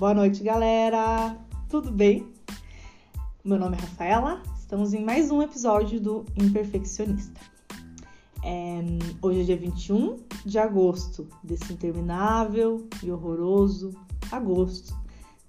Boa 0.00 0.14
noite, 0.14 0.42
galera! 0.42 1.36
Tudo 1.68 1.92
bem? 1.92 2.26
Meu 3.44 3.58
nome 3.58 3.76
é 3.76 3.80
Rafaela, 3.80 4.42
estamos 4.58 4.94
em 4.94 5.04
mais 5.04 5.30
um 5.30 5.42
episódio 5.42 6.00
do 6.00 6.24
Imperfeccionista. 6.38 7.38
É, 8.42 8.80
hoje 9.20 9.42
é 9.42 9.44
dia 9.44 9.58
21 9.58 10.16
de 10.46 10.58
agosto 10.58 11.28
desse 11.44 11.74
interminável 11.74 12.88
e 13.02 13.12
horroroso 13.12 13.94
agosto 14.32 14.98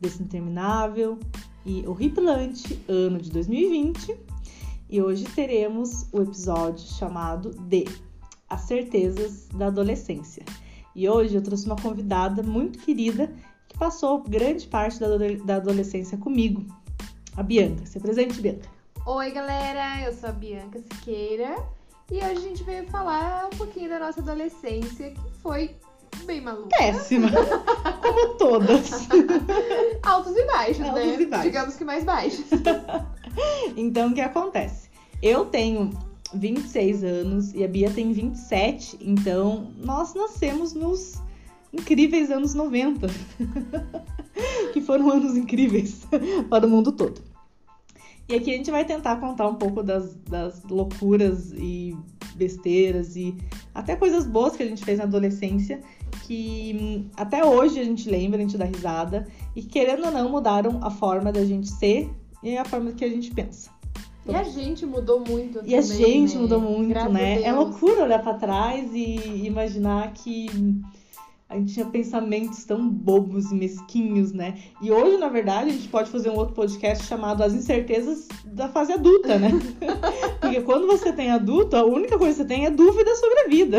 desse 0.01 0.21
interminável 0.21 1.17
e 1.65 1.87
horripilante 1.87 2.77
ano 2.89 3.21
de 3.21 3.31
2020. 3.31 4.17
E 4.89 5.01
hoje 5.01 5.23
teremos 5.33 6.07
o 6.11 6.21
episódio 6.21 6.85
chamado 6.89 7.51
de 7.51 7.85
As 8.49 8.63
Certezas 8.63 9.47
da 9.55 9.67
Adolescência. 9.67 10.43
E 10.93 11.07
hoje 11.07 11.35
eu 11.35 11.41
trouxe 11.41 11.67
uma 11.67 11.77
convidada 11.77 12.43
muito 12.43 12.79
querida 12.79 13.27
que 13.27 13.50
passou 13.81 14.21
grande 14.21 14.67
parte 14.67 14.99
da, 15.43 15.55
adolescência 15.55 16.15
comigo, 16.15 16.63
a 17.35 17.41
Bianca. 17.41 17.83
Se 17.87 17.99
presente, 17.99 18.39
Bianca. 18.39 18.69
Oi, 19.07 19.31
galera, 19.31 20.03
eu 20.03 20.13
sou 20.13 20.29
a 20.29 20.31
Bianca 20.31 20.77
Siqueira 20.77 21.55
e 22.11 22.17
hoje 22.17 22.25
a 22.25 22.35
gente 22.35 22.63
veio 22.63 22.87
falar 22.91 23.47
um 23.51 23.57
pouquinho 23.57 23.89
da 23.89 23.97
nossa 23.97 24.21
adolescência, 24.21 25.09
que 25.09 25.31
foi 25.41 25.75
bem 26.25 26.41
maluca. 26.41 26.69
Péssima, 26.77 27.31
como 28.03 28.35
todas. 28.35 29.07
Altos 30.03 30.35
e 30.35 30.45
baixos, 30.45 30.85
Altos 30.85 31.03
né? 31.03 31.15
e 31.19 31.25
baixos. 31.25 31.45
Digamos 31.47 31.75
que 31.75 31.83
mais 31.83 32.03
baixos. 32.03 32.45
então, 33.75 34.11
o 34.11 34.13
que 34.13 34.21
acontece? 34.21 34.91
Eu 35.23 35.45
tenho 35.45 35.89
26 36.35 37.03
anos 37.03 37.51
e 37.55 37.63
a 37.63 37.67
Bia 37.67 37.89
tem 37.89 38.13
27, 38.13 38.99
então 39.01 39.71
nós 39.79 40.13
nascemos 40.13 40.71
nos 40.75 41.19
incríveis 41.73 42.29
anos 42.31 42.53
90. 42.53 43.07
que 44.73 44.81
foram 44.81 45.09
anos 45.09 45.35
incríveis 45.35 46.07
para 46.49 46.65
o 46.65 46.69
mundo 46.69 46.91
todo. 46.91 47.21
E 48.29 48.35
aqui 48.35 48.51
a 48.51 48.57
gente 48.57 48.71
vai 48.71 48.85
tentar 48.85 49.17
contar 49.17 49.47
um 49.47 49.55
pouco 49.55 49.83
das, 49.83 50.15
das 50.29 50.63
loucuras 50.63 51.51
e 51.51 51.95
besteiras 52.35 53.15
e 53.15 53.35
até 53.75 53.95
coisas 53.95 54.25
boas 54.25 54.55
que 54.55 54.63
a 54.63 54.65
gente 54.65 54.83
fez 54.85 54.99
na 54.99 55.03
adolescência, 55.03 55.81
que 56.23 56.77
hum, 56.79 57.05
até 57.17 57.43
hoje 57.43 57.79
a 57.79 57.83
gente 57.83 58.09
lembra, 58.09 58.37
a 58.37 58.41
gente 58.41 58.57
dá 58.57 58.65
risada, 58.65 59.27
e 59.55 59.61
querendo 59.61 60.05
ou 60.05 60.11
não 60.11 60.29
mudaram 60.29 60.79
a 60.81 60.89
forma 60.89 61.31
da 61.31 61.43
gente 61.43 61.67
ser 61.69 62.09
e 62.41 62.57
a 62.57 62.63
forma 62.63 62.93
que 62.93 63.03
a 63.03 63.09
gente 63.09 63.31
pensa. 63.31 63.69
E 64.25 64.35
a 64.35 64.43
gente 64.43 64.85
mudou 64.85 65.19
muito 65.19 65.59
E 65.65 65.75
a 65.75 65.81
também, 65.81 66.27
gente 66.27 66.35
né? 66.35 66.41
mudou 66.41 66.61
muito, 66.61 66.89
Graças 66.89 67.11
né? 67.11 67.37
a 67.37 67.47
É 67.47 67.51
loucura 67.51 68.03
olhar 68.03 68.21
pra 68.21 68.35
trás 68.35 68.89
e 68.93 69.45
imaginar 69.45 70.13
que 70.13 70.47
a 71.51 71.55
gente 71.57 71.73
tinha 71.73 71.85
pensamentos 71.85 72.63
tão 72.63 72.87
bobos 72.87 73.51
e 73.51 73.55
mesquinhos, 73.55 74.31
né? 74.31 74.57
E 74.81 74.89
hoje, 74.89 75.17
na 75.17 75.27
verdade, 75.27 75.69
a 75.69 75.73
gente 75.73 75.89
pode 75.89 76.09
fazer 76.09 76.29
um 76.29 76.37
outro 76.37 76.55
podcast 76.55 77.03
chamado 77.05 77.43
As 77.43 77.53
Incertezas 77.53 78.29
da 78.45 78.69
Fase 78.69 78.93
Adulta, 78.93 79.37
né? 79.37 79.49
Porque 80.39 80.61
quando 80.61 80.87
você 80.87 81.11
tem 81.11 81.29
adulto, 81.29 81.75
a 81.75 81.83
única 81.83 82.17
coisa 82.17 82.31
que 82.31 82.41
você 82.41 82.45
tem 82.47 82.65
é 82.65 82.69
dúvida 82.69 83.13
sobre 83.15 83.39
a 83.41 83.47
vida. 83.49 83.77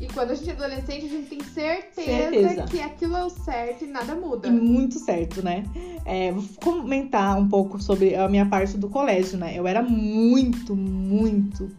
E 0.00 0.06
quando 0.06 0.30
a 0.30 0.34
gente 0.36 0.50
é 0.50 0.52
adolescente, 0.52 1.06
a 1.06 1.08
gente 1.08 1.28
tem 1.28 1.42
certeza, 1.42 2.30
Certeza. 2.30 2.62
que 2.62 2.80
aquilo 2.80 3.16
é 3.16 3.24
o 3.24 3.30
certo 3.30 3.84
e 3.84 3.88
nada 3.88 4.14
muda. 4.14 4.46
E 4.46 4.50
muito 4.52 5.00
certo, 5.00 5.42
né? 5.42 5.64
É, 6.04 6.30
vou 6.30 6.44
comentar 6.62 7.36
um 7.36 7.48
pouco 7.48 7.82
sobre 7.82 8.14
a 8.14 8.28
minha 8.28 8.46
parte 8.46 8.78
do 8.78 8.88
colégio, 8.88 9.36
né? 9.36 9.52
Eu 9.58 9.66
era 9.66 9.82
muito, 9.82 10.76
muito, 10.76 11.72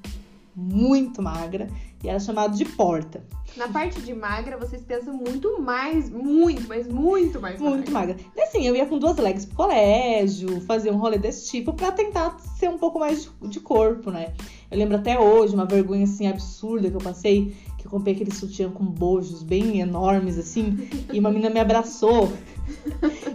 muito 0.54 1.22
magra 1.22 1.70
e 2.04 2.10
era 2.10 2.20
chamado 2.20 2.56
de 2.56 2.66
porta. 2.66 3.24
Na 3.58 3.68
parte 3.68 4.00
de 4.02 4.14
magra, 4.14 4.58
vocês 4.58 4.82
pensam 4.84 5.14
muito 5.14 5.60
mais, 5.62 6.10
muito, 6.10 6.68
mas 6.68 6.88
muito 6.88 7.42
mais 7.42 7.60
Muito 7.60 7.92
magra. 7.92 8.16
magra. 8.16 8.26
E 8.38 8.42
assim, 8.42 8.66
eu 8.66 8.76
ia 8.76 8.86
com 8.86 8.98
duas 9.00 9.18
legs 9.18 9.46
pro 9.46 9.56
colégio, 9.56 10.62
fazer 10.62 10.92
um 10.92 10.98
rolê 10.98 11.18
desse 11.18 11.50
tipo 11.50 11.74
pra 11.74 11.92
tentar 11.92 12.38
ser 12.58 12.70
um 12.70 12.78
pouco 12.78 13.00
mais 13.00 13.24
de, 13.24 13.50
de 13.50 13.60
corpo, 13.60 14.12
né? 14.12 14.34
Eu 14.70 14.78
lembro 14.78 14.96
até 14.98 15.20
hoje 15.20 15.56
uma 15.56 15.66
vergonha 15.66 16.04
assim 16.04 16.28
absurda 16.28 16.90
que 16.90 16.96
eu 16.96 17.02
passei, 17.02 17.56
que 17.78 17.88
eu 17.88 17.92
comprei 17.92 18.14
aquele 18.14 18.34
sutiã 18.34 18.70
com 18.70 18.86
bojos 18.86 19.42
bem 19.42 19.80
enormes 19.80 20.38
assim, 20.38 20.88
e 21.12 21.20
uma 21.20 21.32
menina 21.32 21.50
me 21.50 21.60
abraçou. 21.60 22.32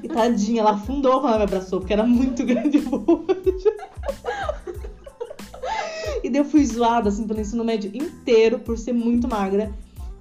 E 0.02 0.06
tadinha, 0.08 0.60
ela 0.60 0.72
afundou 0.74 1.20
quando 1.20 1.34
ela 1.34 1.38
me 1.38 1.44
abraçou, 1.44 1.80
porque 1.80 1.92
era 1.92 2.06
muito 2.06 2.44
grande 2.46 2.78
o 2.78 2.98
bojo. 2.98 3.26
Daí 6.34 6.40
eu 6.40 6.44
fui 6.44 6.66
zoada 6.66 7.08
assim 7.10 7.28
pelo 7.28 7.40
ensino 7.40 7.62
médio 7.62 7.92
inteiro 7.94 8.58
por 8.58 8.76
ser 8.76 8.92
muito 8.92 9.28
magra. 9.28 9.72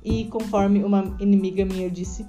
E 0.05 0.25
conforme 0.25 0.83
uma 0.83 1.15
inimiga 1.19 1.65
minha 1.65 1.89
disse, 1.89 2.23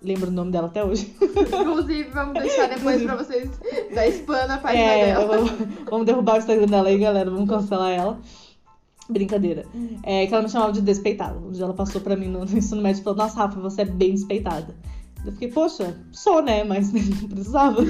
lembro 0.00 0.28
o 0.30 0.32
nome 0.32 0.50
dela 0.50 0.68
até 0.68 0.82
hoje. 0.82 1.14
Inclusive, 1.20 2.04
vamos 2.04 2.40
deixar 2.40 2.70
depois 2.70 3.02
pra 3.02 3.16
vocês 3.16 3.50
dar 3.94 4.08
spam 4.08 4.46
na 4.46 4.56
página 4.56 4.82
É, 4.82 5.06
dela. 5.06 5.26
vamos, 5.26 5.50
vamos 5.90 6.06
derrubar 6.06 6.36
o 6.36 6.38
Instagram 6.38 6.66
dela 6.68 6.88
aí, 6.88 6.96
galera. 6.96 7.30
Vamos 7.30 7.50
cancelar 7.50 7.90
ela. 7.90 8.18
Brincadeira. 9.10 9.66
É 10.04 10.26
que 10.26 10.32
ela 10.32 10.42
me 10.42 10.48
chamava 10.48 10.72
de 10.72 10.80
despeitada. 10.80 11.38
Um 11.38 11.50
dia 11.50 11.64
ela 11.64 11.74
passou 11.74 12.00
pra 12.00 12.16
mim 12.16 12.28
no, 12.28 12.46
no 12.46 12.56
ensino 12.58 12.80
médio 12.80 13.00
e 13.00 13.04
falou: 13.04 13.18
Nossa, 13.18 13.36
Rafa, 13.36 13.60
você 13.60 13.82
é 13.82 13.84
bem 13.84 14.12
despeitada. 14.12 14.74
Eu 15.26 15.32
fiquei, 15.32 15.48
poxa, 15.48 15.94
sou, 16.12 16.40
né? 16.42 16.64
Mas 16.64 16.92
não 17.20 17.28
precisava 17.28 17.82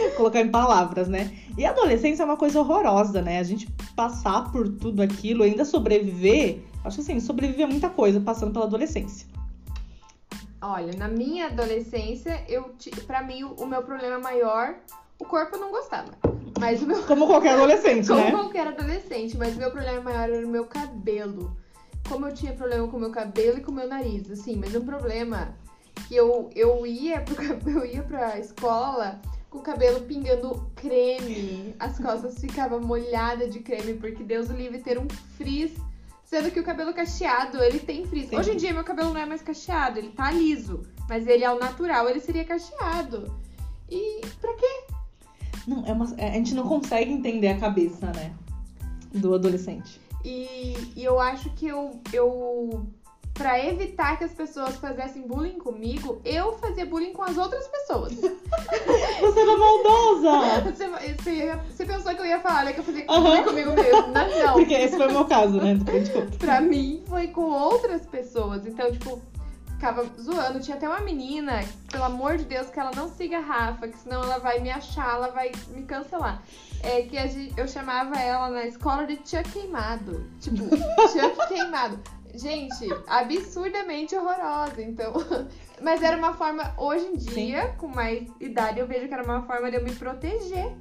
colocar 0.16 0.40
em 0.40 0.50
palavras, 0.50 1.08
né? 1.08 1.36
E 1.56 1.64
a 1.64 1.70
adolescência 1.70 2.22
é 2.22 2.26
uma 2.26 2.36
coisa 2.36 2.60
horrorosa, 2.60 3.22
né? 3.22 3.38
A 3.38 3.42
gente 3.42 3.70
passar 3.94 4.50
por 4.50 4.68
tudo 4.68 5.02
aquilo, 5.02 5.42
ainda 5.42 5.64
sobreviver. 5.64 6.62
Acho 6.84 6.96
que 6.96 7.02
assim, 7.02 7.20
sobreviver 7.20 7.66
a 7.66 7.70
muita 7.70 7.88
coisa 7.88 8.20
passando 8.20 8.52
pela 8.52 8.64
adolescência. 8.66 9.26
Olha, 10.60 10.96
na 10.96 11.08
minha 11.08 11.46
adolescência, 11.46 12.42
eu 12.48 12.74
pra 13.06 13.22
mim, 13.22 13.44
o 13.44 13.66
meu 13.66 13.82
problema 13.82 14.18
maior, 14.18 14.76
o 15.18 15.24
corpo 15.24 15.56
eu 15.56 15.60
não 15.60 15.70
gostava. 15.70 16.10
Mas 16.58 16.82
o 16.82 16.86
meu. 16.86 17.02
Como 17.04 17.26
qualquer 17.26 17.54
adolescente, 17.54 18.08
Como 18.08 18.20
né? 18.20 18.30
qualquer 18.30 18.68
adolescente, 18.68 19.36
mas 19.36 19.54
o 19.56 19.58
meu 19.58 19.70
problema 19.70 20.00
maior 20.00 20.30
era 20.30 20.46
o 20.46 20.50
meu 20.50 20.64
cabelo. 20.64 21.56
Como 22.08 22.26
eu 22.26 22.34
tinha 22.34 22.52
problema 22.52 22.86
com 22.88 22.96
o 22.96 23.00
meu 23.00 23.10
cabelo 23.10 23.58
e 23.58 23.60
com 23.60 23.72
o 23.72 23.74
meu 23.74 23.88
nariz, 23.88 24.30
assim, 24.30 24.56
mas 24.56 24.74
um 24.74 24.84
problema 24.84 25.54
que 26.08 26.14
eu, 26.14 26.50
eu 26.54 26.86
ia 26.86 27.20
pro 27.20 27.42
eu 27.70 27.86
ia 27.86 28.02
pra 28.02 28.38
escola 28.38 29.20
com 29.54 29.60
o 29.60 29.62
cabelo 29.62 30.00
pingando 30.00 30.68
creme. 30.74 31.76
As 31.78 31.96
costas 31.96 32.40
ficavam 32.40 32.80
molhadas 32.80 33.52
de 33.52 33.60
creme, 33.60 33.94
porque 33.94 34.24
Deus 34.24 34.50
o 34.50 34.52
livre 34.52 34.80
ter 34.80 34.98
um 34.98 35.08
frizz. 35.38 35.72
Sendo 36.24 36.50
que 36.50 36.58
o 36.58 36.64
cabelo 36.64 36.92
cacheado, 36.92 37.62
ele 37.62 37.78
tem 37.78 38.04
frizz. 38.04 38.30
Sim. 38.30 38.36
Hoje 38.36 38.50
em 38.50 38.56
dia 38.56 38.72
meu 38.72 38.82
cabelo 38.82 39.14
não 39.14 39.20
é 39.20 39.26
mais 39.26 39.42
cacheado, 39.42 40.00
ele 40.00 40.08
tá 40.08 40.32
liso. 40.32 40.82
Mas 41.08 41.28
ele 41.28 41.44
ao 41.44 41.56
natural, 41.56 42.08
ele 42.08 42.18
seria 42.18 42.44
cacheado. 42.44 43.32
E 43.88 44.22
pra 44.40 44.52
quê? 44.54 44.84
Não, 45.68 45.86
é 45.86 45.92
uma, 45.92 46.12
é- 46.16 46.30
a 46.30 46.32
gente 46.32 46.52
não 46.54 46.66
consegue 46.66 47.12
entender 47.12 47.48
a 47.48 47.60
cabeça, 47.60 48.06
né? 48.06 48.34
Do 49.12 49.34
adolescente. 49.34 50.00
E, 50.24 50.74
e 50.96 51.04
eu 51.04 51.20
acho 51.20 51.48
que 51.50 51.68
eu, 51.68 52.00
eu 52.12 52.88
para 53.34 53.62
evitar 53.64 54.16
que 54.16 54.24
as 54.24 54.32
pessoas 54.32 54.76
fizessem 54.76 55.22
bullying 55.22 55.58
comigo, 55.58 56.20
eu 56.24 56.56
fazia 56.58 56.86
bullying 56.86 57.12
com 57.12 57.22
as 57.22 57.36
outras 57.36 57.66
pessoas. 57.66 58.14
Você 59.20 59.40
era 59.40 59.56
maldosa! 59.58 60.60
Você, 60.70 60.88
você, 60.88 61.58
você 61.68 61.84
pensou 61.84 62.14
que 62.14 62.20
eu 62.20 62.26
ia 62.26 62.38
falar 62.38 62.64
né, 62.64 62.72
que 62.72 62.80
eu 62.80 62.84
fazia 62.84 63.04
bullying 63.06 63.42
comigo 63.42 63.72
mesmo, 63.72 64.08
mas 64.12 64.38
não. 64.38 64.52
Porque 64.52 64.74
esse 64.74 64.96
foi 64.96 65.08
o 65.08 65.12
meu 65.12 65.24
caso, 65.24 65.60
né? 65.60 65.76
Pra 66.38 66.60
mim 66.60 67.02
foi 67.08 67.26
com 67.28 67.50
outras 67.50 68.06
pessoas. 68.06 68.64
Então, 68.66 68.90
tipo, 68.92 69.20
ficava 69.84 70.04
zoando. 70.18 70.60
Tinha 70.60 70.76
até 70.76 70.88
uma 70.88 71.00
menina, 71.00 71.64
pelo 71.90 72.04
amor 72.04 72.36
de 72.36 72.44
Deus, 72.44 72.68
que 72.70 72.78
ela 72.78 72.92
não 72.94 73.08
siga 73.08 73.38
a 73.38 73.40
Rafa, 73.40 73.88
que 73.88 73.98
senão 73.98 74.22
ela 74.22 74.38
vai 74.38 74.60
me 74.60 74.70
achar, 74.70 75.16
ela 75.16 75.28
vai 75.28 75.50
me 75.68 75.82
cancelar. 75.82 76.42
É 76.82 77.02
que 77.02 77.16
eu 77.56 77.66
chamava 77.66 78.16
ela 78.16 78.48
na 78.50 78.64
escola 78.64 79.06
de 79.06 79.16
Chuck 79.16 79.50
queimado. 79.50 80.24
Tipo, 80.40 80.64
Chuck 81.08 81.48
queimado. 81.48 81.98
Gente, 82.34 82.88
absurdamente 83.06 84.14
horrorosa. 84.16 84.82
Então. 84.82 85.12
Mas 85.80 86.02
era 86.02 86.16
uma 86.16 86.32
forma, 86.34 86.72
hoje 86.78 87.06
em 87.06 87.16
dia, 87.16 87.74
com 87.78 87.88
mais 87.88 88.26
idade, 88.40 88.78
eu 88.80 88.86
vejo 88.86 89.06
que 89.08 89.14
era 89.14 89.22
uma 89.24 89.42
forma 89.42 89.70
de 89.70 89.76
eu 89.76 89.84
me 89.84 89.92
proteger. 89.92 90.72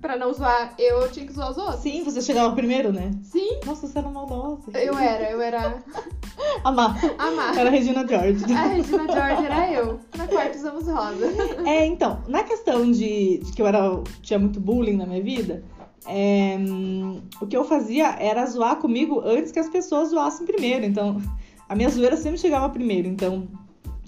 Pra 0.00 0.14
não 0.16 0.32
zoar 0.32 0.74
eu, 0.78 1.00
eu 1.00 1.10
tinha 1.10 1.26
que 1.26 1.32
zoar 1.32 1.50
os 1.50 1.56
outros. 1.56 1.80
Sim, 1.80 2.04
você 2.04 2.20
chegava 2.20 2.54
primeiro, 2.54 2.92
né? 2.92 3.10
Sim, 3.24 3.58
Nossa, 3.64 3.88
você 3.88 3.98
era 3.98 4.08
maldosa. 4.08 4.70
eu 4.78 4.96
era, 4.96 5.30
eu 5.30 5.40
era 5.40 5.82
Amar. 6.62 6.94
a 7.18 7.30
Má. 7.30 7.58
Era 7.58 7.68
a 7.70 7.72
Regina 7.72 8.06
George. 8.06 8.44
A 8.52 8.66
Regina 8.66 9.04
George 9.10 9.46
era 9.46 9.72
eu. 9.72 9.98
Na 10.16 10.28
quarta 10.28 10.56
usamos 10.58 10.86
rosa. 10.86 11.26
É, 11.66 11.86
então, 11.86 12.22
na 12.28 12.44
questão 12.44 12.88
de, 12.92 13.38
de 13.38 13.52
que 13.52 13.60
eu 13.62 13.66
era, 13.66 13.80
tinha 14.20 14.38
muito 14.38 14.60
bullying 14.60 14.96
na 14.98 15.06
minha 15.06 15.22
vida, 15.22 15.64
é, 16.06 16.56
hum, 16.58 17.20
o 17.40 17.46
que 17.46 17.56
eu 17.56 17.64
fazia 17.64 18.16
era 18.18 18.46
zoar 18.46 18.76
comigo 18.76 19.20
antes 19.24 19.52
que 19.52 19.58
as 19.58 19.68
pessoas 19.68 20.10
zoassem 20.10 20.46
primeiro. 20.46 20.84
Então, 20.84 21.20
a 21.68 21.74
minha 21.74 21.88
zoeira 21.88 22.16
sempre 22.16 22.38
chegava 22.38 22.68
primeiro. 22.68 23.08
Então, 23.08 23.48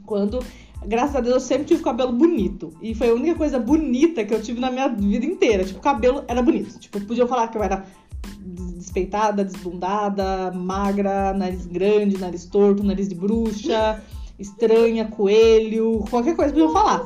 quando. 0.05 0.41
Graças 0.87 1.17
a 1.17 1.21
Deus 1.21 1.35
eu 1.35 1.41
sempre 1.41 1.65
tive 1.65 1.83
cabelo 1.83 2.13
bonito. 2.13 2.73
E 2.81 2.95
foi 2.95 3.11
a 3.11 3.15
única 3.15 3.35
coisa 3.35 3.59
bonita 3.59 4.25
que 4.25 4.33
eu 4.33 4.41
tive 4.41 4.61
na 4.61 4.71
minha 4.71 4.89
vida 4.89 5.27
inteira. 5.27 5.65
Tipo, 5.65 5.81
o 5.81 5.83
cabelo 5.83 6.25
era 6.29 6.41
bonito. 6.41 6.79
Tipo, 6.79 7.01
podiam 7.01 7.27
falar 7.27 7.49
que 7.49 7.59
eu 7.59 7.63
era 7.63 7.85
despeitada, 8.41 9.45
desbundada, 9.45 10.53
magra, 10.53 11.35
nariz 11.35 11.67
grande, 11.67 12.17
nariz 12.17 12.45
torto, 12.45 12.85
nariz 12.85 13.09
de 13.09 13.17
bruxa. 13.17 14.01
estranha, 14.39 15.07
coelho, 15.07 16.05
qualquer 16.09 16.37
coisa 16.37 16.53
podiam 16.53 16.73
falar. 16.73 17.03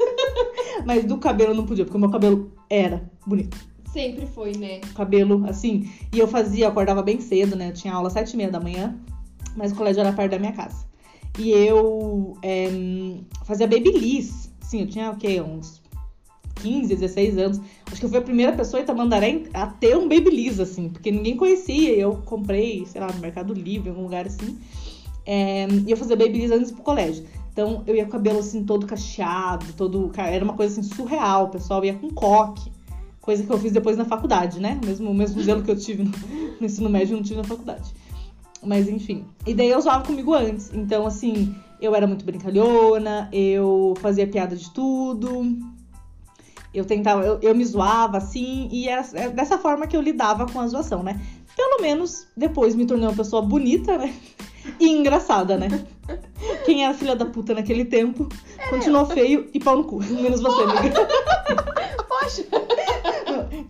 Mas 0.86 1.04
do 1.04 1.18
cabelo 1.18 1.54
não 1.54 1.66
podia, 1.66 1.84
porque 1.84 1.96
o 1.96 2.00
meu 2.00 2.10
cabelo 2.10 2.52
era 2.70 3.10
bonito. 3.26 3.71
Sempre 3.92 4.26
foi, 4.26 4.52
né? 4.52 4.80
Cabelo, 4.94 5.44
assim. 5.46 5.90
E 6.12 6.18
eu 6.18 6.26
fazia, 6.26 6.64
eu 6.64 6.70
acordava 6.70 7.02
bem 7.02 7.20
cedo, 7.20 7.54
né? 7.54 7.68
Eu 7.68 7.74
tinha 7.74 7.92
aula 7.92 8.08
às 8.08 8.14
sete 8.14 8.32
e 8.32 8.36
meia 8.36 8.50
da 8.50 8.58
manhã, 8.58 8.98
mas 9.54 9.72
o 9.72 9.74
colégio 9.74 10.00
era 10.00 10.12
perto 10.12 10.30
da 10.30 10.38
minha 10.38 10.52
casa. 10.52 10.86
E 11.38 11.50
eu 11.50 12.36
é, 12.42 12.68
fazia 13.44 13.66
babyliss. 13.66 14.50
Sim, 14.60 14.82
eu 14.82 14.86
tinha 14.86 15.10
o 15.10 15.16
quê? 15.16 15.40
Uns 15.40 15.82
15, 16.62 16.94
16 16.94 17.38
anos. 17.38 17.60
Acho 17.86 18.00
que 18.00 18.06
eu 18.06 18.10
fui 18.10 18.18
a 18.18 18.22
primeira 18.22 18.52
pessoa 18.52 18.82
em 18.82 18.86
Tamandaré 18.86 19.42
a 19.52 19.66
ter 19.66 19.96
um 19.96 20.08
babyliss, 20.08 20.58
assim, 20.58 20.88
porque 20.88 21.10
ninguém 21.10 21.36
conhecia. 21.36 21.94
E 21.94 22.00
eu 22.00 22.22
comprei, 22.24 22.86
sei 22.86 23.00
lá, 23.00 23.08
no 23.12 23.20
Mercado 23.20 23.52
Livre, 23.52 23.88
em 23.88 23.90
algum 23.90 24.04
lugar 24.04 24.26
assim. 24.26 24.58
É, 25.26 25.68
e 25.86 25.90
eu 25.90 25.96
fazia 25.98 26.16
babyliss 26.16 26.50
antes 26.50 26.70
pro 26.70 26.82
colégio. 26.82 27.26
Então 27.52 27.82
eu 27.86 27.94
ia 27.94 28.04
com 28.04 28.08
o 28.08 28.12
cabelo 28.12 28.38
assim 28.38 28.64
todo 28.64 28.86
cacheado, 28.86 29.66
todo. 29.76 30.10
Era 30.16 30.42
uma 30.42 30.54
coisa 30.54 30.80
assim 30.80 30.94
surreal. 30.94 31.44
O 31.44 31.48
pessoal 31.48 31.84
ia 31.84 31.94
com 31.94 32.08
coque. 32.08 32.72
Coisa 33.22 33.44
que 33.44 33.50
eu 33.50 33.58
fiz 33.58 33.72
depois 33.72 33.96
na 33.96 34.04
faculdade, 34.04 34.60
né? 34.60 34.78
O 34.82 34.86
mesmo, 34.86 35.10
o 35.10 35.14
mesmo 35.14 35.38
modelo 35.38 35.62
que 35.62 35.70
eu 35.70 35.78
tive 35.78 36.02
no, 36.02 36.10
no 36.60 36.66
ensino 36.66 36.90
médio, 36.90 37.14
eu 37.14 37.16
não 37.16 37.24
tive 37.24 37.36
na 37.36 37.44
faculdade. 37.44 37.94
Mas 38.62 38.88
enfim. 38.88 39.24
E 39.46 39.54
daí 39.54 39.70
eu 39.70 39.78
usava 39.78 40.04
comigo 40.04 40.34
antes. 40.34 40.72
Então, 40.74 41.06
assim, 41.06 41.54
eu 41.80 41.94
era 41.94 42.06
muito 42.06 42.24
brincalhona, 42.24 43.28
eu 43.32 43.94
fazia 44.00 44.26
piada 44.26 44.56
de 44.56 44.70
tudo. 44.70 45.56
Eu 46.74 46.84
tentava, 46.84 47.24
eu, 47.24 47.38
eu 47.42 47.54
me 47.54 47.64
zoava, 47.64 48.16
assim, 48.16 48.68
e 48.72 48.88
era, 48.88 49.06
era 49.14 49.30
dessa 49.30 49.58
forma 49.58 49.86
que 49.86 49.96
eu 49.96 50.00
lidava 50.00 50.46
com 50.46 50.58
a 50.58 50.66
zoação, 50.66 51.02
né? 51.02 51.20
Pelo 51.56 51.82
menos 51.82 52.26
depois 52.36 52.74
me 52.74 52.86
tornei 52.86 53.06
uma 53.06 53.14
pessoa 53.14 53.42
bonita, 53.42 53.96
né? 53.98 54.14
E 54.78 54.88
engraçada, 54.88 55.56
né? 55.56 55.68
Quem 56.64 56.84
era 56.84 56.94
filha 56.94 57.16
da 57.16 57.26
puta 57.26 57.52
naquele 57.52 57.84
tempo 57.84 58.28
continuou 58.70 59.06
feio 59.06 59.50
e 59.52 59.58
pau 59.58 59.76
no 59.76 59.82
cu. 59.82 59.98
Menos 60.04 60.40
você, 60.40 60.62
amiga. 60.62 61.08
Poxa! 62.08 62.61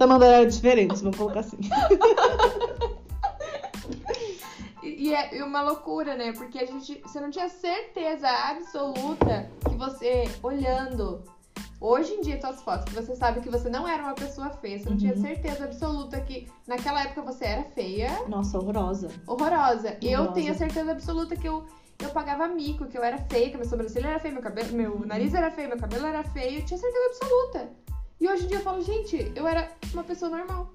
Tá 0.03 0.07
mandando 0.09 0.33
era 0.33 0.47
diferente, 0.51 0.97
vamos 1.01 1.17
colocar 1.17 1.41
assim. 1.41 1.59
E 4.83 5.11
e 5.11 5.15
é 5.15 5.45
uma 5.45 5.63
loucura, 5.63 6.17
né? 6.17 6.33
Porque 6.33 6.59
a 6.59 6.67
gente, 6.67 7.01
você 7.03 7.21
não 7.21 7.31
tinha 7.31 7.49
certeza 7.49 8.29
absoluta 8.29 9.49
que 9.69 9.77
você, 9.77 10.25
olhando 10.43 11.23
hoje 11.81 12.15
em 12.15 12.21
dia 12.21 12.41
suas 12.41 12.61
fotos, 12.63 12.87
que 12.87 13.01
você 13.01 13.15
sabe 13.15 13.41
que 13.43 13.49
você 13.49 13.69
não 13.69 13.87
era 13.87 14.03
uma 14.03 14.15
pessoa 14.15 14.51
feia, 14.51 14.81
você 14.81 14.91
não 14.91 14.97
tinha 14.97 15.15
Uhum. 15.15 15.21
certeza 15.21 15.65
absoluta 15.65 16.21
que 16.21 16.49
naquela 16.67 17.03
época 17.03 17.23
você 17.23 17.45
era 17.45 17.63
feia, 17.63 18.09
Nossa, 18.29 18.59
horrorosa. 18.59 19.09
horrorosa. 19.27 19.97
Eu 20.03 20.15
Horrorosa. 20.23 20.33
tenho 20.35 20.51
a 20.51 20.55
certeza 20.57 20.91
absoluta 20.91 21.37
que 21.37 21.47
eu, 21.49 21.65
eu 22.01 22.11
pagava 22.11 22.49
mico, 22.49 22.87
que 22.87 22.99
eu 22.99 23.05
era 23.05 23.19
feia, 23.19 23.51
que 23.51 23.57
minha 23.57 23.69
sobrancelha 23.69 24.09
era 24.09 24.19
feia, 24.19 24.35
meu 24.35 24.43
cabelo, 24.43 24.73
meu 24.73 25.07
nariz 25.07 25.33
era 25.33 25.49
feio, 25.53 25.69
meu 25.69 25.79
cabelo 25.79 26.07
era 26.07 26.25
feio, 26.25 26.59
eu 26.59 26.65
tinha 26.65 26.79
certeza 26.79 27.07
absoluta. 27.07 27.82
E 28.23 28.29
hoje 28.29 28.45
em 28.45 28.47
dia 28.47 28.59
eu 28.59 28.63
falo, 28.63 28.81
gente, 28.81 29.33
eu 29.35 29.49
era 29.49 29.69
uma 29.93 30.05
pessoa 30.05 30.31
normal. 30.31 30.73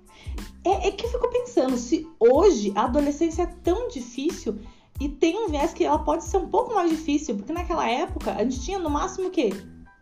É, 0.65 0.89
é 0.89 0.91
que 0.91 1.05
eu 1.05 1.09
fico 1.09 1.29
pensando, 1.29 1.77
se 1.77 2.05
hoje 2.19 2.73
a 2.75 2.83
adolescência 2.83 3.43
é 3.43 3.45
tão 3.45 3.87
difícil 3.87 4.59
e 4.99 5.07
tem 5.07 5.37
um 5.37 5.47
viés 5.47 5.73
que 5.73 5.85
ela 5.85 5.97
pode 5.97 6.25
ser 6.25 6.35
um 6.35 6.49
pouco 6.49 6.75
mais 6.75 6.89
difícil, 6.89 7.37
porque 7.37 7.53
naquela 7.53 7.89
época 7.89 8.33
a 8.33 8.43
gente 8.43 8.59
tinha 8.59 8.77
no 8.77 8.89
máximo 8.89 9.29
o 9.29 9.31
quê? 9.31 9.51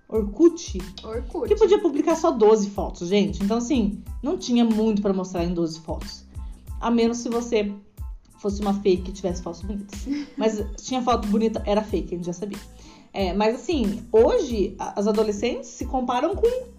Orkut, 0.09 0.80
Orkut. 1.03 1.47
que 1.47 1.56
podia 1.56 1.80
publicar 1.80 2.15
só 2.15 2.31
12 2.31 2.71
fotos, 2.71 3.09
gente. 3.09 3.44
Então, 3.44 3.57
assim, 3.57 4.03
não 4.24 4.39
tinha 4.39 4.65
muito 4.65 5.03
pra 5.03 5.13
mostrar 5.13 5.44
em 5.44 5.53
12 5.53 5.81
fotos. 5.81 6.25
A 6.81 6.89
menos 6.89 7.19
se 7.19 7.30
você 7.30 7.71
fosse 8.39 8.59
uma 8.59 8.74
fake 8.74 9.03
que 9.03 9.12
tivesse 9.12 9.44
fotos 9.44 9.62
bonitas. 9.62 10.07
Mas 10.36 10.65
tinha 10.77 11.00
foto 11.03 11.27
bonita, 11.27 11.62
era 11.63 11.83
fake, 11.83 12.15
a 12.15 12.18
gente 12.18 12.25
já 12.25 12.33
sabia. 12.33 12.59
É, 13.13 13.31
mas 13.31 13.56
assim, 13.56 14.06
hoje 14.12 14.75
as 14.77 15.07
adolescentes 15.07 15.69
se 15.69 15.86
comparam 15.86 16.36
com 16.36 16.75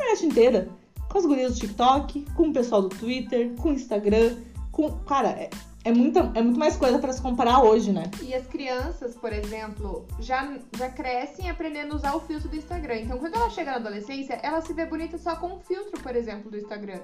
internet 0.00 0.26
inteira. 0.26 0.68
Com 1.08 1.18
as 1.18 1.26
gurias 1.26 1.54
do 1.54 1.60
TikTok, 1.60 2.26
com 2.34 2.48
o 2.48 2.52
pessoal 2.52 2.82
do 2.82 2.88
Twitter, 2.88 3.50
com 3.56 3.70
o 3.70 3.72
Instagram, 3.72 4.36
com. 4.70 4.90
Cara, 5.00 5.28
é, 5.30 5.50
é, 5.84 5.92
muita, 5.92 6.30
é 6.34 6.42
muito 6.42 6.58
mais 6.58 6.76
coisa 6.76 6.98
pra 7.00 7.12
se 7.12 7.20
comparar 7.20 7.62
hoje, 7.64 7.92
né? 7.92 8.04
E 8.22 8.32
as 8.32 8.46
crianças, 8.46 9.16
por 9.16 9.32
exemplo, 9.32 10.06
já, 10.20 10.56
já 10.78 10.88
crescem 10.88 11.50
aprendendo 11.50 11.92
a 11.94 11.96
usar 11.96 12.14
o 12.14 12.20
filtro 12.20 12.48
do 12.48 12.56
Instagram. 12.56 13.00
Então, 13.00 13.18
quando 13.18 13.34
ela 13.34 13.50
chega 13.50 13.72
na 13.72 13.78
adolescência, 13.78 14.34
ela 14.42 14.60
se 14.60 14.72
vê 14.72 14.86
bonita 14.86 15.18
só 15.18 15.34
com 15.34 15.56
o 15.56 15.60
filtro, 15.60 16.00
por 16.00 16.14
exemplo, 16.14 16.50
do 16.50 16.56
Instagram. 16.56 17.00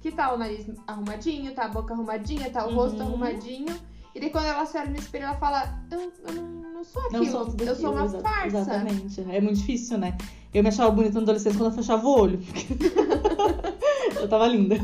Que 0.00 0.10
tá 0.10 0.32
o 0.32 0.38
nariz 0.38 0.64
arrumadinho, 0.86 1.52
tá 1.52 1.64
a 1.64 1.68
boca 1.68 1.92
arrumadinha, 1.92 2.48
tá 2.50 2.64
o 2.64 2.70
Uhum. 2.70 2.74
rosto 2.76 3.02
arrumadinho. 3.02 3.76
E 4.14 4.20
daí, 4.20 4.30
quando 4.30 4.46
ela 4.46 4.66
se 4.66 4.76
olha 4.76 4.90
no 4.90 4.96
espelho, 4.96 5.24
ela 5.24 5.34
fala: 5.36 5.78
Eu, 5.90 6.00
eu 6.00 6.34
não, 6.34 6.82
sou 6.84 7.02
aquilo, 7.02 7.24
Não 7.24 7.30
sou 7.30 7.46
tudo 7.46 7.62
eu 7.64 7.76
sou 7.76 7.92
uma 7.92 8.02
aquilo, 8.04 8.18
exa- 8.18 8.28
farsa. 8.28 8.56
Exatamente. 8.58 9.20
É 9.30 9.40
muito 9.40 9.58
difícil, 9.58 9.98
né? 9.98 10.16
Eu 10.52 10.62
me 10.62 10.68
achava 10.68 10.90
bonita 10.90 11.14
na 11.14 11.20
adolescência 11.22 11.58
quando 11.58 11.70
eu 11.70 11.76
fechava 11.76 12.04
o 12.06 12.18
olho. 12.20 12.40
eu 14.20 14.28
tava 14.28 14.48
linda. 14.48 14.76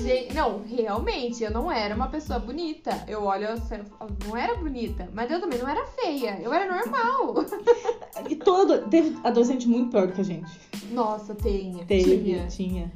Gente, 0.00 0.32
não, 0.32 0.62
realmente, 0.64 1.42
eu 1.44 1.50
não 1.50 1.70
era 1.70 1.94
uma 1.94 2.08
pessoa 2.08 2.38
bonita. 2.38 3.04
Eu 3.06 3.24
olho, 3.24 3.44
eu 3.48 3.60
falo, 3.60 3.84
não 4.26 4.34
era 4.34 4.54
bonita, 4.54 5.06
mas 5.12 5.30
eu 5.30 5.38
também 5.40 5.58
não 5.58 5.68
era 5.68 5.84
feia. 5.88 6.40
Eu 6.40 6.52
era 6.52 6.72
normal. 6.74 7.34
E 8.30 8.36
todo. 8.36 8.88
Teve 8.88 9.14
adolescente 9.22 9.68
muito 9.68 9.90
pior 9.90 10.06
do 10.06 10.14
que 10.14 10.20
a 10.22 10.24
gente. 10.24 10.50
Nossa, 10.90 11.34
tenha. 11.34 11.84
Teve, 11.84 12.16
Tinha. 12.22 12.46
tinha. 12.46 12.92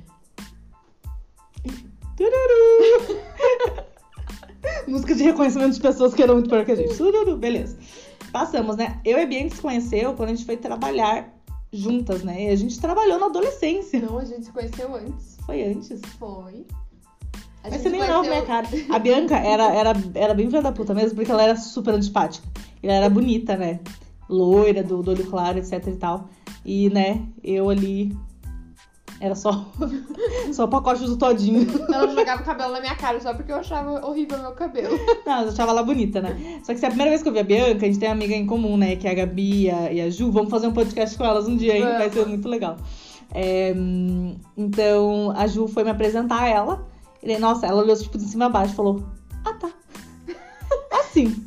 Tururu! 2.17 3.21
Música 4.87 5.14
de 5.14 5.23
reconhecimento 5.25 5.75
de 5.75 5.81
pessoas 5.81 6.14
que 6.14 6.23
eram 6.23 6.35
muito 6.35 6.49
pior 6.49 6.64
que 6.64 6.73
a 6.73 6.76
gente. 6.76 6.94
Beleza. 7.38 7.76
Passamos, 8.32 8.76
né? 8.76 9.00
Eu 9.05 9.19
e 9.19 9.23
a 9.23 9.26
Bia 9.26 9.38
a 9.38 9.43
gente 9.43 9.56
se 9.56 9.61
conheceu 9.61 10.14
quando 10.14 10.31
a 10.31 10.35
gente 10.35 10.44
foi 10.47 10.56
trabalhar 10.56 11.32
juntas, 11.73 12.23
né? 12.23 12.44
E 12.44 12.49
a 12.49 12.56
gente 12.56 12.81
trabalhou 12.81 13.19
na 13.19 13.26
adolescência. 13.26 14.00
Não, 14.00 14.19
a 14.19 14.25
gente 14.25 14.44
se 14.47 14.53
conheceu 14.53 14.94
antes. 14.94 15.37
Foi 15.44 15.62
antes. 15.62 16.00
Foi. 16.19 16.67
A 17.64 17.70
Mas 17.70 17.81
você 17.81 17.88
nem 17.91 18.00
conheceu- 18.00 18.23
minha 18.23 18.43
cara. 18.43 18.67
A 18.91 18.99
Bianca 18.99 19.37
era, 19.37 19.64
era, 19.73 19.93
era 20.14 20.35
bem 20.35 20.47
filha 20.47 20.62
da 20.62 20.73
puta 20.73 20.93
mesmo, 20.94 21.14
porque 21.17 21.31
ela 21.31 21.43
era 21.43 21.56
super 21.56 21.94
antipática. 21.94 22.47
Ela 22.82 22.94
era 22.94 23.09
bonita, 23.11 23.56
né? 23.56 23.81
Loira, 24.29 24.82
do, 24.82 25.03
do 25.03 25.11
olho 25.12 25.26
claro, 25.26 25.59
etc 25.59 25.87
e 25.87 25.97
tal. 25.97 26.29
E, 26.64 26.88
né, 26.91 27.23
eu 27.43 27.69
ali. 27.70 28.17
Era 29.23 29.37
só, 29.37 29.65
só 30.53 30.65
o 30.65 30.69
pacote 30.69 31.05
do 31.05 31.17
todinho. 31.17 31.65
Ela 31.95 32.09
jogava 32.13 32.43
o 32.43 32.45
cabelo 32.45 32.73
na 32.73 32.81
minha 32.81 32.97
cara 32.97 33.21
só 33.21 33.33
porque 33.33 33.53
eu 33.53 33.57
achava 33.57 34.05
horrível 34.05 34.37
meu 34.41 34.51
cabelo. 34.51 34.99
Não, 35.25 35.43
eu 35.43 35.49
achava 35.51 35.71
ela 35.71 35.85
bonita, 35.85 36.21
né? 36.21 36.61
Só 36.64 36.73
que 36.75 36.81
se 36.81 36.85
é 36.85 36.88
a 36.88 36.91
primeira 36.91 37.11
vez 37.11 37.23
que 37.23 37.29
eu 37.29 37.33
vi 37.33 37.38
a 37.38 37.45
Bianca, 37.45 37.87
a 37.87 37.88
gente 37.88 38.00
tem 38.00 38.09
uma 38.09 38.17
amiga 38.17 38.35
em 38.35 38.45
comum, 38.45 38.76
né? 38.76 38.97
Que 38.97 39.07
é 39.07 39.12
a 39.12 39.14
Gabi 39.14 39.67
e 39.67 39.71
a, 39.71 39.93
e 39.93 40.00
a 40.00 40.11
Ju. 40.11 40.33
Vamos 40.33 40.50
fazer 40.50 40.67
um 40.67 40.73
podcast 40.73 41.17
com 41.17 41.25
elas 41.25 41.47
um 41.47 41.57
dia, 41.57 41.76
hein? 41.76 41.85
Vai 41.85 42.11
ser 42.11 42.26
muito 42.26 42.49
legal. 42.49 42.79
É, 43.33 43.73
então, 44.57 45.33
a 45.37 45.47
Ju 45.47 45.69
foi 45.69 45.85
me 45.85 45.91
apresentar 45.91 46.43
a 46.43 46.49
ela. 46.49 46.85
E 47.23 47.38
nossa, 47.38 47.64
ela 47.64 47.81
olhou 47.81 47.97
tipo 47.97 48.19
de 48.19 48.25
cima 48.25 48.47
a 48.47 48.49
baixo 48.49 48.73
e 48.73 48.76
falou: 48.76 49.05
Ah, 49.45 49.52
tá. 49.55 49.71
Assim. 50.99 51.47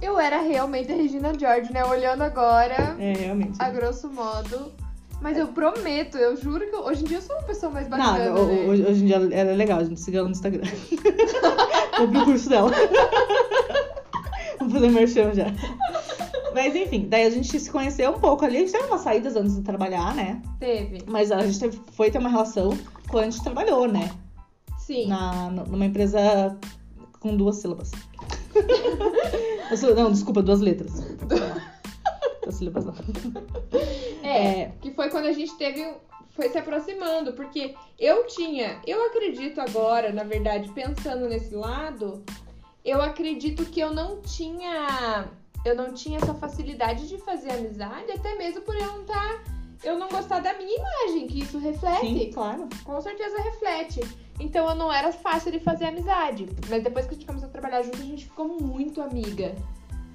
Eu 0.00 0.18
era 0.18 0.40
realmente 0.40 0.90
a 0.90 0.96
Regina 0.96 1.38
George, 1.38 1.70
né? 1.70 1.84
Olhando 1.84 2.22
agora, 2.22 2.96
É, 2.98 3.12
realmente. 3.12 3.56
a 3.60 3.68
grosso 3.68 4.08
modo. 4.08 4.72
Mas 5.20 5.36
eu 5.36 5.48
prometo, 5.48 6.16
eu 6.16 6.36
juro 6.36 6.66
que 6.68 6.76
hoje 6.76 7.02
em 7.02 7.06
dia 7.06 7.18
eu 7.18 7.22
sou 7.22 7.36
uma 7.36 7.44
pessoa 7.44 7.70
mais 7.70 7.86
bacana, 7.86 8.12
Nada, 8.12 8.24
né? 8.24 8.40
hoje, 8.40 8.82
hoje 8.82 9.02
em 9.02 9.06
dia 9.06 9.16
ela 9.16 9.34
é 9.34 9.56
legal, 9.56 9.78
a 9.78 9.84
gente 9.84 10.00
siga 10.00 10.18
ela 10.18 10.28
no 10.28 10.32
Instagram. 10.32 10.62
Vou 11.98 12.08
pro 12.08 12.24
curso 12.24 12.48
dela. 12.48 12.70
Vamos 14.58 14.72
fazer 14.74 14.88
merchan 14.90 15.34
já. 15.34 15.46
Mas 16.54 16.74
enfim, 16.74 17.06
daí 17.08 17.26
a 17.26 17.30
gente 17.30 17.58
se 17.58 17.70
conheceu 17.70 18.10
um 18.10 18.18
pouco 18.18 18.44
ali. 18.44 18.56
A 18.56 18.60
gente 18.60 18.72
teve 18.72 18.84
umas 18.84 19.02
saídas 19.02 19.36
antes 19.36 19.56
de 19.56 19.62
trabalhar, 19.62 20.14
né? 20.14 20.42
Teve. 20.58 21.02
Mas 21.06 21.30
a 21.30 21.40
gente 21.46 21.60
teve- 21.60 21.80
foi 21.92 22.10
ter 22.10 22.18
uma 22.18 22.28
relação 22.28 22.76
quando 23.08 23.24
a 23.24 23.30
gente 23.30 23.42
trabalhou, 23.42 23.86
né? 23.86 24.10
Sim. 24.78 25.08
Na, 25.08 25.50
numa 25.50 25.86
empresa 25.86 26.58
com 27.20 27.36
duas 27.36 27.56
sílabas. 27.56 27.90
não, 29.96 30.10
desculpa, 30.10 30.42
duas 30.42 30.60
letras. 30.60 31.04
Duas 32.50 32.54
sílabas 32.56 32.84
não. 32.84 32.94
É, 34.22 34.60
É. 34.62 34.72
que 34.80 34.90
foi 34.90 35.08
quando 35.08 35.26
a 35.26 35.32
gente 35.32 35.56
teve. 35.56 35.94
Foi 36.30 36.48
se 36.48 36.58
aproximando, 36.58 37.32
porque 37.32 37.74
eu 37.98 38.26
tinha. 38.26 38.80
Eu 38.86 39.04
acredito 39.06 39.60
agora, 39.60 40.12
na 40.12 40.22
verdade, 40.24 40.70
pensando 40.70 41.28
nesse 41.28 41.54
lado, 41.54 42.22
eu 42.84 43.02
acredito 43.02 43.64
que 43.66 43.80
eu 43.80 43.92
não 43.92 44.20
tinha. 44.22 45.28
Eu 45.64 45.74
não 45.74 45.92
tinha 45.92 46.18
essa 46.18 46.32
facilidade 46.34 47.08
de 47.08 47.18
fazer 47.18 47.52
amizade, 47.52 48.10
até 48.12 48.34
mesmo 48.36 48.62
por 48.62 48.74
eu 48.74 48.86
não 48.86 49.00
estar. 49.02 49.44
Eu 49.82 49.98
não 49.98 50.08
gostar 50.08 50.40
da 50.40 50.54
minha 50.54 50.76
imagem, 50.76 51.26
que 51.26 51.40
isso 51.40 51.58
reflete. 51.58 52.00
Sim, 52.06 52.30
claro. 52.32 52.68
Com 52.84 53.00
certeza 53.00 53.40
reflete. 53.42 54.00
Então 54.38 54.68
eu 54.68 54.74
não 54.74 54.92
era 54.92 55.12
fácil 55.12 55.50
de 55.52 55.58
fazer 55.58 55.86
amizade. 55.86 56.48
Mas 56.68 56.82
depois 56.82 57.06
que 57.06 57.12
a 57.12 57.14
gente 57.16 57.26
começou 57.26 57.48
a 57.48 57.52
trabalhar 57.52 57.82
junto, 57.82 57.98
a 57.98 58.04
gente 58.04 58.24
ficou 58.24 58.46
muito 58.60 59.02
amiga. 59.02 59.54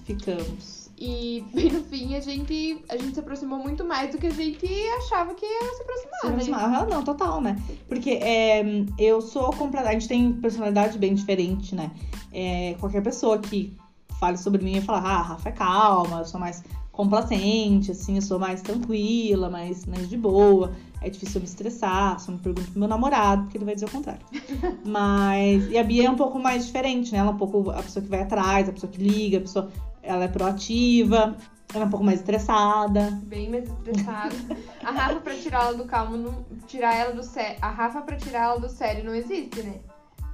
Ficamos. 0.04 0.85
E 0.98 1.44
bem 1.54 1.72
no 1.72 1.84
fim 1.84 2.16
a 2.16 2.20
gente, 2.20 2.84
a 2.90 2.98
gente 2.98 3.14
se 3.14 3.20
aproximou 3.20 3.60
muito 3.60 3.84
mais 3.84 4.12
do 4.12 4.18
que 4.18 4.28
a 4.28 4.32
gente 4.32 4.66
achava 4.98 5.34
que 5.34 5.46
ia 5.46 5.74
se 5.76 5.82
aproximar, 5.82 6.20
Sim, 6.22 6.52
né? 6.52 6.58
mas, 6.58 6.74
ah, 6.74 6.86
não, 6.90 7.04
total, 7.04 7.42
né? 7.42 7.62
Porque 7.88 8.12
é, 8.12 8.64
eu 8.98 9.22
sou 9.22 9.52
completa. 9.52 9.90
A 9.90 9.94
gente 9.94 10.08
tem 10.08 10.34
personalidade 10.34 10.98
bem 10.98 11.14
diferente, 11.14 11.76
né? 11.76 11.92
É, 12.32 12.76
qualquer 12.80 13.02
pessoa 13.02 13.40
que 13.40 13.76
fale 14.20 14.38
sobre 14.38 14.64
mim 14.64 14.78
e 14.78 14.82
falar, 14.82 15.04
ah, 15.04 15.20
a 15.20 15.22
Rafa 15.22 15.50
é 15.50 15.52
calma, 15.52 16.20
eu 16.20 16.26
sou 16.26 16.40
mais 16.40 16.64
complacente, 16.96 17.92
assim, 17.92 18.16
eu 18.16 18.22
sou 18.22 18.40
mais 18.40 18.62
tranquila, 18.62 19.50
mais, 19.50 19.86
mais 19.86 20.10
de 20.10 20.18
boa. 20.18 20.72
É 21.02 21.10
difícil 21.10 21.36
eu 21.36 21.42
me 21.42 21.48
estressar, 21.48 22.20
só 22.20 22.32
me 22.32 22.40
pergunto 22.40 22.72
pro 22.72 22.80
meu 22.80 22.88
namorado, 22.88 23.44
porque 23.44 23.58
ele 23.58 23.66
vai 23.66 23.76
dizer 23.76 23.86
o 23.86 23.92
contrário. 23.92 24.26
Mas. 24.84 25.70
E 25.70 25.78
a 25.78 25.84
Bia 25.84 26.08
é 26.08 26.10
um 26.10 26.16
pouco 26.16 26.40
mais 26.40 26.66
diferente, 26.66 27.12
né? 27.12 27.20
Ela 27.20 27.30
é 27.30 27.34
um 27.34 27.38
pouco 27.38 27.70
a 27.70 27.84
pessoa 27.84 28.02
que 28.02 28.10
vai 28.10 28.22
atrás, 28.22 28.68
a 28.68 28.72
pessoa 28.72 28.92
que 28.92 29.02
liga, 29.02 29.38
a 29.38 29.42
pessoa. 29.42 29.70
Ela 30.06 30.26
é 30.26 30.28
proativa, 30.28 31.36
ela 31.74 31.84
é 31.84 31.88
um 31.88 31.90
pouco 31.90 32.06
mais 32.06 32.20
estressada. 32.20 33.10
Bem 33.24 33.50
mais 33.50 33.66
estressada. 33.66 34.36
a 34.84 34.92
Rafa 34.92 35.20
pra 35.20 35.36
tirar 35.36 35.64
ela 35.66 35.74
do 35.74 35.86
calmo, 35.86 36.16
não, 36.18 36.46
tirar 36.68 36.96
ela 36.96 37.14
do 37.14 37.24
sério. 37.24 37.58
A 37.62 37.70
Rafa 37.70 38.02
pra 38.02 38.16
tirar 38.18 38.44
ela 38.44 38.60
do 38.60 38.70
sério 38.70 39.04
não 39.04 39.16
existe, 39.16 39.62
né? 39.64 39.80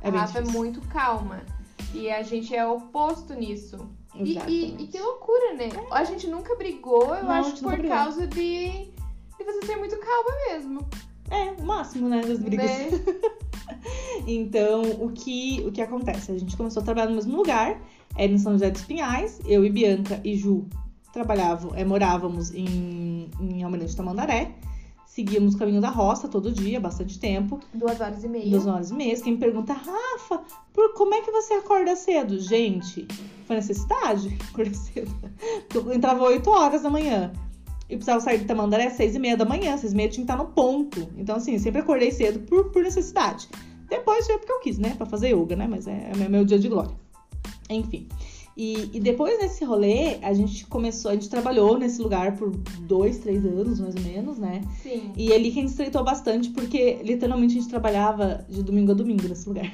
É 0.02 0.10
a 0.10 0.12
Rafa 0.12 0.40
é 0.40 0.42
difícil. 0.42 0.60
muito 0.62 0.82
calma. 0.90 1.42
E 1.94 2.10
a 2.10 2.22
gente 2.24 2.56
é 2.56 2.66
oposto 2.66 3.34
nisso. 3.34 3.90
E, 4.16 4.38
e, 4.48 4.84
e 4.84 4.88
que 4.88 5.00
loucura, 5.00 5.54
né? 5.54 5.70
A 5.92 6.04
gente 6.04 6.28
nunca 6.28 6.56
brigou, 6.56 7.16
eu 7.16 7.24
Não, 7.24 7.32
acho, 7.32 7.58
por 7.64 7.72
brigou. 7.74 7.90
causa 7.90 8.28
de, 8.28 8.68
de 9.38 9.44
você 9.44 9.66
ser 9.66 9.76
muito 9.78 9.98
calma 9.98 10.30
mesmo. 10.50 10.88
É, 11.32 11.52
o 11.60 11.66
máximo, 11.66 12.08
né, 12.10 12.22
das 12.22 12.40
brigas. 12.40 12.70
Né? 12.70 12.90
Então, 14.28 14.84
o 15.00 15.12
que, 15.12 15.64
o 15.66 15.72
que 15.72 15.82
acontece? 15.82 16.32
A 16.32 16.38
gente 16.38 16.56
começou 16.56 16.82
a 16.82 16.86
trabalhar 16.86 17.08
no 17.10 17.16
mesmo 17.16 17.36
lugar, 17.36 17.82
era 18.16 18.32
em 18.32 18.38
São 18.38 18.54
José 18.54 18.70
dos 18.70 18.84
Pinhais, 18.84 19.40
eu 19.46 19.66
e 19.66 19.70
Bianca 19.70 20.22
e 20.24 20.36
Ju 20.36 20.68
trabalhavam, 21.12 21.72
é, 21.76 21.84
morávamos 21.84 22.54
em, 22.54 23.30
em 23.40 23.64
Almirante 23.64 23.96
Tamandaré, 23.96 24.52
seguíamos 25.06 25.56
o 25.56 25.58
caminho 25.58 25.82
da 25.82 25.90
roça 25.90 26.28
todo 26.28 26.52
dia, 26.52 26.80
bastante 26.80 27.20
tempo, 27.20 27.60
Duas 27.74 28.00
horas 28.00 28.24
e 28.24 28.28
meia. 28.28 28.50
duas 28.50 28.68
horas 28.68 28.92
e 28.92 28.94
meia. 28.94 29.20
Quem 29.20 29.34
me 29.34 29.40
pergunta, 29.40 29.74
Rafa, 29.74 30.44
por, 30.72 30.94
como 30.94 31.14
é 31.16 31.22
que 31.22 31.32
você 31.32 31.56
acorda 31.56 31.96
cedo? 31.96 32.40
Gente, 32.40 33.08
foi 33.46 33.56
necessidade 33.56 34.38
acordar 34.54 34.76
cedo. 34.76 35.12
Eu 35.74 35.92
entrava 35.94 36.24
8 36.24 36.50
horas 36.50 36.84
da 36.84 36.90
manhã. 36.90 37.32
E 37.92 37.96
precisava 37.98 38.22
sair 38.22 38.38
de 38.40 38.46
Tamandaré 38.46 38.88
às 38.88 38.94
6 38.94 39.16
e 39.16 39.20
meia 39.20 39.36
da 39.36 39.44
manhã. 39.44 39.76
6 39.78 39.92
e 39.92 39.96
meia 39.96 40.08
tinha 40.08 40.26
que 40.26 40.32
estar 40.32 40.42
no 40.42 40.50
ponto. 40.52 41.10
Então, 41.18 41.36
assim, 41.36 41.60
sempre 41.60 41.82
acordei 41.82 42.10
cedo 42.10 42.40
por, 42.48 42.72
por 42.72 42.82
necessidade. 42.82 43.50
Depois 43.90 44.26
foi 44.26 44.38
porque 44.38 44.52
eu 44.54 44.60
quis, 44.62 44.78
né? 44.78 44.96
Pra 44.98 45.06
fazer 45.06 45.36
yoga, 45.36 45.58
né? 45.58 45.68
Mas 45.68 45.86
é, 45.88 46.12
é 46.14 46.30
meu- 46.30 46.46
dia 46.46 46.58
de 46.58 46.70
glória. 46.70 46.96
Enfim. 47.70 48.08
E, 48.56 48.90
e 48.94 49.00
depois 49.00 49.38
desse 49.40 49.66
rolê, 49.66 50.18
a 50.22 50.34
gente 50.34 50.66
começou, 50.68 51.12
a 51.12 51.14
gente 51.14 51.30
trabalhou 51.30 51.78
nesse 51.78 52.02
lugar 52.02 52.36
por 52.38 52.52
dois, 52.82 53.18
três 53.18 53.46
anos, 53.46 53.80
mais 53.80 53.96
ou 53.96 54.02
menos, 54.02 54.38
né? 54.38 54.62
Sim. 54.82 55.12
E 55.18 55.34
ali 55.34 55.52
que 55.52 55.60
a 55.60 55.62
gente 55.62 55.72
estreitou 55.72 56.04
bastante, 56.04 56.50
porque 56.50 57.00
literalmente 57.04 57.58
a 57.58 57.60
gente 57.62 57.70
trabalhava 57.70 58.46
de 58.50 58.64
domingo 58.64 58.92
a 58.92 58.96
domingo 58.96 59.28
nesse 59.28 59.48
lugar. 59.50 59.72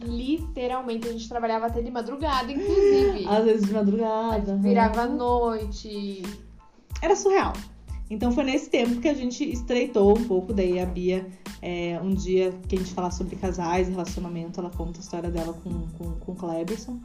Literalmente, 0.00 1.08
a 1.08 1.12
gente 1.12 1.28
trabalhava 1.28 1.66
até 1.66 1.80
de 1.80 1.90
madrugada, 1.90 2.50
inclusive. 2.52 3.26
Às 3.26 3.44
vezes 3.44 3.66
de 3.66 3.72
madrugada. 3.72 4.56
Virava 4.56 5.00
à 5.02 5.04
aham. 5.04 5.16
noite. 5.16 6.22
Era 7.02 7.16
surreal. 7.16 7.52
Então 8.10 8.30
foi 8.32 8.44
nesse 8.44 8.68
tempo 8.68 9.00
que 9.00 9.08
a 9.08 9.14
gente 9.14 9.44
estreitou 9.50 10.16
um 10.16 10.24
pouco. 10.24 10.52
Daí 10.52 10.78
a 10.78 10.86
Bia, 10.86 11.26
é, 11.62 11.98
um 12.02 12.14
dia 12.14 12.52
que 12.68 12.76
a 12.76 12.78
gente 12.78 12.92
falar 12.92 13.10
sobre 13.10 13.36
casais 13.36 13.88
relacionamento, 13.88 14.60
ela 14.60 14.70
conta 14.70 14.98
a 14.98 15.02
história 15.02 15.30
dela 15.30 15.54
com, 15.54 15.86
com, 15.98 16.12
com 16.12 16.32
o 16.32 16.34
Kleberson. 16.36 16.98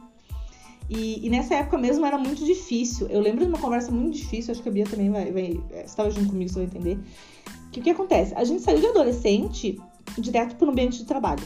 E, 0.88 1.24
e 1.24 1.30
nessa 1.30 1.54
época 1.54 1.78
mesmo 1.78 2.04
era 2.04 2.18
muito 2.18 2.44
difícil. 2.44 3.06
Eu 3.08 3.20
lembro 3.20 3.44
de 3.44 3.50
uma 3.50 3.58
conversa 3.58 3.90
muito 3.92 4.16
difícil, 4.16 4.52
acho 4.52 4.62
que 4.62 4.68
a 4.68 4.72
Bia 4.72 4.84
também 4.84 5.10
vai. 5.10 5.30
vai 5.32 5.60
é, 5.72 5.84
estava 5.84 6.10
junto 6.10 6.30
comigo, 6.30 6.50
você 6.50 6.58
vai 6.58 6.64
entender. 6.66 6.98
Que 7.72 7.80
o 7.80 7.82
que 7.82 7.90
acontece? 7.90 8.34
A 8.34 8.44
gente 8.44 8.62
saiu 8.62 8.80
de 8.80 8.86
adolescente 8.86 9.80
direto 10.18 10.56
pro 10.56 10.70
ambiente 10.70 10.98
de 10.98 11.04
trabalho. 11.04 11.42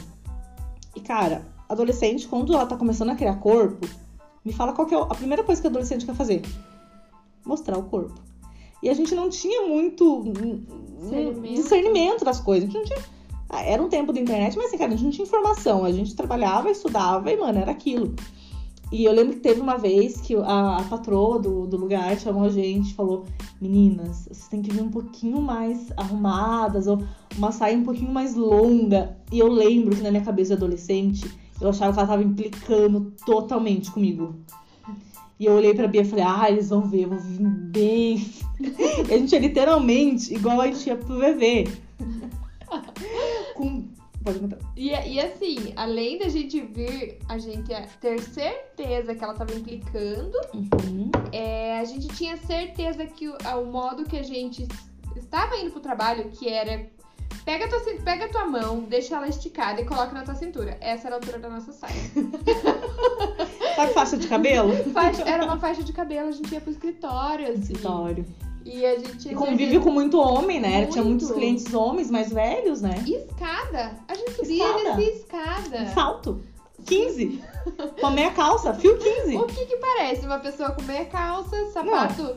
E, 0.96 1.00
cara, 1.00 1.46
adolescente, 1.68 2.26
quando 2.26 2.54
ela 2.54 2.66
tá 2.66 2.76
começando 2.76 3.10
a 3.10 3.14
criar 3.14 3.36
corpo, 3.36 3.86
me 4.44 4.52
fala 4.52 4.72
qual 4.72 4.88
é 4.90 4.94
a 4.94 5.14
primeira 5.14 5.44
coisa 5.44 5.60
que 5.60 5.66
a 5.66 5.70
adolescente 5.70 6.06
quer 6.06 6.14
fazer: 6.14 6.42
mostrar 7.44 7.78
o 7.78 7.84
corpo. 7.84 8.14
E 8.84 8.90
a 8.90 8.94
gente 8.94 9.14
não 9.14 9.30
tinha 9.30 9.66
muito 9.66 10.22
Discernimento. 11.00 11.54
discernimento 11.54 12.24
das 12.24 12.38
coisas. 12.38 12.68
A 12.68 12.72
gente 12.72 12.78
não 12.78 12.84
tinha. 12.84 13.08
ah, 13.48 13.62
Era 13.62 13.82
um 13.82 13.88
tempo 13.88 14.12
da 14.12 14.20
internet, 14.20 14.56
mas 14.58 14.66
assim, 14.66 14.76
cara, 14.76 14.92
a 14.92 14.94
gente 14.94 15.04
não 15.04 15.10
tinha 15.10 15.26
informação. 15.26 15.84
A 15.86 15.90
gente 15.90 16.14
trabalhava, 16.14 16.70
estudava 16.70 17.32
e, 17.32 17.36
mano, 17.36 17.58
era 17.58 17.70
aquilo. 17.70 18.14
E 18.92 19.06
eu 19.06 19.12
lembro 19.12 19.32
que 19.34 19.40
teve 19.40 19.58
uma 19.60 19.78
vez 19.78 20.20
que 20.20 20.36
a, 20.36 20.76
a 20.76 20.82
patroa 20.82 21.38
do, 21.38 21.66
do 21.66 21.78
lugar 21.78 22.16
chamou 22.20 22.44
a 22.44 22.50
gente 22.50 22.90
e 22.90 22.94
falou: 22.94 23.24
Meninas, 23.58 24.24
vocês 24.26 24.48
têm 24.48 24.60
que 24.60 24.70
vir 24.70 24.82
um 24.82 24.90
pouquinho 24.90 25.40
mais 25.40 25.90
arrumadas, 25.96 26.86
ou 26.86 27.02
uma 27.38 27.50
saia 27.50 27.78
um 27.78 27.84
pouquinho 27.84 28.12
mais 28.12 28.34
longa. 28.34 29.16
E 29.32 29.38
eu 29.38 29.48
lembro 29.48 29.96
que 29.96 30.02
na 30.02 30.10
minha 30.10 30.22
cabeça 30.22 30.48
de 30.54 30.62
adolescente, 30.62 31.28
eu 31.58 31.70
achava 31.70 31.92
que 31.92 31.98
ela 31.98 32.08
tava 32.08 32.22
implicando 32.22 33.14
totalmente 33.24 33.90
comigo. 33.90 34.34
E 35.40 35.46
eu 35.46 35.54
olhei 35.54 35.74
pra 35.74 35.88
Bia 35.88 36.02
e 36.02 36.04
falei, 36.04 36.24
ah, 36.24 36.50
eles 36.50 36.68
vão 36.68 36.82
ver, 36.82 37.04
eu 37.04 37.08
vou 37.08 37.18
vir 37.18 37.44
bem. 37.48 38.24
E 39.08 39.14
a 39.14 39.18
gente 39.18 39.34
é 39.34 39.38
literalmente 39.38 40.32
igual 40.34 40.60
a 40.60 40.66
gente 40.66 40.86
ia 40.86 40.96
pro 40.96 41.18
VV. 41.18 41.68
Com. 43.54 43.88
Pode 44.24 44.38
contar. 44.38 44.58
E, 44.74 44.88
e 44.88 45.20
assim, 45.20 45.72
além 45.76 46.18
da 46.18 46.28
gente 46.28 46.58
vir, 46.60 47.18
a 47.28 47.36
gente 47.36 47.68
ter 48.00 48.20
certeza 48.22 49.14
que 49.14 49.22
ela 49.22 49.34
tava 49.34 49.54
implicando, 49.54 50.38
Uhum. 50.54 51.10
é, 51.30 51.78
a 51.78 51.84
gente 51.84 52.08
tinha 52.08 52.36
certeza 52.38 53.04
que 53.06 53.28
o, 53.28 53.36
o 53.36 53.66
modo 53.66 54.04
que 54.04 54.16
a 54.16 54.22
gente 54.22 54.66
estava 55.14 55.56
indo 55.58 55.72
pro 55.72 55.80
trabalho, 55.80 56.30
que 56.30 56.48
era 56.48 56.90
pega 57.44 57.64
a 57.64 57.68
tua, 57.68 57.80
pega 58.04 58.24
a 58.26 58.28
tua 58.28 58.46
mão, 58.46 58.80
deixa 58.80 59.16
ela 59.16 59.28
esticada 59.28 59.80
e 59.80 59.84
coloca 59.84 60.12
na 60.12 60.22
tua 60.22 60.34
cintura. 60.34 60.76
Essa 60.80 61.08
era 61.08 61.16
a 61.16 61.18
altura 61.18 61.38
da 61.38 61.48
nossa 61.48 61.72
saia. 61.72 61.94
Sabe 63.76 63.92
faixa 63.92 64.16
de 64.16 64.26
cabelo? 64.28 64.72
Faixa- 64.92 65.22
era 65.22 65.44
uma 65.44 65.58
faixa 65.58 65.82
de 65.82 65.92
cabelo, 65.92 66.28
a 66.28 66.32
gente 66.32 66.52
ia 66.52 66.60
pro 66.60 66.70
escritório, 66.70 67.46
assim. 67.48 67.60
Escritório. 67.72 68.24
E 68.64 68.84
a 68.86 68.96
gente 68.98 69.12
E 69.12 69.18
tinha 69.18 69.34
convive 69.36 69.78
com 69.80 69.90
muito 69.90 70.18
homem, 70.18 70.58
né? 70.58 70.86
Tinha 70.86 71.04
Muito. 71.04 71.22
muitos 71.24 71.30
clientes 71.32 71.74
homens 71.74 72.10
mais 72.10 72.32
velhos, 72.32 72.80
né? 72.80 72.94
E 73.06 73.14
escada. 73.14 73.98
A 74.08 74.14
gente 74.14 74.32
subia 74.36 74.64
Escada. 74.64 75.02
escada. 75.02 75.86
Salto. 75.92 76.42
15. 76.86 77.42
Com 78.00 78.10
meia 78.10 78.30
calça, 78.30 78.72
fio 78.74 78.96
15. 78.98 79.36
O 79.36 79.44
que 79.46 79.66
que 79.66 79.76
parece? 79.76 80.24
Uma 80.26 80.38
pessoa 80.38 80.70
com 80.72 80.82
meia 80.82 81.04
calça, 81.06 81.56
sapato 81.72 82.36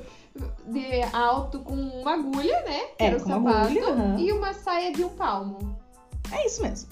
de 0.68 1.02
alto 1.14 1.60
com 1.60 1.74
uma 1.74 2.14
agulha, 2.14 2.62
né? 2.64 2.80
Que 2.98 3.04
É, 3.04 3.08
era 3.08 3.18
o 3.18 3.20
sapato. 3.20 3.48
agulha, 3.50 3.90
aham. 3.90 4.20
E 4.20 4.32
uma 4.32 4.54
saia 4.54 4.92
de 4.92 5.04
um 5.04 5.10
palmo. 5.10 5.78
É 6.32 6.46
isso 6.46 6.62
mesmo. 6.62 6.90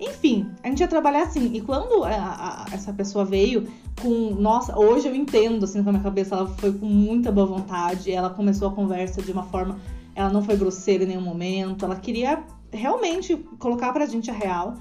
Enfim, 0.00 0.48
a 0.62 0.68
gente 0.68 0.80
ia 0.80 0.86
trabalhar 0.88 1.22
assim. 1.24 1.52
E 1.54 1.60
quando 1.60 2.04
a- 2.04 2.10
a- 2.10 2.66
essa 2.72 2.92
pessoa 2.92 3.24
veio 3.24 3.66
com. 4.00 4.30
Nossa, 4.34 4.78
hoje 4.78 5.08
eu 5.08 5.14
entendo, 5.14 5.64
assim, 5.64 5.82
com 5.82 5.88
a 5.88 5.92
minha 5.92 6.04
cabeça, 6.04 6.36
ela 6.36 6.46
foi 6.46 6.72
com 6.72 6.86
muita 6.86 7.32
boa 7.32 7.46
vontade. 7.46 8.12
Ela 8.12 8.30
começou 8.30 8.68
a 8.68 8.72
conversa 8.72 9.20
de 9.20 9.32
uma 9.32 9.42
forma. 9.44 9.78
Ela 10.14 10.30
não 10.30 10.42
foi 10.42 10.56
grosseira 10.56 11.02
em 11.02 11.08
nenhum 11.08 11.20
momento. 11.22 11.84
Ela 11.84 11.96
queria 11.96 12.44
realmente 12.72 13.36
colocar 13.58 13.92
pra 13.92 14.06
gente 14.06 14.30
a 14.30 14.34
real. 14.34 14.74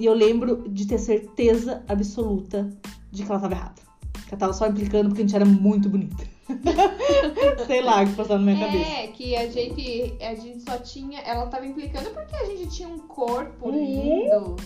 E 0.00 0.06
eu 0.06 0.14
lembro 0.14 0.68
de 0.68 0.86
ter 0.86 0.98
certeza 0.98 1.84
absoluta 1.86 2.68
de 3.12 3.22
que 3.22 3.30
ela 3.30 3.40
tava 3.40 3.54
errada. 3.54 3.82
Ela 4.30 4.38
tava 4.38 4.52
só 4.52 4.66
implicando 4.68 5.08
porque 5.08 5.22
a 5.22 5.24
gente 5.24 5.34
era 5.36 5.44
muito 5.44 5.88
bonita. 5.88 6.24
Sei 7.66 7.80
lá 7.82 8.02
o 8.02 8.06
que 8.06 8.12
passava 8.14 8.38
na 8.38 8.52
minha 8.52 8.66
cabeça. 8.66 8.90
É, 8.90 9.06
que 9.08 9.36
a 9.36 9.48
gente, 9.48 10.16
a 10.20 10.34
gente 10.34 10.60
só 10.62 10.78
tinha. 10.78 11.20
Ela 11.20 11.46
tava 11.46 11.66
implicando 11.66 12.10
porque 12.10 12.36
a 12.36 12.44
gente 12.46 12.68
tinha 12.68 12.88
um 12.88 12.98
corpo 12.98 13.68
Uhum. 13.68 13.74
lindo. 13.74 14.56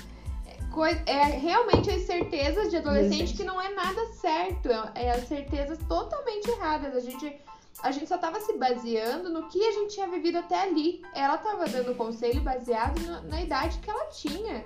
É, 0.46 0.62
coi- 0.72 1.00
É 1.06 1.22
realmente 1.24 1.90
as 1.90 2.02
certezas 2.02 2.70
de 2.70 2.76
adolescente 2.76 3.34
que 3.34 3.44
não 3.44 3.60
é 3.60 3.72
nada 3.74 4.04
certo. 4.20 4.68
É, 4.94 5.04
é 5.06 5.10
as 5.12 5.26
certezas 5.28 5.78
totalmente 5.88 6.48
erradas. 6.50 6.94
A 6.94 7.00
gente. 7.00 7.34
A 7.82 7.90
gente 7.90 8.06
só 8.08 8.16
tava 8.16 8.40
se 8.40 8.56
baseando 8.56 9.30
no 9.30 9.48
que 9.48 9.62
a 9.62 9.72
gente 9.72 9.94
tinha 9.94 10.08
vivido 10.08 10.38
até 10.38 10.62
ali. 10.62 11.02
Ela 11.14 11.36
tava 11.36 11.66
dando 11.66 11.94
conselho 11.94 12.40
baseado 12.40 12.98
na, 13.00 13.20
na 13.22 13.42
idade 13.42 13.78
que 13.78 13.90
ela 13.90 14.06
tinha. 14.06 14.64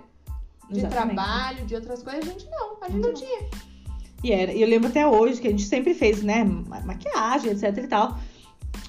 De 0.70 0.80
Exatamente. 0.80 1.14
trabalho, 1.16 1.64
de 1.64 1.74
outras 1.74 2.02
coisas. 2.02 2.22
A 2.28 2.30
gente 2.32 2.46
não. 2.50 2.76
A 2.82 2.88
gente 2.90 3.00
não 3.06 3.14
tinha. 3.14 3.40
E, 4.22 4.32
era, 4.32 4.52
eu 4.52 4.66
lembro 4.68 4.88
até 4.88 5.06
hoje 5.06 5.40
que 5.40 5.46
a 5.48 5.50
gente 5.50 5.64
sempre 5.64 5.94
fez, 5.94 6.22
né, 6.22 6.44
ma- 6.44 6.80
maquiagem, 6.80 7.50
etc 7.52 7.76
e 7.78 7.86
tal. 7.86 8.18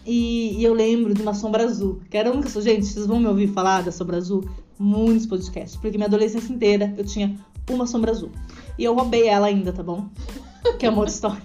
E, 0.05 0.57
e 0.59 0.63
eu 0.63 0.73
lembro 0.73 1.13
de 1.13 1.21
uma 1.21 1.33
sombra 1.33 1.63
azul, 1.63 2.01
que 2.09 2.17
era 2.17 2.29
a 2.29 2.33
única. 2.33 2.49
Gente, 2.61 2.85
vocês 2.85 3.05
vão 3.05 3.19
me 3.19 3.27
ouvir 3.27 3.47
falar 3.47 3.83
da 3.83 3.91
sombra 3.91 4.17
azul? 4.17 4.47
Muitos 4.77 5.25
podcasts, 5.27 5.75
porque 5.79 5.97
minha 5.97 6.07
adolescência 6.07 6.51
inteira 6.53 6.93
eu 6.97 7.05
tinha 7.05 7.37
uma 7.69 7.85
sombra 7.85 8.11
azul. 8.11 8.29
E 8.77 8.83
eu 8.83 8.93
roubei 8.95 9.27
ela 9.27 9.47
ainda, 9.47 9.71
tá 9.73 9.83
bom? 9.83 10.07
Que 10.79 10.85
é 10.85 10.89
uma 10.89 10.99
outra 10.99 11.13
história. 11.13 11.41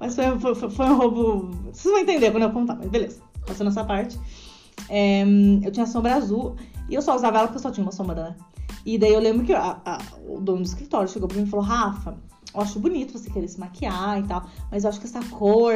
Mas 0.00 0.14
foi, 0.14 0.38
foi- 0.54 0.70
foi 0.70 0.86
um 0.86 0.96
roubo. 0.96 1.50
Vocês 1.72 1.92
vão 1.92 1.98
entender 2.02 2.30
quando 2.30 2.44
eu 2.44 2.50
contar, 2.50 2.74
mas 2.76 2.88
beleza. 2.88 3.20
Passando 3.46 3.68
essa 3.68 3.84
parte. 3.84 4.18
É, 4.88 5.24
eu 5.64 5.70
tinha 5.72 5.86
sombra 5.86 6.14
azul 6.14 6.56
e 6.88 6.94
eu 6.94 7.02
só 7.02 7.14
usava 7.16 7.38
ela 7.38 7.46
porque 7.48 7.58
eu 7.58 7.62
só 7.62 7.70
tinha 7.70 7.84
uma 7.84 7.92
sombra, 7.92 8.14
né? 8.30 8.36
E 8.86 8.96
daí 8.96 9.12
eu 9.12 9.20
lembro 9.20 9.44
que 9.44 9.52
a- 9.52 9.78
a- 9.84 9.98
o 10.28 10.40
dono 10.40 10.58
do 10.62 10.64
escritório 10.66 11.08
chegou 11.08 11.28
pra 11.28 11.36
mim 11.36 11.42
e 11.44 11.50
falou: 11.50 11.64
Rafa, 11.66 12.16
eu 12.54 12.60
acho 12.60 12.78
bonito 12.78 13.18
você 13.18 13.28
querer 13.28 13.48
se 13.48 13.58
maquiar 13.60 14.20
e 14.20 14.22
tal, 14.22 14.44
mas 14.70 14.84
eu 14.84 14.90
acho 14.90 15.00
que 15.00 15.06
essa 15.06 15.20
cor 15.24 15.74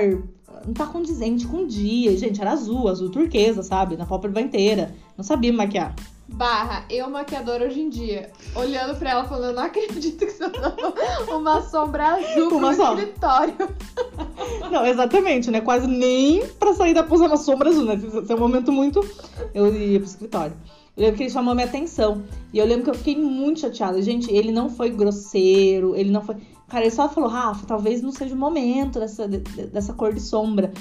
não 0.64 0.72
tá 0.72 0.86
condizente 0.86 1.46
com 1.46 1.58
o 1.64 1.66
dia. 1.66 2.16
Gente, 2.16 2.40
era 2.40 2.52
azul, 2.52 2.88
azul 2.88 3.10
turquesa, 3.10 3.62
sabe? 3.64 3.96
Na 3.96 4.06
pálpebra 4.06 4.40
inteira. 4.40 4.94
Não 5.18 5.24
sabia 5.24 5.52
maquiar. 5.52 5.94
Barra, 6.28 6.84
eu 6.88 7.10
maquiadora 7.10 7.66
hoje 7.66 7.80
em 7.80 7.88
dia. 7.88 8.30
Olhando 8.54 8.96
pra 8.96 9.10
ela 9.10 9.24
falando, 9.24 9.50
eu 9.50 9.56
não 9.56 9.64
acredito 9.64 10.24
que 10.24 10.30
você 10.30 10.44
usou 10.44 11.40
uma 11.40 11.60
sombra 11.62 12.06
azul 12.14 12.48
Uma 12.56 12.68
pro 12.68 12.76
só. 12.76 12.94
escritório. 12.94 13.54
Não, 14.70 14.86
exatamente, 14.86 15.50
né? 15.50 15.60
Quase 15.60 15.86
nem 15.88 16.46
pra 16.58 16.72
sair 16.72 16.94
da 16.94 17.04
usando 17.04 17.34
a 17.34 17.36
sombra 17.36 17.68
azul, 17.70 17.84
né? 17.84 17.94
Esse 17.94 18.32
é 18.32 18.34
um 18.34 18.38
momento 18.38 18.70
muito. 18.70 19.04
Eu 19.52 19.74
ia 19.74 19.98
pro 19.98 20.08
escritório. 20.08 20.54
Eu 20.96 21.04
lembro 21.04 21.16
que 21.16 21.22
ele 21.24 21.30
chamou 21.30 21.54
minha 21.54 21.66
atenção. 21.66 22.22
E 22.52 22.58
eu 22.58 22.66
lembro 22.66 22.84
que 22.84 22.90
eu 22.90 22.94
fiquei 22.94 23.16
muito 23.16 23.60
chateada. 23.60 24.00
Gente, 24.02 24.30
ele 24.32 24.50
não 24.52 24.68
foi 24.68 24.90
grosseiro, 24.90 25.94
ele 25.96 26.10
não 26.10 26.22
foi. 26.22 26.36
Cara, 26.68 26.84
ele 26.84 26.90
só 26.94 27.08
falou, 27.08 27.28
Rafa, 27.30 27.66
talvez 27.66 28.02
não 28.02 28.12
seja 28.12 28.34
o 28.34 28.38
momento 28.38 28.98
dessa, 29.00 29.26
de- 29.26 29.38
dessa 29.38 29.92
cor 29.92 30.12
de 30.12 30.20
sombra. 30.20 30.72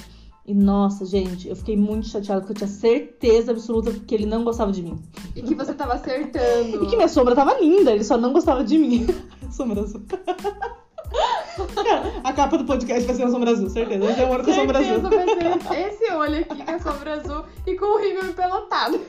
E 0.45 0.53
nossa, 0.53 1.05
gente, 1.05 1.47
eu 1.47 1.55
fiquei 1.55 1.77
muito 1.77 2.07
chateada 2.07 2.41
porque 2.41 2.53
eu 2.53 2.57
tinha 2.57 2.67
certeza 2.67 3.51
absoluta 3.51 3.91
que 3.91 4.15
ele 4.15 4.25
não 4.25 4.43
gostava 4.43 4.71
de 4.71 4.81
mim. 4.81 4.97
E 5.35 5.41
que 5.43 5.53
você 5.53 5.73
tava 5.73 5.93
acertando. 5.93 6.83
E 6.83 6.87
que 6.87 6.95
minha 6.95 7.07
sombra 7.07 7.35
tava 7.35 7.59
linda, 7.59 7.91
ele 7.91 8.03
só 8.03 8.17
não 8.17 8.33
gostava 8.33 8.63
de 8.63 8.77
mim. 8.77 9.05
sombra 9.51 9.81
azul. 9.81 10.01
A 12.23 12.33
capa 12.33 12.57
do 12.57 12.65
podcast 12.65 13.05
vai 13.05 13.15
ser 13.15 13.23
uma 13.23 13.31
sombra 13.31 13.51
azul, 13.51 13.69
certeza. 13.69 14.05
É 14.05 14.25
o 14.25 14.29
olho 14.29 14.43
com 14.43 14.51
a 14.51 14.53
sombra 14.53 14.79
azul. 14.79 15.09
Certeza 15.09 15.09
vai 15.09 15.59
ser 15.59 15.93
esse 15.93 16.11
olho 16.11 16.39
aqui 16.41 16.63
com 16.63 16.71
a 16.71 16.79
sombra 16.79 17.13
azul 17.13 17.45
e 17.65 17.75
com 17.75 17.85
o 17.85 17.97
rímel 17.97 18.25
empelotado. 18.25 18.99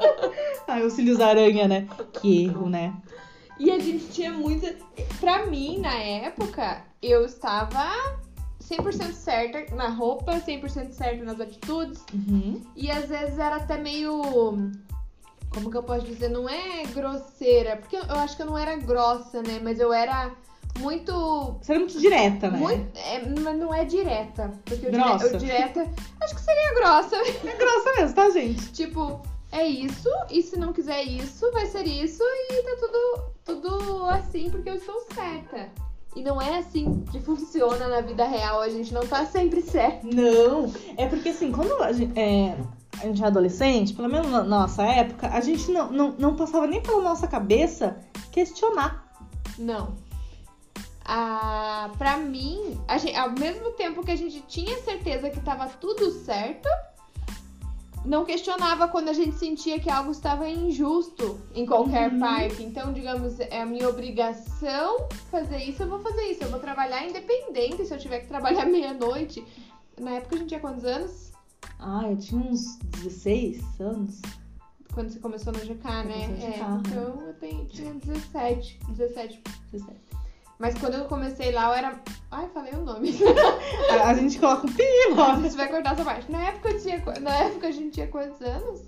Ai, 0.66 0.82
os 0.84 0.92
cílios 0.92 1.20
aranha, 1.20 1.68
né? 1.68 1.88
Que 2.20 2.44
erro, 2.44 2.68
né? 2.68 2.94
E 3.58 3.70
a 3.70 3.78
gente 3.78 4.06
tinha 4.08 4.32
muita. 4.32 4.74
Pra 5.20 5.46
mim, 5.46 5.78
na 5.78 5.94
época, 5.94 6.84
eu 7.02 7.24
estava 7.24 8.18
100% 8.62 9.12
certa 9.12 9.74
na 9.74 9.88
roupa, 9.88 10.32
100% 10.32 10.90
certa 10.90 11.24
nas 11.24 11.40
atitudes. 11.40 12.04
Uhum. 12.12 12.60
E 12.74 12.90
às 12.90 13.08
vezes 13.08 13.38
era 13.38 13.56
até 13.56 13.78
meio. 13.78 14.22
Como 15.50 15.70
que 15.70 15.76
eu 15.76 15.82
posso 15.82 16.04
dizer? 16.04 16.28
Não 16.28 16.48
é 16.48 16.84
grosseira. 16.92 17.76
Porque 17.76 17.96
eu 17.96 18.16
acho 18.16 18.36
que 18.36 18.42
eu 18.42 18.46
não 18.46 18.58
era 18.58 18.76
grossa, 18.76 19.42
né? 19.42 19.58
Mas 19.62 19.80
eu 19.80 19.92
era 19.92 20.32
muito. 20.78 21.60
Era 21.68 21.78
muito 21.78 21.98
direta, 21.98 22.50
né? 22.50 22.58
muito 22.58 22.98
é, 22.98 23.22
mas 23.40 23.58
não 23.58 23.74
é 23.74 23.84
direta. 23.84 24.52
Porque 24.64 24.86
o, 24.86 24.90
Grossa. 24.90 25.36
o 25.36 25.38
direta. 25.38 25.88
Acho 26.20 26.34
que 26.34 26.40
seria 26.40 26.74
grossa. 26.74 27.16
É 27.16 27.56
grossa 27.56 27.92
mesmo, 27.96 28.14
tá, 28.14 28.30
gente? 28.30 28.72
Tipo, 28.72 29.20
é 29.52 29.66
isso, 29.66 30.08
e 30.30 30.42
se 30.42 30.58
não 30.58 30.72
quiser 30.72 31.02
isso, 31.02 31.50
vai 31.52 31.66
ser 31.66 31.86
isso, 31.86 32.22
e 32.22 32.62
tá 32.62 32.76
tudo, 32.80 33.60
tudo 33.60 34.04
assim 34.06 34.50
porque 34.50 34.68
eu 34.68 34.74
estou 34.74 35.00
certa. 35.14 35.70
E 36.14 36.22
não 36.22 36.40
é 36.40 36.58
assim 36.58 37.04
que 37.12 37.20
funciona 37.20 37.88
na 37.88 38.00
vida 38.00 38.24
real, 38.26 38.60
a 38.60 38.68
gente 38.68 38.92
não 38.92 39.06
tá 39.06 39.26
sempre 39.26 39.60
certo. 39.60 40.06
Não, 40.06 40.72
é 40.96 41.06
porque 41.06 41.28
assim, 41.28 41.52
quando 41.52 41.74
a 41.82 41.92
gente, 41.92 42.18
é, 42.18 42.56
a 43.00 43.06
gente 43.06 43.22
é 43.22 43.26
adolescente, 43.26 43.94
pelo 43.94 44.08
menos 44.08 44.30
na 44.30 44.42
nossa 44.42 44.82
época, 44.82 45.28
a 45.28 45.40
gente 45.40 45.70
não, 45.70 45.92
não, 45.92 46.14
não 46.18 46.36
passava 46.36 46.66
nem 46.66 46.80
pela 46.80 47.02
nossa 47.02 47.26
cabeça 47.26 47.98
questionar. 48.32 49.06
Não. 49.58 49.94
Ah, 51.08 51.90
pra 51.98 52.16
mim, 52.16 52.78
gente- 52.98 53.14
ao 53.16 53.30
mesmo 53.30 53.70
tempo 53.72 54.02
que 54.04 54.10
a 54.10 54.16
gente 54.16 54.40
tinha 54.42 54.76
certeza 54.82 55.30
que 55.30 55.40
tava 55.40 55.68
tudo 55.68 56.10
certo, 56.10 56.68
não 58.04 58.24
questionava 58.24 58.88
quando 58.88 59.08
a 59.08 59.12
gente 59.12 59.36
sentia 59.36 59.78
que 59.80 59.90
algo 59.90 60.10
estava 60.10 60.48
injusto 60.48 61.40
em 61.54 61.64
qualquer 61.66 62.12
Uhum. 62.12 62.20
parte. 62.20 62.62
Então, 62.62 62.92
digamos, 62.92 63.38
é 63.40 63.62
a 63.62 63.66
minha 63.66 63.88
obrigação 63.88 65.06
fazer 65.30 65.58
isso, 65.64 65.82
eu 65.82 65.88
vou 65.88 66.00
fazer 66.00 66.22
isso. 66.22 66.42
Eu 66.44 66.50
vou 66.50 66.60
trabalhar 66.60 67.06
independente 67.06 67.84
se 67.84 67.92
eu 67.94 67.98
tiver 67.98 68.20
que 68.20 68.26
trabalhar 68.28 68.64
meia-noite. 68.66 69.44
Na 70.00 70.12
época 70.12 70.36
a 70.36 70.38
gente 70.38 70.48
tinha 70.48 70.60
quantos 70.60 70.84
anos? 70.84 71.32
Ah, 71.78 72.02
eu 72.10 72.16
tinha 72.16 72.40
uns 72.40 72.76
16 73.02 73.62
anos. 73.80 74.20
Quando 74.94 75.10
você 75.10 75.18
começou 75.18 75.52
no 75.52 75.58
GK, 75.60 75.84
né? 76.04 76.26
No 76.28 76.34
É, 76.36 76.50
GK, 76.50 76.58
né? 76.60 76.82
então 76.86 77.22
eu 77.26 77.34
tenho, 77.34 77.64
tinha 77.66 77.92
17. 77.94 78.78
17 78.88 79.42
17. 79.72 80.00
Mas 80.58 80.74
quando 80.78 80.94
eu 80.94 81.04
comecei 81.04 81.50
lá, 81.52 81.68
eu 81.68 81.74
era. 81.74 82.00
Ai, 82.30 82.48
falei 82.52 82.72
o 82.72 82.84
nome. 82.84 83.10
A, 83.90 84.08
a 84.08 84.14
gente 84.14 84.38
coloca 84.38 84.66
um 84.66 84.72
pi, 84.72 84.82
A 85.18 85.40
gente 85.40 85.56
vai 85.56 85.68
cortar 85.68 85.92
essa 85.92 86.04
parte. 86.04 86.30
Na 86.32 86.42
época, 86.48 86.70
eu 86.70 86.80
tinha, 86.80 87.02
na 87.20 87.34
época 87.34 87.66
a 87.66 87.70
gente 87.70 87.90
tinha 87.90 88.06
quantos 88.06 88.40
anos? 88.40 88.80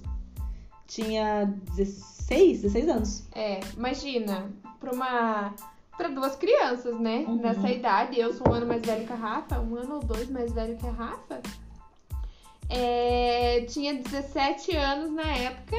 Tinha 0.87 1.45
16, 1.77 2.63
16 2.63 2.89
anos. 2.89 3.29
É, 3.35 3.61
imagina, 3.77 4.51
pra 4.81 4.93
uma. 4.93 5.55
Pra 5.97 6.09
duas 6.09 6.37
crianças, 6.37 6.99
né? 6.99 7.25
Uhum. 7.27 7.41
Nessa 7.41 7.69
idade, 7.69 8.19
eu 8.19 8.33
sou 8.33 8.49
um 8.49 8.55
ano 8.55 8.67
mais 8.67 8.81
velho 8.83 9.05
que 9.05 9.13
a 9.13 9.17
Rafa, 9.17 9.61
um 9.61 9.75
ano 9.75 9.97
ou 9.97 10.01
dois 10.01 10.31
mais 10.31 10.53
velho 10.53 10.77
que 10.77 10.87
a 10.87 10.93
Rafa. 10.93 11.43
É, 12.71 13.63
tinha 13.63 13.95
17 13.95 14.77
anos 14.77 15.11
na 15.11 15.27
época 15.27 15.77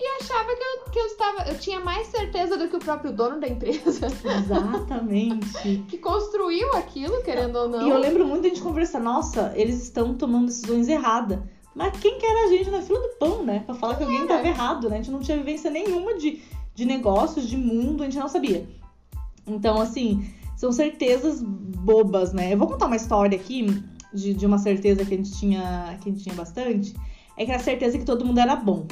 e 0.00 0.22
achava 0.22 0.48
que 0.56 0.62
eu, 0.62 0.90
que 0.92 0.98
eu 0.98 1.06
estava. 1.06 1.42
Eu 1.48 1.58
tinha 1.58 1.80
mais 1.80 2.08
certeza 2.08 2.56
do 2.56 2.68
que 2.68 2.76
o 2.76 2.78
próprio 2.78 3.12
dono 3.12 3.40
da 3.40 3.48
empresa, 3.48 4.06
Exatamente. 4.06 5.84
que 5.88 5.98
construiu 5.98 6.74
aquilo, 6.74 7.22
querendo 7.22 7.56
ou 7.56 7.68
não. 7.68 7.86
E 7.86 7.90
eu 7.90 7.98
lembro 7.98 8.26
muito 8.26 8.42
da 8.42 8.48
gente 8.48 8.60
conversar, 8.60 9.00
nossa, 9.00 9.52
eles 9.54 9.82
estão 9.82 10.14
tomando 10.14 10.46
decisões 10.46 10.88
erradas. 10.88 11.38
Mas 11.74 11.98
quem 12.00 12.18
que 12.18 12.26
era 12.26 12.46
a 12.46 12.48
gente 12.48 12.70
na 12.70 12.82
fila 12.82 13.00
do 13.00 13.08
pão, 13.18 13.44
né? 13.44 13.60
Pra 13.64 13.74
falar 13.74 13.96
que 13.96 14.02
alguém 14.02 14.26
tava 14.26 14.46
errado, 14.46 14.90
né? 14.90 14.96
A 14.96 14.98
gente 14.98 15.10
não 15.10 15.20
tinha 15.20 15.36
vivência 15.36 15.70
nenhuma 15.70 16.18
de, 16.18 16.42
de 16.74 16.84
negócios, 16.84 17.48
de 17.48 17.56
mundo, 17.56 18.02
a 18.02 18.06
gente 18.06 18.18
não 18.18 18.28
sabia. 18.28 18.68
Então, 19.46 19.80
assim, 19.80 20.30
são 20.56 20.70
certezas 20.70 21.42
bobas, 21.42 22.32
né? 22.32 22.52
Eu 22.52 22.58
vou 22.58 22.68
contar 22.68 22.86
uma 22.86 22.96
história 22.96 23.38
aqui 23.38 23.82
de, 24.12 24.34
de 24.34 24.44
uma 24.44 24.58
certeza 24.58 25.04
que 25.04 25.14
a 25.14 25.16
gente 25.16 25.32
tinha, 25.32 25.98
que 26.00 26.08
a 26.08 26.12
gente 26.12 26.22
tinha 26.22 26.34
bastante. 26.34 26.94
É 27.36 27.44
que 27.44 27.50
era 27.50 27.60
a 27.60 27.64
certeza 27.64 27.98
que 27.98 28.04
todo 28.04 28.24
mundo 28.24 28.38
era 28.38 28.54
bom. 28.54 28.86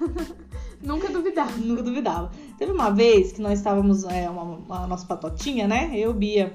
Nunca 0.80 1.08
duvidava. 1.08 1.52
Nunca 1.58 1.82
duvidava. 1.82 2.30
Teve 2.58 2.72
uma 2.72 2.90
vez 2.90 3.32
que 3.32 3.40
nós 3.40 3.58
estávamos, 3.58 4.04
é, 4.04 4.28
uma, 4.28 4.42
uma 4.42 4.86
nossa 4.86 5.06
patotinha, 5.06 5.68
né? 5.68 5.90
Eu, 5.94 6.12
Bia, 6.14 6.54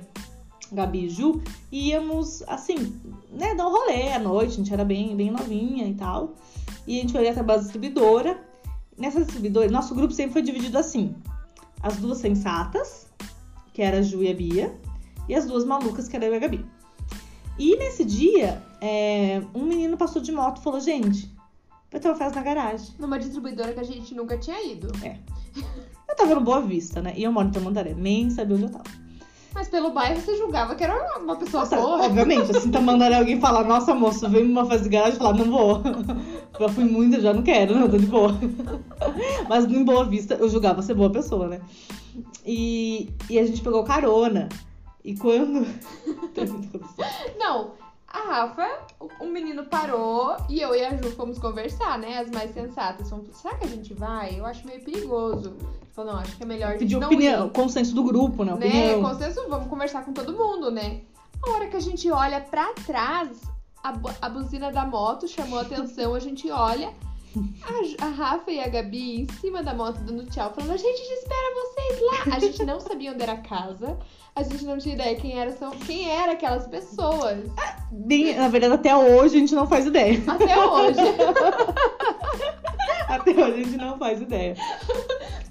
Gabi 0.71 1.05
e 1.05 1.09
Ju, 1.09 1.41
íamos, 1.71 2.43
assim, 2.47 2.99
né, 3.31 3.53
dar 3.55 3.67
um 3.67 3.71
rolê 3.71 4.13
à 4.13 4.19
noite, 4.19 4.53
a 4.53 4.55
gente 4.57 4.73
era 4.73 4.83
bem, 4.83 5.15
bem 5.15 5.31
novinha 5.31 5.87
e 5.87 5.93
tal. 5.93 6.33
E 6.87 6.97
a 6.97 7.01
gente 7.01 7.13
foi 7.13 7.27
até 7.27 7.39
a 7.39 7.57
distribuidora. 7.57 8.39
Nessa 8.97 9.19
distribuidora, 9.19 9.69
nosso 9.69 9.93
grupo 9.93 10.13
sempre 10.13 10.33
foi 10.33 10.41
dividido 10.41 10.77
assim: 10.77 11.15
as 11.81 11.97
duas 11.97 12.17
sensatas, 12.19 13.07
que 13.73 13.81
era 13.81 13.99
a 13.99 14.01
Ju 14.01 14.23
e 14.23 14.31
a 14.31 14.33
Bia, 14.33 14.75
e 15.27 15.35
as 15.35 15.45
duas 15.45 15.65
malucas, 15.65 16.07
que 16.07 16.15
era 16.15 16.25
eu 16.25 16.33
e 16.33 16.37
a 16.37 16.39
Gabi. 16.39 16.65
E 17.57 17.77
nesse 17.77 18.03
dia, 18.03 18.61
é, 18.81 19.41
um 19.53 19.63
menino 19.63 19.97
passou 19.97 20.21
de 20.21 20.31
moto 20.31 20.59
e 20.59 20.63
falou: 20.63 20.79
gente, 20.79 21.34
ter 21.89 22.07
uma 22.07 22.15
festa 22.15 22.39
na 22.39 22.45
garagem. 22.45 22.87
Numa 22.99 23.17
distribuidora 23.17 23.73
que 23.73 23.79
a 23.79 23.83
gente 23.83 24.13
nunca 24.13 24.37
tinha 24.37 24.61
ido. 24.65 24.91
Eu 26.07 26.15
tava 26.15 26.35
no 26.35 26.41
Boa 26.41 26.61
Vista, 26.61 27.01
né? 27.01 27.13
E 27.15 27.23
eu 27.23 27.31
moro 27.31 27.47
em 27.47 27.51
Tamandaré, 27.51 27.93
nem 27.93 28.29
sabia 28.29 28.55
onde 28.55 28.65
eu 28.65 28.71
tava. 28.71 29.05
Mas 29.53 29.69
pelo 29.69 29.91
bairro 29.91 30.19
você 30.19 30.35
julgava 30.37 30.75
que 30.75 30.83
era 30.83 31.17
uma 31.17 31.37
pessoa 31.37 31.63
Nossa, 31.63 31.77
boa. 31.77 32.05
obviamente, 32.05 32.51
assim, 32.55 32.69
Tamandaré 32.69 33.15
alguém 33.15 33.39
falar, 33.39 33.63
nossa 33.63 33.95
moça, 33.95 34.27
vem 34.27 34.43
numa 34.43 34.65
festa 34.65 34.83
de 34.83 34.89
garagem 34.89 35.15
e 35.15 35.17
falar, 35.17 35.33
não 35.33 35.45
vou. 35.45 35.81
Já 36.59 36.69
fui 36.69 36.85
muito, 36.85 37.19
já 37.19 37.33
não 37.33 37.43
quero, 37.43 37.77
não, 37.77 37.89
tô 37.89 37.97
de 37.97 38.05
boa. 38.05 38.31
Mas 39.49 39.65
em 39.65 39.83
Boa 39.83 40.05
Vista 40.05 40.35
eu 40.35 40.47
julgava 40.47 40.81
ser 40.81 40.93
boa 40.93 41.09
pessoa, 41.09 41.49
né? 41.49 41.59
E, 42.45 43.09
e 43.29 43.37
a 43.37 43.45
gente 43.45 43.61
pegou 43.61 43.83
carona. 43.83 44.47
E 45.03 45.15
quando. 45.17 45.67
Não, 47.37 47.71
a 48.15 48.29
Rafa, 48.29 48.67
o- 48.99 49.25
menino 49.27 49.65
parou 49.65 50.35
e 50.49 50.59
eu 50.61 50.73
e 50.75 50.83
a 50.85 50.95
Ju 50.95 51.11
fomos 51.11 51.37
conversar, 51.37 51.97
né? 51.99 52.19
As 52.19 52.29
mais 52.31 52.53
sensatas. 52.53 53.09
Fomos, 53.09 53.27
será 53.35 53.55
que 53.55 53.65
a 53.65 53.69
gente 53.69 53.93
vai? 53.93 54.39
Eu 54.39 54.45
acho 54.45 54.65
meio 54.65 54.81
perigoso. 54.83 55.55
Falou, 55.93 56.13
não, 56.13 56.19
acho 56.19 56.35
que 56.35 56.43
é 56.43 56.45
melhor 56.45 56.67
a 56.67 56.71
gente 56.71 56.79
Pedir 56.79 56.97
não 56.99 57.07
opinião, 57.07 57.47
ir. 57.47 57.51
consenso 57.51 57.93
do 57.95 58.03
grupo, 58.03 58.43
né? 58.43 58.53
Né? 58.53 58.57
Opinião. 58.57 59.01
Consenso, 59.01 59.47
vamos 59.49 59.67
conversar 59.67 60.03
com 60.05 60.13
todo 60.13 60.33
mundo, 60.33 60.69
né? 60.71 61.01
A 61.45 61.49
hora 61.51 61.67
que 61.67 61.75
a 61.77 61.79
gente 61.79 62.09
olha 62.09 62.41
pra 62.41 62.73
trás, 62.85 63.41
a, 63.83 63.91
bu- 63.91 64.09
a 64.21 64.29
buzina 64.29 64.71
da 64.71 64.85
moto 64.85 65.27
chamou 65.27 65.59
a 65.59 65.61
atenção, 65.61 66.13
a 66.15 66.19
gente 66.19 66.49
olha. 66.49 66.91
A, 67.63 68.05
a 68.05 68.09
Rafa 68.09 68.51
e 68.51 68.59
a 68.59 68.67
Gabi 68.67 69.21
em 69.21 69.27
cima 69.39 69.61
da 69.61 69.73
moto 69.73 69.99
dando 70.01 70.25
tchau, 70.25 70.53
falando: 70.53 70.71
a 70.71 70.77
gente 70.77 71.01
espera 71.01 71.53
vocês 71.53 72.01
lá. 72.01 72.35
A 72.35 72.39
gente 72.39 72.63
não 72.63 72.79
sabia 72.79 73.11
onde 73.11 73.23
era 73.23 73.33
a 73.33 73.37
casa, 73.37 73.97
a 74.35 74.43
gente 74.43 74.63
não 74.65 74.77
tinha 74.77 74.95
ideia 74.95 75.15
quem 75.15 75.37
era, 75.37 75.51
são, 75.51 75.71
quem 75.71 76.09
era 76.09 76.33
aquelas 76.33 76.67
pessoas. 76.67 77.45
Na 77.91 78.47
verdade, 78.49 78.73
até 78.73 78.95
hoje 78.95 79.37
a 79.37 79.39
gente 79.39 79.55
não 79.55 79.67
faz 79.67 79.85
ideia. 79.85 80.21
Até 80.27 80.59
hoje. 80.59 80.99
Até 83.07 83.31
hoje 83.31 83.61
a 83.61 83.63
gente 83.63 83.77
não 83.77 83.97
faz 83.97 84.19
ideia. 84.19 84.55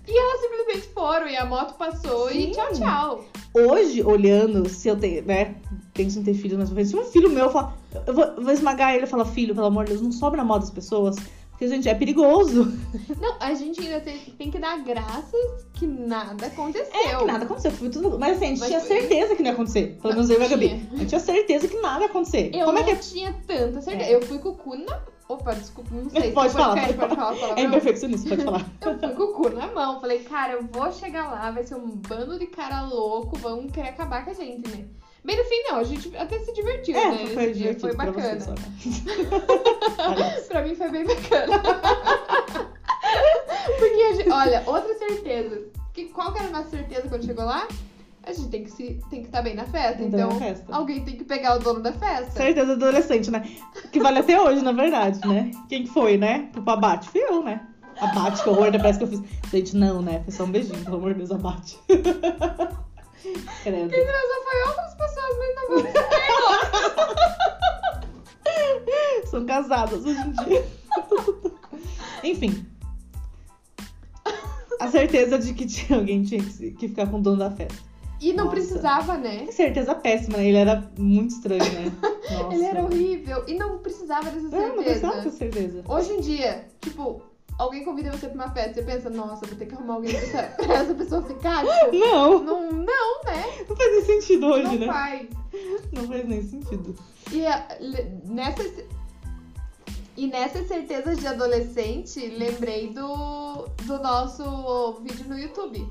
E 0.07 0.19
elas 0.19 0.41
simplesmente 0.41 0.89
foram 0.93 1.29
e 1.29 1.37
a 1.37 1.47
moto 1.47 1.75
passou 1.75 2.31
e 2.31 2.45
Sim. 2.47 2.51
tchau, 2.51 2.73
tchau. 2.73 3.25
Hoje, 3.55 4.03
olhando, 4.03 4.69
se 4.69 4.89
eu 4.89 4.97
tenho, 4.97 5.25
né? 5.25 5.55
Penso 5.95 6.19
em 6.19 6.25
ter 6.25 6.35
filhos, 6.35 6.71
mas 6.71 6.89
se 6.89 6.97
um 6.97 7.05
filho 7.05 7.31
meu 7.31 7.49
fala, 7.51 7.75
eu 8.07 8.13
vou, 8.13 8.25
eu 8.25 8.43
vou 8.43 8.53
esmagar 8.53 8.95
ele 8.95 9.05
e 9.05 9.07
falar, 9.07 9.25
filho, 9.25 9.55
pelo 9.55 9.69
amor 9.69 9.85
de 9.85 9.93
Deus, 9.93 10.03
não 10.03 10.13
sobe 10.13 10.37
na 10.37 10.45
mão 10.45 10.59
das 10.59 10.71
pessoas. 10.71 11.17
Porque, 11.55 11.69
gente, 11.69 11.89
é 11.89 11.95
perigoso. 11.95 12.77
Não, 13.21 13.37
a 13.39 13.55
gente 13.55 13.81
ainda 13.81 14.01
tem, 14.01 14.19
tem 14.37 14.51
que 14.51 14.59
dar 14.59 14.77
graças 14.83 15.65
que 15.75 15.87
nada 15.87 16.47
aconteceu. 16.47 16.93
É 16.93 17.17
que 17.17 17.25
nada 17.25 17.45
aconteceu, 17.45 17.71
foi 17.71 17.89
tudo. 17.91 18.19
Mas 18.19 18.37
assim, 18.37 18.45
a 18.47 18.49
gente 18.49 18.59
Mas 18.61 18.69
tinha 18.69 18.81
foi- 18.81 18.89
certeza 19.01 19.37
que 19.37 19.43
não 19.43 19.51
ia 19.51 19.55
acontecer. 19.55 19.99
Pelo 20.03 20.15
menos 20.15 20.31
eu 20.31 20.41
e 20.41 20.45
a 20.45 20.49
Gabi. 20.49 20.67
A 20.93 20.97
gente 20.97 21.07
tinha 21.09 21.21
certeza 21.21 21.69
que 21.69 21.81
nada 21.81 22.01
ia 22.01 22.07
acontecer. 22.07 22.51
Eu 22.53 22.67
Como 22.67 22.73
não 22.73 22.81
é 22.81 22.85
que 22.85 22.91
é? 22.91 22.97
tinha 22.97 23.33
tanta 23.47 23.81
certeza. 23.81 24.11
É. 24.11 24.15
Eu 24.17 24.23
fui 24.23 24.39
com 24.39 24.49
o 24.49 24.55
cu 24.57 24.77
na, 24.77 25.01
Opa, 25.29 25.55
desculpa, 25.55 25.91
não 25.95 26.11
sei. 26.11 26.33
Pode 26.33 26.51
se 26.53 26.59
falar, 26.59 26.75
pode 26.87 26.95
pode 26.99 27.15
falar 27.17 27.33
É 27.35 27.41
palavrão. 27.41 27.65
imperfeccionista, 27.65 28.29
pode 28.29 28.45
falar. 28.45 28.67
Eu 28.85 28.99
fui 28.99 29.09
com 29.15 29.23
o 29.23 29.33
cu 29.33 29.49
na 29.51 29.67
mão. 29.69 30.01
Falei, 30.01 30.19
cara, 30.19 30.53
eu 30.55 30.65
vou 30.71 30.93
chegar 30.93 31.31
lá, 31.31 31.51
vai 31.51 31.65
ser 31.65 31.77
um 31.77 31.89
bando 31.97 32.39
de 32.39 32.47
cara 32.47 32.83
louco, 32.83 33.39
vão 33.39 33.67
querer 33.69 33.89
acabar 33.89 34.23
com 34.25 34.31
a 34.33 34.35
gente, 34.35 34.69
né? 34.69 34.85
Bem 35.25 35.37
no 35.39 35.45
fim, 35.45 35.63
não, 35.71 35.79
a 35.79 35.85
gente 35.85 36.15
até 36.17 36.39
se 36.39 36.53
divertiu, 36.53 36.95
É, 36.97 37.09
né? 37.11 37.17
foi, 37.17 37.25
esse 37.25 37.35
foi 37.35 37.53
divertido 37.55 37.97
bacana. 37.97 38.35
né? 38.35 40.41
Pra 40.49 40.63
mim 40.63 40.75
foi 40.75 40.91
bem 40.91 41.07
bacana. 41.07 41.63
Porque, 43.79 44.03
a 44.03 44.13
gente, 44.15 44.31
olha, 44.31 44.63
outra 44.67 44.95
certeza. 44.99 45.63
Que, 45.95 46.07
qual 46.07 46.33
que 46.33 46.39
era 46.41 46.49
a 46.49 46.51
nossa 46.51 46.71
certeza 46.71 47.09
quando 47.09 47.25
chegou 47.25 47.45
lá? 47.45 47.67
A 48.27 48.33
gente 48.33 48.49
tem 48.49 48.65
que 48.65 48.71
se, 48.71 49.01
tem 49.11 49.21
que 49.21 49.27
estar 49.27 49.43
bem 49.43 49.55
na 49.55 49.65
festa. 49.65 49.99
Tem 49.99 50.07
estar 50.07 50.19
então, 50.19 50.39
festa. 50.39 50.75
alguém 50.75 51.05
tem 51.05 51.17
que 51.17 51.25
pegar 51.25 51.57
o 51.57 51.59
dono 51.59 51.81
da 51.81 51.93
festa. 51.93 52.31
Certeza 52.33 52.73
adolescente, 52.73 53.31
né? 53.31 53.43
Que 53.93 54.01
vale 54.01 54.19
até 54.19 54.41
hoje, 54.41 54.63
na 54.63 54.73
verdade, 54.73 55.27
né? 55.27 55.51
Quem 55.69 55.85
que 55.85 55.91
foi, 55.91 56.17
né? 56.19 56.49
Pro 56.53 56.63
abate? 56.71 57.09
Fui 57.09 57.21
eu, 57.23 57.43
né? 57.43 57.67
Abate, 58.01 58.43
que 58.43 58.49
horror, 58.49 58.71
parece 58.73 58.99
que 58.99 59.05
eu 59.05 59.09
fiz. 59.09 59.23
Gente, 59.51 59.77
não, 59.77 60.03
né? 60.03 60.21
Foi 60.25 60.33
só 60.33 60.45
um 60.45 60.51
beijinho, 60.51 60.83
pelo 60.85 60.97
amor 60.97 61.13
de 61.13 61.19
Deus, 61.19 61.31
abate. 61.31 61.79
Credo. 63.63 63.89
Quem 63.91 64.05
transou 64.05 64.45
foi 64.45 64.63
outras 64.69 64.95
pessoas, 64.95 65.39
mas 65.39 65.55
não 65.57 65.69
vamos 65.69 65.93
São 69.31 69.47
casadas 69.47 70.05
hoje 70.05 70.21
em 70.21 70.33
dia. 70.33 70.65
Enfim. 72.23 72.67
A 74.81 74.89
certeza 74.89 75.39
de 75.39 75.55
que 75.55 75.67
tinha 75.67 75.99
alguém 75.99 76.23
tinha 76.23 76.43
que, 76.43 76.89
ficar 76.89 77.07
com 77.07 77.19
o 77.19 77.23
dono 77.23 77.39
da 77.39 77.51
festa. 77.51 77.83
E 78.21 78.33
não 78.33 78.45
Nossa. 78.45 78.57
precisava, 78.57 79.17
né? 79.17 79.47
Certeza 79.51 79.95
péssima, 79.95 80.39
né? 80.39 80.49
Ele 80.49 80.57
era 80.57 80.91
muito 80.99 81.31
estranho, 81.31 81.65
né? 81.65 81.93
Nossa. 82.31 82.55
Ele 82.55 82.65
era 82.65 82.85
horrível. 82.85 83.45
E 83.47 83.55
não 83.55 83.79
precisava 83.79 84.31
dessa 84.31 84.49
Não, 84.49 84.77
não 84.77 84.83
precisava 84.83 85.23
certeza. 85.23 85.31
ter 85.31 85.53
certeza. 85.53 85.85
Hoje 85.89 86.13
em 86.13 86.21
dia, 86.21 86.69
tipo, 86.81 87.23
alguém 87.59 87.85
convida 87.85 88.11
você 88.11 88.27
pra 88.29 88.35
uma 88.45 88.51
festa, 88.53 88.75
você 88.75 88.83
pensa, 88.83 89.11
nossa, 89.11 89.47
vou 89.47 89.57
ter 89.57 89.67
que 89.67 89.75
arrumar 89.75 89.95
alguém 89.95 90.13
pra 90.13 90.21
essa, 90.21 90.43
pra 90.65 90.75
essa 90.75 90.95
pessoa 90.95 91.23
ficar. 91.23 91.65
Tipo, 91.65 91.97
Não, 91.97 92.39
não, 92.43 92.73
não, 92.73 93.23
né? 93.25 93.65
não 93.69 93.77
faz 93.77 93.93
nem 93.93 94.05
sentido 94.05 94.47
hoje, 94.47 94.65
não 94.65 94.75
né? 94.79 94.87
faz. 94.87 95.29
Não 95.93 96.09
faz 96.09 96.29
nem 96.29 96.43
sentido. 96.43 96.95
E 97.33 97.47
a- 97.47 97.69
le- 97.81 98.21
nessas, 98.25 98.85
e 100.17 100.27
nessas 100.27 100.67
certezas 100.69 101.19
de 101.19 101.27
adolescente, 101.27 102.21
lembrei 102.29 102.93
do, 102.93 103.67
do 103.85 103.99
nosso 104.03 104.95
vídeo 105.03 105.27
no 105.29 105.39
YouTube. 105.39 105.89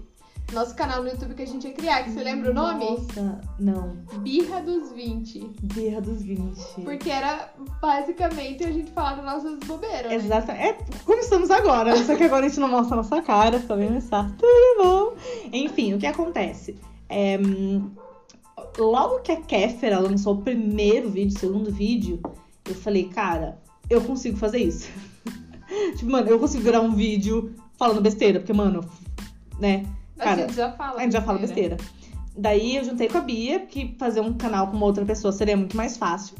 Nosso 0.53 0.75
canal 0.75 1.01
no 1.01 1.09
YouTube 1.09 1.33
que 1.33 1.41
a 1.41 1.47
gente 1.47 1.67
ia 1.67 1.73
criar, 1.73 2.03
que 2.03 2.11
você 2.11 2.23
lembra 2.23 2.51
o 2.51 2.53
nome? 2.53 2.85
Nossa, 2.85 3.41
não. 3.59 3.97
Birra 4.19 4.61
dos 4.61 4.91
20. 4.91 5.39
Birra 5.63 5.99
dos 5.99 6.21
20. 6.21 6.81
Porque 6.83 7.09
era 7.09 7.51
basicamente 7.81 8.63
a 8.63 8.71
gente 8.71 8.91
falar 8.91 9.15
das 9.15 9.25
nossas 9.25 9.59
bobeiras. 9.67 10.11
Né? 10.11 10.15
Exato. 10.15 10.51
É 10.51 10.77
como 11.05 11.19
estamos 11.19 11.49
agora. 11.49 11.97
Só 12.03 12.15
que 12.15 12.23
agora 12.23 12.45
a 12.45 12.49
gente 12.49 12.59
não 12.59 12.69
mostra 12.69 12.93
a 12.93 12.97
nossa 12.97 13.19
cara, 13.23 13.57
bem 13.57 13.89
mais 13.89 14.07
fácil. 14.07 14.35
Tudo 14.37 14.83
bom. 14.83 15.15
Enfim, 15.51 15.95
o 15.95 15.97
que 15.97 16.05
acontece? 16.05 16.77
É, 17.09 17.39
logo 18.77 19.21
que 19.21 19.31
a 19.31 19.41
Kéfera 19.41 19.97
lançou 19.97 20.35
o 20.35 20.41
primeiro 20.41 21.09
vídeo, 21.09 21.35
o 21.35 21.39
segundo 21.39 21.71
vídeo, 21.71 22.21
eu 22.69 22.75
falei, 22.75 23.05
cara, 23.05 23.57
eu 23.89 24.01
consigo 24.01 24.37
fazer 24.37 24.59
isso. 24.59 24.87
tipo, 25.97 26.11
mano, 26.11 26.29
eu 26.29 26.37
consigo 26.37 26.63
virar 26.63 26.81
um 26.81 26.93
vídeo 26.93 27.55
falando 27.75 28.01
besteira, 28.01 28.39
porque, 28.39 28.53
mano, 28.53 28.81
né? 29.59 29.83
A 30.23 30.29
Cara, 30.29 30.41
gente 30.47 30.55
já 30.55 30.71
fala. 30.71 30.99
A 30.99 31.03
gente 31.03 31.13
já 31.13 31.21
fala 31.21 31.39
besteira. 31.39 31.77
Daí 32.36 32.77
eu 32.77 32.83
juntei 32.83 33.07
com 33.07 33.17
a 33.17 33.21
Bia, 33.21 33.59
que 33.59 33.95
fazer 33.99 34.21
um 34.21 34.33
canal 34.33 34.67
com 34.67 34.77
uma 34.77 34.86
outra 34.86 35.05
pessoa 35.05 35.31
seria 35.31 35.55
muito 35.55 35.77
mais 35.77 35.97
fácil. 35.97 36.36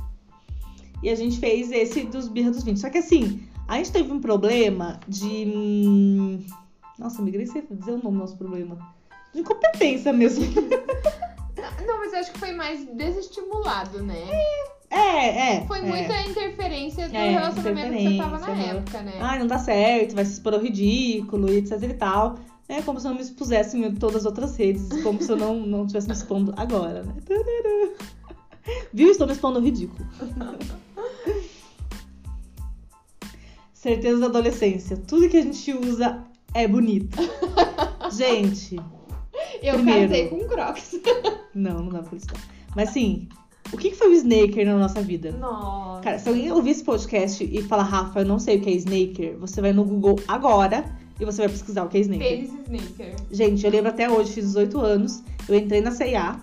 E 1.04 1.10
a 1.10 1.16
gente 1.16 1.38
fez 1.40 1.72
esse 1.72 2.04
dos 2.04 2.28
Birra 2.28 2.50
dos 2.50 2.64
20. 2.64 2.80
Só 2.80 2.90
que 2.90 2.98
assim, 2.98 3.44
a 3.68 3.78
gente 3.78 3.92
teve 3.92 4.12
um 4.12 4.20
problema 4.20 5.00
de. 5.08 5.54
hum, 5.56 6.40
Nossa, 6.98 7.22
me 7.22 7.32
nem 7.32 7.46
sei 7.46 7.64
dizer 7.70 7.92
o 7.92 7.98
nome 7.98 8.18
do 8.18 8.20
nosso 8.20 8.38
problema. 8.38 8.78
De 9.34 9.42
incompetência 9.42 10.14
mesmo. 10.14 10.46
Não, 11.86 12.00
mas 12.00 12.14
eu 12.14 12.20
acho 12.20 12.32
que 12.32 12.40
foi 12.40 12.52
mais 12.54 12.86
desestimulado, 12.86 14.02
né? 14.04 14.28
É, 14.90 15.56
é. 15.56 15.66
Foi 15.66 15.80
é. 15.80 15.82
muita 15.82 16.22
interferência 16.22 17.10
do 17.10 17.16
É, 17.16 17.32
relacionamento 17.32 17.98
que 17.98 18.04
você 18.04 18.18
tava 18.18 18.38
na 18.38 18.52
interferência, 18.52 18.78
época, 18.78 19.02
né? 19.02 19.14
Ai, 19.20 19.40
não 19.40 19.48
dá 19.48 19.58
certo, 19.58 20.16
vai 20.16 20.26
se 20.26 20.34
expor 20.34 20.54
ao 20.54 20.60
ridículo 20.60 21.50
e 21.50 21.58
etc 21.58 21.82
e 21.84 21.94
tal. 21.94 22.36
É 22.74 22.82
como 22.82 23.00
se 23.00 23.06
eu 23.06 23.12
não 23.12 23.18
me 23.18 23.24
expusesse 23.24 23.78
em 23.78 23.94
todas 23.94 24.18
as 24.18 24.26
outras 24.26 24.56
redes, 24.56 24.90
como 25.04 25.22
se 25.22 25.32
eu 25.32 25.36
não, 25.36 25.60
não 25.60 25.82
estivesse 25.82 26.08
me 26.08 26.14
expondo 26.14 26.56
agora, 26.58 27.04
né? 27.04 27.14
Tururu. 27.24 27.94
Viu? 28.92 29.12
Estou 29.12 29.28
me 29.28 29.34
expondo 29.34 29.60
ridículo. 29.60 30.04
Certeza 33.76 34.22
da 34.22 34.26
adolescência. 34.26 34.98
Tudo 34.98 35.30
que 35.30 35.38
a 35.38 35.44
gente 35.44 35.72
usa 35.72 36.24
é 36.52 36.68
bonito. 36.68 37.16
Gente, 38.12 38.76
eu 39.62 39.76
primeiro. 39.76 40.10
casei 40.10 40.30
com 40.30 40.48
Crocs. 40.48 40.96
não, 41.54 41.78
não 41.78 41.90
dá 41.90 42.00
pra 42.00 42.08
acreditar. 42.08 42.40
Mas 42.76 42.90
assim, 42.90 43.30
o 43.72 43.78
que 43.78 43.94
foi 43.94 44.10
o 44.10 44.14
Snaker 44.14 44.66
na 44.66 44.80
nossa 44.80 45.00
vida? 45.00 45.32
Nossa. 45.32 46.02
Cara, 46.02 46.18
se 46.18 46.28
alguém 46.28 46.52
ouvir 46.52 46.72
esse 46.72 46.84
podcast 46.84 47.44
e 47.44 47.62
falar, 47.62 47.84
Rafa, 47.84 48.22
eu 48.22 48.26
não 48.26 48.40
sei 48.40 48.58
o 48.58 48.62
que 48.62 48.70
é 48.72 48.74
Snaker, 48.74 49.38
você 49.38 49.62
vai 49.62 49.74
no 49.74 49.84
Google 49.84 50.16
agora 50.28 51.03
e 51.20 51.26
você 51.26 51.42
vai 51.42 51.50
pesquisar 51.50 51.84
o 51.84 51.90
que 51.90 51.98
é 51.98 52.02
Snaker. 52.02 52.28
Pênis 52.28 52.52
Sneaker. 52.66 53.16
Gente, 53.32 53.66
eu 53.66 53.72
lembro 53.72 53.90
até 53.90 54.10
hoje, 54.10 54.34
fiz 54.34 54.46
18 54.46 54.80
anos, 54.80 55.24
eu 55.48 55.56
entrei 55.56 55.82
na 55.82 55.92
C&A 55.92 56.40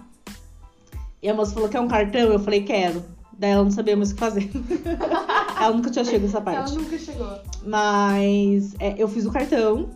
e 1.23 1.29
a 1.29 1.35
moça 1.35 1.53
falou 1.53 1.69
que 1.69 1.77
é 1.77 1.81
um 1.81 1.89
cartão, 1.89 2.33
eu 2.33 2.39
falei, 2.39 2.63
quero. 2.63 3.05
Daí 3.39 3.51
ela 3.53 3.65
não 3.65 3.71
sabia 3.71 3.97
mais 3.97 4.11
o 4.11 4.15
que 4.15 4.21
fazer. 4.21 4.51
ela 5.59 5.75
nunca 5.75 5.91
tinha 5.91 6.05
chegado 6.05 6.23
nessa 6.23 6.39
Ela 6.39 6.45
parte. 6.45 6.75
nunca 6.75 6.99
chegou. 6.99 7.39
Mas 7.65 8.75
é, 8.79 8.95
eu 8.99 9.09
fiz 9.09 9.25
o 9.25 9.31
cartão 9.33 9.91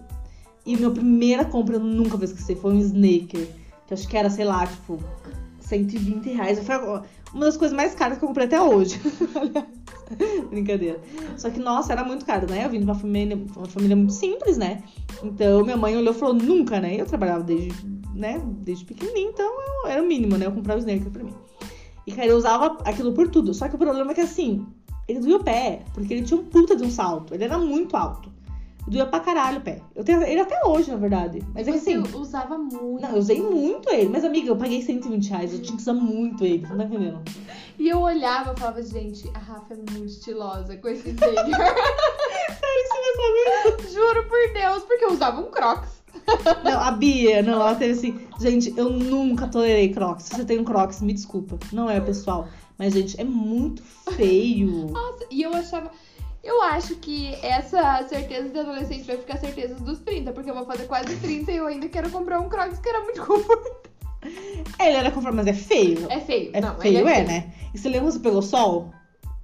e 0.64 0.76
minha 0.76 0.90
primeira 0.90 1.44
compra 1.44 1.76
eu 1.76 1.80
nunca 1.80 2.16
vou 2.16 2.24
esquecer, 2.24 2.56
foi 2.56 2.72
um 2.72 2.78
Snaker. 2.78 3.46
Que 3.86 3.92
acho 3.92 4.08
que 4.08 4.16
era, 4.16 4.30
sei 4.30 4.46
lá, 4.46 4.66
tipo, 4.66 4.98
120 5.60 6.26
reais. 6.30 6.58
Foi 6.60 6.74
uma 7.34 7.44
das 7.44 7.56
coisas 7.56 7.76
mais 7.76 7.94
caras 7.94 8.16
que 8.16 8.24
eu 8.24 8.28
comprei 8.28 8.46
até 8.46 8.60
hoje. 8.60 8.98
Brincadeira. 10.50 11.00
Só 11.36 11.50
que, 11.50 11.58
nossa, 11.58 11.92
era 11.92 12.04
muito 12.04 12.24
caro, 12.24 12.48
né? 12.50 12.64
Eu 12.64 12.70
vim 12.70 12.78
de 12.78 12.84
uma 12.84 12.94
família, 12.94 13.38
uma 13.56 13.66
família 13.66 13.96
muito 13.96 14.12
simples, 14.12 14.56
né? 14.56 14.82
Então, 15.22 15.62
minha 15.64 15.76
mãe 15.76 15.96
olhou 15.96 16.14
e 16.14 16.16
falou, 16.16 16.34
nunca, 16.34 16.80
né? 16.80 17.00
Eu 17.00 17.06
trabalhava 17.06 17.42
desde, 17.42 17.72
né, 18.14 18.40
desde 18.60 18.84
pequenininho, 18.84 19.30
então 19.30 19.46
eu- 19.84 19.90
era 19.90 20.02
o 20.02 20.06
mínimo, 20.06 20.36
né? 20.36 20.46
Eu 20.46 20.52
comprava 20.52 20.78
o 20.78 20.82
Snaker 20.82 21.10
pra 21.10 21.24
mim. 21.24 21.34
E, 22.06 22.12
cara, 22.12 22.28
eu 22.28 22.36
usava 22.36 22.78
aquilo 22.84 23.12
por 23.12 23.28
tudo. 23.28 23.54
Só 23.54 23.68
que 23.68 23.76
o 23.76 23.78
problema 23.78 24.10
é 24.10 24.14
que, 24.14 24.20
assim, 24.20 24.66
ele 25.08 25.20
doía 25.20 25.36
o 25.36 25.44
pé, 25.44 25.82
porque 25.94 26.12
ele 26.14 26.22
tinha 26.22 26.38
um 26.38 26.44
puta 26.44 26.76
de 26.76 26.84
um 26.84 26.90
salto. 26.90 27.34
Ele 27.34 27.44
era 27.44 27.58
muito 27.58 27.96
alto. 27.96 28.30
Doía 28.86 29.06
pra 29.06 29.20
caralho 29.20 29.58
o 29.58 29.62
pé. 29.62 29.80
Eu 29.94 30.04
tenho 30.04 30.22
ele 30.22 30.40
até 30.40 30.62
hoje, 30.64 30.90
na 30.90 30.96
verdade. 30.96 31.42
Mas 31.54 31.66
é 31.66 31.72
que, 31.72 31.78
Você 31.78 31.94
assim... 31.94 32.16
usava 32.16 32.58
muito. 32.58 33.00
Não, 33.00 33.10
eu 33.10 33.18
usei 33.18 33.42
muito 33.42 33.88
ele. 33.90 34.10
Mas, 34.10 34.24
amiga, 34.24 34.48
eu 34.48 34.56
paguei 34.56 34.82
120 34.82 35.28
reais. 35.28 35.52
Eu 35.52 35.62
tinha 35.62 35.76
que 35.76 35.82
usar 35.82 35.94
muito 35.94 36.44
ele. 36.44 36.66
Você 36.66 36.72
não 36.72 36.78
tá 36.78 36.84
entendendo? 36.84 37.22
E 37.78 37.88
eu 37.88 38.00
olhava 38.00 38.52
e 38.52 38.60
falava, 38.60 38.82
gente, 38.82 39.28
a 39.34 39.38
Rafa 39.38 39.74
é 39.74 39.76
muito 39.76 40.04
estilosa 40.04 40.76
com 40.76 40.88
esse 40.88 41.10
Snaker. 41.10 41.44
Juro 43.90 44.28
por 44.28 44.52
Deus, 44.52 44.84
porque 44.84 45.04
eu 45.04 45.12
usava 45.12 45.40
um 45.40 45.50
Crocs. 45.50 46.04
Não, 46.62 46.80
a 46.80 46.90
Bia, 46.92 47.42
não, 47.42 47.54
ela 47.54 47.74
teve 47.74 47.92
assim. 47.92 48.20
Gente, 48.40 48.72
eu 48.76 48.90
nunca 48.90 49.48
tolerei 49.48 49.92
Crocs. 49.92 50.24
Se 50.24 50.36
você 50.36 50.44
tem 50.44 50.58
um 50.58 50.64
Crocs, 50.64 51.00
me 51.00 51.12
desculpa. 51.12 51.58
Não 51.72 51.88
é, 51.88 52.00
pessoal. 52.00 52.48
Mas, 52.78 52.92
gente, 52.92 53.20
é 53.20 53.24
muito 53.24 53.82
feio. 54.16 54.88
Nossa, 54.90 55.26
e 55.30 55.42
eu 55.42 55.54
achava. 55.54 55.90
Eu 56.44 56.60
acho 56.62 56.96
que 56.96 57.34
essa 57.42 58.06
certeza 58.06 58.50
de 58.50 58.58
adolescente 58.58 59.04
vai 59.04 59.16
ficar 59.16 59.38
certeza 59.38 59.74
dos 59.76 59.98
30, 60.00 60.30
porque 60.32 60.50
eu 60.50 60.54
vou 60.54 60.66
fazer 60.66 60.86
quase 60.86 61.16
30 61.16 61.50
e 61.50 61.56
eu 61.56 61.66
ainda 61.66 61.88
quero 61.88 62.10
comprar 62.10 62.38
um 62.38 62.50
Crocs 62.50 62.78
que 62.78 62.88
era 62.88 63.00
muito 63.00 63.24
confortável. 63.24 63.84
Ele 64.78 64.96
era 64.96 65.10
conforme, 65.10 65.38
mas 65.38 65.46
é 65.46 65.54
feio. 65.54 66.06
É 66.10 66.20
feio. 66.20 66.50
É 66.52 66.60
não, 66.60 66.76
feio, 66.76 66.98
ele 66.98 67.08
é, 67.08 67.24
né? 67.24 67.52
E 67.72 67.78
você 67.78 67.88
lembra 67.88 68.10
você 68.10 68.18
pegou 68.18 68.42
sol? 68.42 68.92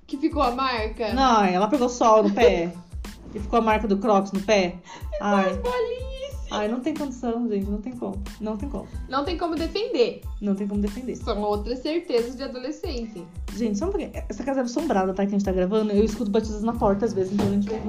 Que 0.06 0.16
ficou 0.18 0.42
a 0.42 0.50
marca. 0.50 1.12
Não, 1.14 1.44
ela 1.44 1.68
pegou 1.68 1.88
sol 1.88 2.22
no 2.22 2.34
pé. 2.34 2.72
e 3.34 3.40
ficou 3.40 3.58
a 3.58 3.62
marca 3.62 3.88
do 3.88 3.98
Crocs 3.98 4.32
no 4.32 4.40
pé. 4.40 4.74
Ai, 5.20 5.54
Bolinhas. 5.54 6.09
Ai, 6.50 6.68
não 6.68 6.80
tem 6.80 6.94
condição, 6.94 7.48
gente. 7.48 7.68
Não 7.68 7.80
tem 7.80 7.92
como. 7.92 8.22
Não 8.40 8.56
tem 8.56 8.68
como. 8.68 8.86
Não 9.08 9.24
tem 9.24 9.38
como 9.38 9.54
defender. 9.54 10.22
Não 10.40 10.54
tem 10.54 10.66
como 10.66 10.80
defender. 10.80 11.16
São 11.16 11.40
outras 11.42 11.80
certezas 11.80 12.36
de 12.36 12.42
adolescente. 12.42 13.24
Gente, 13.54 13.78
só 13.78 13.86
um 13.86 13.90
pouquinho. 13.90 14.12
Essa 14.28 14.42
casa 14.42 14.60
é 14.60 14.62
assombrada, 14.62 15.12
tá? 15.12 15.24
Que 15.24 15.28
a 15.28 15.38
gente 15.38 15.44
tá 15.44 15.52
gravando. 15.52 15.92
Eu 15.92 16.04
escuto 16.04 16.30
batidas 16.30 16.62
na 16.62 16.72
porta 16.72 17.06
às 17.06 17.12
vezes, 17.12 17.32
então 17.32 17.46
a 17.46 17.50
gente 17.50 17.68
vai. 17.68 17.80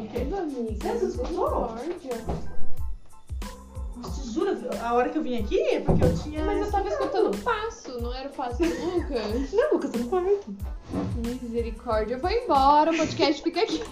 Você 0.80 1.06
escutou? 1.06 1.76
Juro, 4.34 4.58
a 4.82 4.94
hora 4.94 5.10
que 5.10 5.18
eu 5.18 5.24
vim 5.24 5.38
aqui 5.38 5.60
é 5.60 5.80
porque 5.80 6.04
eu 6.04 6.14
tinha. 6.16 6.44
Mas 6.44 6.60
eu 6.60 6.72
tava 6.72 6.88
escutando 6.88 7.34
o 7.34 7.38
passo, 7.38 8.02
não 8.02 8.14
era 8.14 8.30
o 8.30 8.32
passo 8.32 8.58
do 8.58 8.96
Lucas? 8.96 9.52
Não, 9.54 9.74
Lucas, 9.74 9.92
tá 9.92 10.00
no 10.00 10.06
quarto. 10.08 10.56
Misericórdia. 11.44 12.16
Eu 12.16 12.20
vou 12.20 12.30
embora, 12.30 12.92
o 12.92 12.98
podcast 12.98 13.42
fica 13.42 13.62
aqui. 13.62 13.82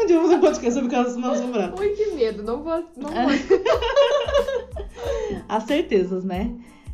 Um 0.00 0.06
dia 0.06 0.16
eu 0.16 0.20
vou 0.20 0.30
fazer 0.30 0.36
um 0.36 0.40
podcast 0.40 0.74
sobre 0.74 0.90
casas 0.90 1.16
mal 1.16 1.32
assombradas. 1.32 1.78
Ui, 1.78 1.88
que 1.90 2.06
medo. 2.12 2.42
Não 2.42 2.62
vou. 2.62 2.84
Não 2.96 3.10
vou. 3.10 3.18
As 5.48 5.64
certezas, 5.64 6.24
né? 6.24 6.50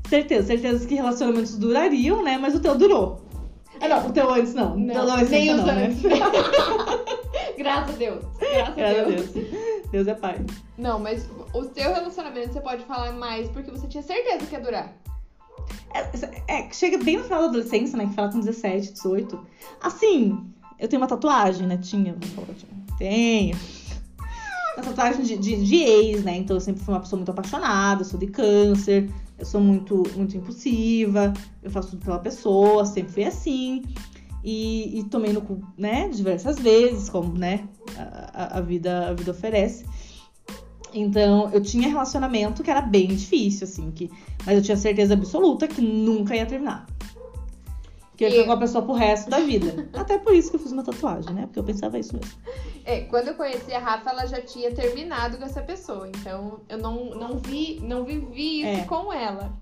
Certeza, 0.09 0.47
certezas 0.47 0.87
que 0.87 0.95
relacionamentos 0.95 1.57
durariam, 1.57 2.23
né? 2.25 2.39
Mas 2.39 2.55
o 2.55 2.61
teu 2.61 2.75
durou. 2.77 3.21
Ah, 3.81 3.89
não, 3.89 4.09
o 4.09 4.13
teu 4.13 4.31
antes 4.33 4.55
não. 4.55 4.73
O 4.73 4.77
teu 4.77 4.87
Não, 4.95 5.03
adolescente 5.03 5.31
nem 5.31 5.51
os 5.55 5.61
não, 5.61 5.67
né? 5.67 5.87
antes. 5.87 6.03
Graças 7.59 7.95
a 7.95 7.99
Deus. 7.99 8.25
Graças, 8.39 8.75
Graças 8.75 8.99
a 8.99 9.03
a 9.03 9.05
Deus. 9.05 9.31
Deus. 9.31 9.49
Deus 9.91 10.09
é 10.09 10.15
pai. 10.15 10.45
Não, 10.77 10.99
mas 10.99 11.29
o 11.55 11.65
seu 11.65 11.95
relacionamento 11.95 12.53
você 12.53 12.61
pode 12.61 12.85
falar 12.85 13.13
mais 13.13 13.49
porque 13.49 13.71
você 13.71 13.87
tinha 13.87 14.03
certeza 14.03 14.47
que 14.47 14.55
ia 14.55 14.61
durar. 14.61 14.93
É, 15.95 16.59
é, 16.59 16.73
chega 16.73 16.99
bem 16.99 17.19
no 17.19 17.25
final 17.25 17.41
da 17.43 17.49
adolescência, 17.49 17.97
né? 17.97 18.07
Que 18.07 18.15
fala 18.15 18.31
com 18.31 18.41
17, 18.41 18.93
18. 18.93 19.47
Assim, 19.81 20.39
eu 20.79 20.89
tenho 20.89 21.03
uma 21.03 21.09
tatuagem, 21.09 21.67
né? 21.67 21.77
Tinha, 21.79 22.15
vou 22.15 22.29
falar, 22.31 22.57
tinha. 22.57 22.73
Tenho. 22.99 23.57
Uma 24.77 24.85
tatuagem 24.85 25.23
de, 25.25 25.37
de, 25.37 25.65
de 25.65 25.77
ex, 25.77 26.23
né? 26.25 26.37
Então 26.37 26.57
eu 26.57 26.61
sempre 26.61 26.83
fui 26.83 26.95
uma 26.95 27.01
pessoa 27.01 27.19
muito 27.19 27.31
apaixonada, 27.31 28.05
sou 28.05 28.19
de 28.19 28.29
câncer, 28.29 29.11
eu 29.39 29.45
sou 29.45 29.61
muito, 29.61 30.05
muito 30.15 30.37
impulsiva, 30.37 31.33
eu 31.63 31.71
faço 31.71 31.91
tudo 31.91 32.05
pela 32.05 32.19
pessoa, 32.21 32.85
sempre 32.87 33.13
fui 33.13 33.25
assim. 33.25 33.83
E, 34.45 35.01
e 35.01 35.05
tomei 35.05 35.33
no 35.33 35.41
cu, 35.41 35.61
né? 35.77 36.09
Diversas 36.09 36.59
vezes, 36.59 37.11
como, 37.11 37.37
né? 37.37 37.69
A- 37.97 38.59
a 38.59 38.61
vida, 38.61 39.09
a 39.09 39.15
vida 39.15 39.33
oferece. 39.33 39.85
Então, 40.93 41.51
eu 41.53 41.61
tinha 41.63 41.89
relacionamento 41.89 42.63
que 42.63 42.71
era 42.71 42.81
bem 42.81 43.09
difícil, 43.09 43.67
assim, 43.67 43.91
que, 43.91 44.11
mas 44.45 44.57
eu 44.57 44.63
tinha 44.63 44.77
certeza 44.77 45.15
absoluta 45.15 45.69
que 45.69 45.81
nunca 45.81 46.35
ia 46.35 46.47
terminar. 46.47 46.87
Que 48.17 48.25
eu 48.25 48.29
ia 48.29 48.35
ficar 48.35 48.47
com 48.47 48.53
a 48.53 48.57
pessoa 48.57 48.85
pro 48.85 48.95
resto 48.95 49.31
da 49.31 49.39
vida. 49.39 49.89
Até 49.95 50.19
por 50.19 50.35
isso 50.35 50.51
que 50.51 50.57
eu 50.57 50.61
fiz 50.61 50.73
uma 50.73 50.83
tatuagem, 50.83 51.33
né? 51.33 51.43
Porque 51.47 51.61
eu 51.61 51.65
pensava 51.65 51.99
isso 51.99 52.17
mesmo. 52.17 52.33
É, 52.85 53.03
quando 53.03 53.29
eu 53.29 53.35
conheci 53.35 53.73
a 53.73 53.79
Rafa, 53.79 54.11
ela 54.11 54.27
já 54.27 54.41
tinha 54.41 54.75
terminado 54.75 55.39
com 55.39 55.45
essa 55.45 55.63
pessoa. 55.63 56.09
Então 56.09 56.61
eu 56.69 56.79
não, 56.79 57.11
não 57.11 57.39
vi, 57.39 57.79
não 57.81 58.05
vivi 58.05 58.63
isso 58.63 58.81
É. 58.81 58.85
com 58.87 59.13
ela. 59.13 59.53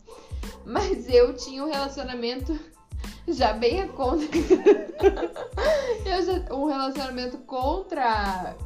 Mas 0.64 1.06
eu 1.08 1.34
tinha 1.34 1.62
um 1.64 1.70
relacionamento 1.70 2.58
já 3.28 3.52
bem 3.52 3.82
a 3.82 3.88
contra. 3.88 4.26
eu 6.06 6.22
já, 6.24 6.54
um 6.54 6.64
relacionamento 6.64 7.36
contra 7.38 8.56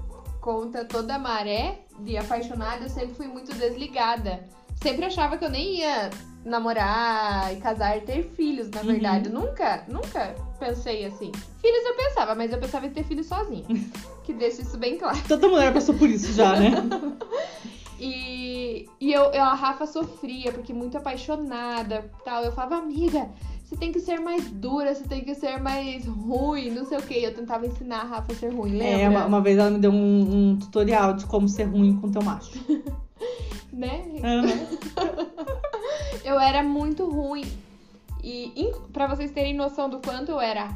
contra 0.41 0.85
toda 0.85 1.17
a 1.17 1.19
maré 1.19 1.81
de 2.05 2.17
apaixonada, 2.17 2.85
eu 2.85 2.89
sempre 2.89 3.15
fui 3.15 3.27
muito 3.27 3.55
desligada. 3.55 4.47
Sempre 4.83 5.05
achava 5.05 5.37
que 5.37 5.45
eu 5.45 5.51
nem 5.51 5.79
ia 5.81 6.11
namorar 6.45 7.53
e 7.53 7.61
casar 7.61 7.99
e 7.99 8.01
ter 8.01 8.23
filhos, 8.35 8.71
na 8.71 8.81
Uhum. 8.81 8.87
verdade. 8.87 9.29
Nunca, 9.29 9.85
nunca 9.89 10.35
pensei 10.59 11.05
assim. 11.05 11.31
Filhos 11.61 11.85
eu 11.85 11.95
pensava, 11.95 12.35
mas 12.35 12.51
eu 12.53 12.59
pensava 12.59 12.87
em 12.87 12.91
ter 12.91 13.05
filhos 13.05 13.27
sozinha. 13.27 13.65
que 14.25 14.33
deixa 14.33 14.63
isso 14.63 14.79
bem 14.79 14.97
claro. 14.97 15.19
Toda 15.29 15.49
mulher 15.49 15.73
passou 15.73 15.95
por 15.95 16.09
isso 16.09 16.33
já, 16.33 16.57
né? 16.57 16.71
E, 18.03 18.89
e 18.99 19.13
eu, 19.13 19.25
eu- 19.25 19.43
a 19.43 19.53
Rafa 19.53 19.87
sofria, 19.87 20.51
porque 20.53 20.73
muito 20.73 20.97
apaixonada 20.97 22.11
tal. 22.25 22.43
Eu 22.43 22.53
falava, 22.53 22.77
amiga, 22.77 23.29
você 23.71 23.77
tem 23.77 23.93
que 23.93 24.01
ser 24.01 24.19
mais 24.19 24.51
dura, 24.51 24.93
você 24.93 25.05
tem 25.05 25.23
que 25.23 25.33
ser 25.33 25.61
mais 25.63 26.05
ruim, 26.05 26.71
não 26.71 26.85
sei 26.85 26.99
o 26.99 27.03
que. 27.03 27.15
Eu 27.23 27.33
tentava 27.33 27.65
ensinar 27.65 28.01
a 28.01 28.05
Rafa 28.05 28.33
a 28.33 28.35
ser 28.35 28.53
ruim, 28.53 28.73
lembra? 28.73 28.87
É, 29.01 29.09
uma, 29.09 29.27
uma 29.27 29.41
vez 29.41 29.57
ela 29.59 29.71
me 29.71 29.79
deu 29.79 29.93
um, 29.93 30.51
um 30.51 30.57
tutorial 30.59 31.15
de 31.15 31.25
como 31.27 31.49
ser 31.49 31.65
ruim 31.65 31.97
com 31.97 32.11
teu 32.11 32.23
macho. 32.23 32.51
Né? 33.73 34.03
Aham. 34.25 35.29
Eu 36.25 36.39
era 36.41 36.63
muito 36.63 37.09
ruim. 37.09 37.45
E 38.23 38.73
pra 38.93 39.07
vocês 39.07 39.31
terem 39.31 39.55
noção 39.55 39.89
do 39.89 40.01
quanto 40.01 40.33
eu 40.33 40.41
era, 40.41 40.69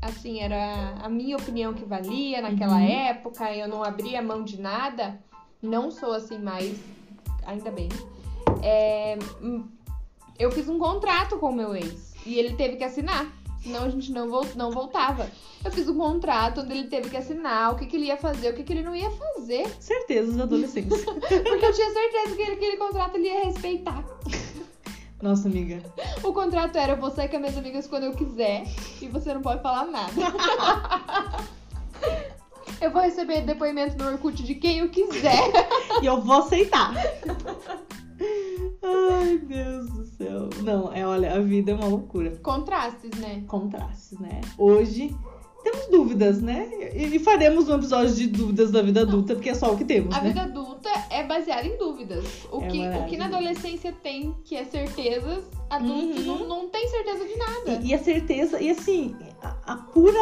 assim, 0.00 0.38
era 0.40 0.94
a 1.02 1.08
minha 1.08 1.36
opinião 1.36 1.72
que 1.74 1.84
valia 1.84 2.42
naquela 2.42 2.76
Uhum. 2.76 2.88
época, 2.90 3.52
eu 3.52 3.66
não 3.66 3.82
abria 3.82 4.22
mão 4.22 4.44
de 4.44 4.60
nada. 4.60 5.18
Não 5.60 5.90
sou 5.90 6.12
assim 6.12 6.38
mais, 6.38 6.78
ainda 7.46 7.70
bem. 7.72 7.88
É, 8.62 9.18
hum, 9.42 9.66
eu 10.38 10.52
fiz 10.52 10.68
um 10.68 10.78
contrato 10.78 11.38
com 11.38 11.48
o 11.50 11.54
meu 11.54 11.74
ex 11.74 12.13
e 12.26 12.38
ele 12.38 12.54
teve 12.54 12.76
que 12.76 12.84
assinar. 12.84 13.26
Senão 13.62 13.84
a 13.84 13.88
gente 13.88 14.12
não, 14.12 14.26
não 14.56 14.70
voltava. 14.70 15.26
Eu 15.64 15.72
fiz 15.72 15.88
um 15.88 15.96
contrato 15.96 16.60
onde 16.60 16.72
ele 16.72 16.88
teve 16.88 17.08
que 17.08 17.16
assinar 17.16 17.72
o 17.72 17.76
que, 17.76 17.86
que 17.86 17.96
ele 17.96 18.06
ia 18.06 18.16
fazer, 18.18 18.50
o 18.50 18.54
que, 18.54 18.62
que 18.62 18.72
ele 18.72 18.82
não 18.82 18.94
ia 18.94 19.10
fazer. 19.10 19.66
Certezas 19.80 20.36
da 20.36 20.42
adolescência. 20.44 20.98
Porque 21.12 21.64
eu 21.64 21.72
tinha 21.72 21.90
certeza 21.90 22.36
que 22.36 22.42
ele- 22.42 22.52
aquele 22.52 22.76
contrato 22.76 23.14
ele 23.16 23.28
ia 23.28 23.44
respeitar. 23.46 24.04
Nossa, 25.22 25.48
amiga. 25.48 25.82
O 26.22 26.34
contrato 26.34 26.76
era 26.76 26.92
eu 26.92 26.96
vou 26.98 27.10
sair 27.10 27.28
com 27.28 27.36
as 27.36 27.40
minhas 27.40 27.56
amigas 27.56 27.86
quando 27.86 28.04
eu 28.04 28.12
quiser 28.12 28.64
e 29.00 29.08
você 29.08 29.32
não 29.32 29.40
pode 29.40 29.62
falar 29.62 29.86
nada. 29.86 30.12
eu 32.82 32.90
vou 32.90 33.00
receber 33.00 33.40
depoimento 33.40 33.96
no 33.96 34.10
Orkut 34.10 34.42
de 34.42 34.54
quem 34.56 34.80
eu 34.80 34.90
quiser. 34.90 35.40
E 36.02 36.06
eu 36.06 36.20
vou 36.20 36.40
aceitar. 36.40 36.92
Ai, 38.82 39.38
Deus 39.38 39.88
do 39.90 40.03
Não, 40.62 40.92
é, 40.92 41.06
olha, 41.06 41.34
a 41.34 41.40
vida 41.40 41.72
é 41.72 41.74
uma 41.74 41.86
loucura. 41.86 42.30
Contrastes, 42.42 43.10
né? 43.18 43.44
Contrastes, 43.46 44.18
né? 44.18 44.40
Hoje 44.58 45.14
temos 45.62 45.86
dúvidas, 45.90 46.42
né? 46.42 46.68
E, 46.94 47.16
e 47.16 47.18
faremos 47.18 47.68
um 47.68 47.76
episódio 47.76 48.14
de 48.14 48.26
dúvidas 48.26 48.70
da 48.70 48.82
vida 48.82 49.00
adulta, 49.02 49.34
porque 49.34 49.48
é 49.50 49.54
só 49.54 49.72
o 49.72 49.76
que 49.78 49.84
temos, 49.84 50.14
A 50.14 50.20
né? 50.20 50.28
vida 50.28 50.42
adulta 50.42 50.90
é 51.10 51.22
baseada 51.24 51.66
em 51.66 51.78
dúvidas. 51.78 52.24
O, 52.52 52.62
É 52.62 52.68
que, 52.68 52.88
o 52.88 53.04
que 53.06 53.16
na 53.16 53.26
adolescência 53.26 53.92
tem, 54.02 54.34
que 54.44 54.54
é 54.56 54.64
certezas, 54.64 55.44
adulto 55.70 56.18
Uhum. 56.20 56.24
não, 56.24 56.48
não 56.48 56.68
tem 56.68 56.86
certeza 56.88 57.24
de 57.24 57.36
nada. 57.36 57.80
E, 57.82 57.88
e 57.88 57.94
a 57.94 57.98
certeza, 57.98 58.60
e 58.60 58.70
assim, 58.70 59.16
a, 59.42 59.72
a 59.72 59.76
pura 59.76 60.18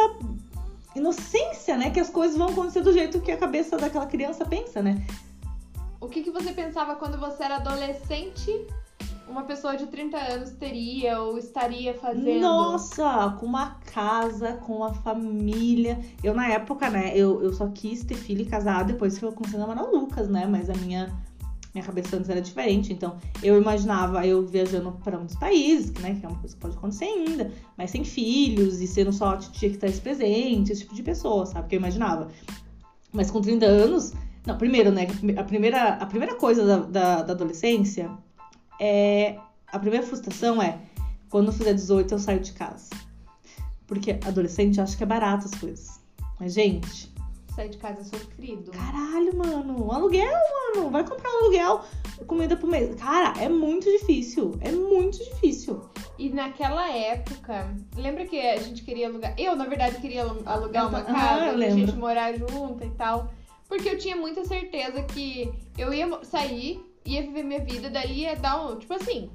inocência, 0.95 1.75
né? 1.77 1.89
Que 1.89 1.99
as 1.99 2.09
coisas 2.09 2.37
vão 2.37 2.47
acontecer 2.47 2.81
do 2.81 2.93
jeito 2.93 3.19
que 3.19 3.31
a 3.31 3.37
cabeça 3.37 3.77
daquela 3.77 4.05
criança 4.05 4.45
pensa, 4.45 4.81
né? 4.81 5.05
O 5.99 6.07
que, 6.07 6.21
que 6.21 6.31
você 6.31 6.51
pensava 6.51 6.95
quando 6.95 7.17
você 7.19 7.43
era 7.43 7.55
adolescente? 7.57 8.67
Uma 9.27 9.43
pessoa 9.43 9.75
de 9.77 9.87
30 9.87 10.17
anos 10.17 10.51
teria 10.51 11.19
ou 11.21 11.37
estaria 11.37 11.93
fazendo? 11.93 12.41
Nossa, 12.41 13.35
com 13.39 13.45
uma 13.45 13.75
casa, 13.93 14.53
com 14.53 14.83
a 14.83 14.93
família. 14.93 15.99
Eu, 16.21 16.33
na 16.33 16.47
época, 16.49 16.89
né, 16.89 17.13
eu, 17.15 17.41
eu 17.41 17.53
só 17.53 17.67
quis 17.67 18.03
ter 18.03 18.15
filho 18.15 18.41
e 18.41 18.45
casar 18.45 18.83
depois 18.83 19.17
que 19.17 19.23
eu 19.23 19.31
comecei 19.31 19.57
a 19.57 19.61
namorar 19.61 19.85
o 19.85 19.95
Lucas, 19.95 20.27
né? 20.27 20.45
Mas 20.45 20.69
a 20.69 20.73
minha, 20.73 21.11
minha 21.73 21.85
cabeça 21.85 22.17
antes 22.17 22.29
era 22.29 22.41
diferente. 22.41 22.91
Então, 22.91 23.17
eu 23.41 23.59
imaginava 23.59 24.27
eu 24.27 24.45
viajando 24.45 24.91
pra 25.03 25.17
muitos 25.17 25.37
países, 25.37 25.93
né? 25.93 26.15
Que 26.19 26.25
é 26.25 26.29
uma 26.29 26.37
coisa 26.37 26.53
que 26.55 26.61
pode 26.61 26.75
acontecer 26.75 27.05
ainda, 27.05 27.51
mas 27.77 27.91
sem 27.91 28.03
filhos 28.03 28.81
e 28.81 28.87
sendo 28.87 29.13
só 29.13 29.29
a 29.29 29.37
titia 29.37 29.69
que 29.69 29.77
traz 29.77 29.99
presente, 29.99 30.73
esse 30.73 30.81
tipo 30.81 30.93
de 30.93 31.01
pessoa, 31.01 31.45
sabe? 31.45 31.69
Que 31.69 31.75
eu 31.75 31.79
imaginava. 31.79 32.29
Mas 33.11 33.31
com 33.31 33.41
30 33.41 33.65
anos. 33.65 34.13
Não, 34.45 34.57
primeiro, 34.57 34.91
né? 34.91 35.07
A 35.37 35.43
primeira, 35.45 35.93
a 35.93 36.05
primeira 36.05 36.35
coisa 36.35 36.65
da, 36.65 36.77
da, 36.79 37.21
da 37.23 37.31
adolescência 37.31 38.11
é. 38.79 39.37
A 39.71 39.79
primeira 39.79 40.05
frustração 40.05 40.61
é 40.61 40.77
quando 41.29 41.47
eu 41.47 41.53
fizer 41.53 41.73
18 41.73 42.13
eu 42.13 42.19
saio 42.19 42.39
de 42.39 42.51
casa. 42.53 42.89
Porque 43.87 44.11
adolescente 44.25 44.79
acha 44.79 44.95
que 44.95 45.03
é 45.03 45.05
barato 45.05 45.45
as 45.45 45.55
coisas. 45.59 45.99
Mas, 46.39 46.53
gente, 46.53 47.11
Sair 47.55 47.69
de 47.69 47.77
casa 47.77 48.01
é 48.01 48.03
sofrido. 48.03 48.71
caralho, 48.71 49.35
mano. 49.35 49.91
Aluguel, 49.91 50.31
mano. 50.75 50.89
Vai 50.89 51.03
comprar 51.07 51.29
um 51.29 51.43
aluguel, 51.43 51.81
comida 52.25 52.55
pro 52.57 52.67
mês. 52.67 52.95
Cara, 52.95 53.39
é 53.39 53.47
muito 53.47 53.85
difícil. 53.85 54.57
É 54.61 54.71
muito 54.71 55.17
difícil. 55.19 55.81
E 56.17 56.29
naquela 56.29 56.89
época, 56.89 57.75
lembra 57.95 58.25
que 58.25 58.39
a 58.39 58.57
gente 58.57 58.83
queria 58.83 59.07
alugar? 59.07 59.35
Eu, 59.37 59.55
na 59.55 59.65
verdade, 59.65 59.97
queria 59.97 60.21
alu- 60.23 60.41
alugar 60.45 60.87
uma 60.89 60.99
Ah, 60.99 61.03
casa 61.03 61.45
eu 61.51 61.57
pra 61.57 61.69
gente 61.69 61.95
morar 61.95 62.33
junto 62.35 62.83
e 62.83 62.89
tal. 62.91 63.31
Porque 63.67 63.89
eu 63.89 63.97
tinha 63.99 64.15
muita 64.15 64.43
certeza 64.45 65.03
que 65.03 65.51
eu 65.77 65.93
ia 65.93 66.23
sair, 66.23 66.83
ia 67.05 67.21
viver 67.21 67.43
minha 67.43 67.63
vida, 67.63 67.89
daí 67.89 68.21
ia 68.21 68.35
dar 68.35 68.65
um, 68.65 68.77
tipo 68.77 68.93
assim, 68.93 69.29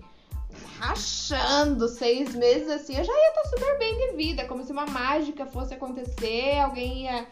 rachando 0.78 1.88
seis 1.88 2.34
meses 2.34 2.68
assim, 2.68 2.96
eu 2.96 3.04
já 3.04 3.12
ia 3.12 3.28
estar 3.28 3.44
super 3.44 3.78
bem 3.78 3.96
de 3.96 4.16
vida, 4.16 4.44
como 4.46 4.64
se 4.64 4.72
uma 4.72 4.86
mágica 4.86 5.46
fosse 5.46 5.74
acontecer, 5.74 6.58
alguém 6.58 7.04
ia 7.04 7.26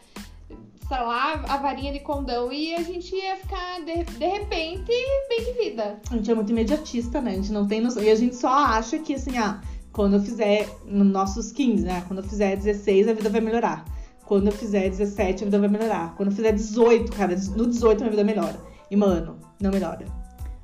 estralar 0.87 1.45
a 1.51 1.57
varinha 1.57 1.93
de 1.93 2.01
condão 2.01 2.53
e 2.53 2.75
a 2.75 2.83
gente 2.83 3.15
ia 3.15 3.37
ficar, 3.37 3.81
de, 3.81 4.05
de 4.05 4.27
repente, 4.27 4.85
bem 5.29 5.45
de 5.45 5.53
vida. 5.59 6.01
A 6.11 6.15
gente 6.15 6.31
é 6.31 6.35
muito 6.35 6.51
imediatista, 6.51 7.21
né? 7.21 7.33
A 7.33 7.35
gente 7.35 7.53
não 7.53 7.67
tem 7.67 7.81
noção. 7.81 8.03
E 8.03 8.11
a 8.11 8.15
gente 8.15 8.37
só 8.37 8.49
acha 8.49 8.99
que, 8.99 9.15
assim, 9.15 9.37
ah, 9.37 9.61
quando 9.93 10.15
eu 10.15 10.23
fizer 10.23 10.69
nos 10.85 11.07
nossos 11.07 11.51
15, 11.51 11.85
né? 11.85 12.05
Quando 12.07 12.23
eu 12.23 12.29
fizer 12.29 12.57
16, 12.57 13.09
a 13.09 13.13
vida 13.15 13.29
vai 13.29 13.41
melhorar. 13.41 13.85
Quando 14.25 14.47
eu 14.47 14.53
fizer 14.53 14.89
17, 14.89 15.43
a 15.43 15.47
vida 15.47 15.59
vai 15.59 15.69
melhorar. 15.69 16.15
Quando 16.17 16.31
eu 16.31 16.37
fizer 16.37 16.53
18, 16.53 17.13
cara, 17.13 17.35
no 17.57 17.67
18 17.67 17.97
a 17.97 18.05
minha 18.05 18.11
vida 18.11 18.25
melhora. 18.25 18.61
E, 18.91 18.97
mano, 18.97 19.39
não 19.61 19.71
melhora. 19.71 20.07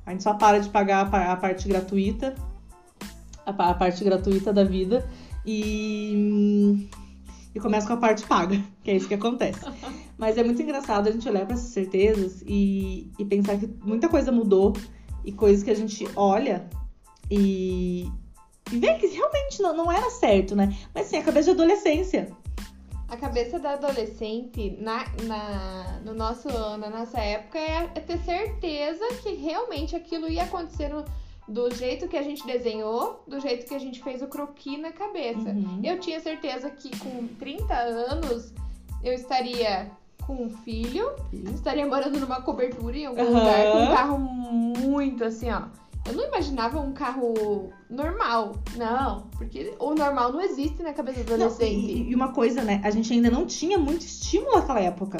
A 0.05 0.11
gente 0.11 0.23
só 0.23 0.33
para 0.33 0.59
de 0.59 0.69
pagar 0.69 1.01
a 1.01 1.09
pa- 1.09 1.31
a 1.31 1.35
parte 1.35 1.67
gratuita, 1.67 2.35
a 3.45 3.73
parte 3.73 4.03
gratuita 4.03 4.51
da 4.51 4.63
vida 4.63 5.07
e, 5.45 6.89
e 7.53 7.59
começa 7.59 7.87
com 7.87 7.93
a 7.93 7.97
parte 7.97 8.25
paga, 8.25 8.61
que 8.83 8.91
é 8.91 8.95
isso 8.95 9.07
que 9.07 9.13
acontece. 9.13 9.59
Mas 10.17 10.37
é 10.37 10.43
muito 10.43 10.61
engraçado 10.61 11.07
a 11.07 11.11
gente 11.11 11.27
olhar 11.27 11.45
para 11.45 11.55
essas 11.55 11.69
certezas 11.69 12.43
e, 12.45 13.11
e 13.17 13.25
pensar 13.25 13.57
que 13.57 13.67
muita 13.83 14.07
coisa 14.07 14.31
mudou 14.31 14.73
e 15.25 15.31
coisas 15.31 15.63
que 15.63 15.71
a 15.71 15.75
gente 15.75 16.07
olha 16.15 16.67
e, 17.29 18.09
e 18.71 18.77
vê 18.77 18.93
que 18.95 19.07
realmente 19.07 19.61
não, 19.61 19.75
não 19.75 19.91
era 19.91 20.09
certo, 20.09 20.55
né? 20.55 20.75
Mas 20.93 21.07
sim, 21.07 21.17
a 21.17 21.23
cabeça 21.23 21.45
de 21.45 21.61
adolescência. 21.61 22.29
A 23.13 23.17
cabeça 23.17 23.59
da 23.59 23.73
adolescente 23.73 24.75
na, 24.81 25.05
na- 25.27 25.99
no 26.03 26.15
nosso 26.15 26.47
na 26.49 26.89
nossa 26.89 27.19
época 27.19 27.59
é, 27.59 27.87
é 27.93 27.99
ter 27.99 28.17
certeza 28.17 29.05
que 29.21 29.35
realmente 29.35 29.95
aquilo 29.95 30.27
ia 30.27 30.41
acontecer 30.43 30.87
no- 30.89 31.05
do 31.47 31.69
jeito 31.75 32.07
que 32.07 32.17
a 32.17 32.23
gente 32.23 32.43
desenhou, 32.43 33.23
do 33.27 33.39
jeito 33.39 33.67
que 33.67 33.75
a 33.75 33.79
gente 33.79 34.01
fez 34.01 34.23
o 34.23 34.27
croquis 34.27 34.79
na 34.79 34.91
cabeça. 34.91 35.49
Uhum. 35.49 35.79
Eu 35.83 35.99
tinha 35.99 36.19
certeza 36.19 36.71
que 36.71 36.89
com 36.97 37.27
30 37.37 37.71
anos 37.75 38.51
eu 39.03 39.13
estaria 39.13 39.91
com 40.25 40.45
um 40.45 40.49
filho, 40.49 41.11
estaria 41.53 41.85
morando 41.85 42.19
numa 42.19 42.41
cobertura 42.41 42.97
em 42.97 43.05
algum 43.05 43.21
Aham. 43.21 43.29
lugar 43.39 43.71
com 43.73 43.77
um 43.83 43.87
carro 43.95 44.17
muito 44.17 45.23
assim, 45.23 45.51
ó. 45.51 45.63
Eu 46.05 46.13
não 46.13 46.27
imaginava 46.27 46.79
um 46.79 46.91
carro 46.91 47.69
normal. 47.89 48.53
Não, 48.75 49.27
porque 49.31 49.73
o 49.79 49.93
normal 49.95 50.33
não 50.33 50.41
existe 50.41 50.83
na 50.83 50.91
cabeça 50.93 51.23
do 51.23 51.29
Não, 51.37 51.45
adolescente. 51.47 51.71
e, 51.91 52.09
e 52.09 52.15
uma 52.15 52.33
coisa, 52.33 52.61
né? 52.61 52.81
A 52.83 52.91
gente 52.91 53.11
ainda 53.13 53.29
não 53.31 53.45
tinha 53.45 53.77
muito 53.77 54.01
estímulo 54.01 54.55
naquela 54.55 54.81
época. 54.81 55.17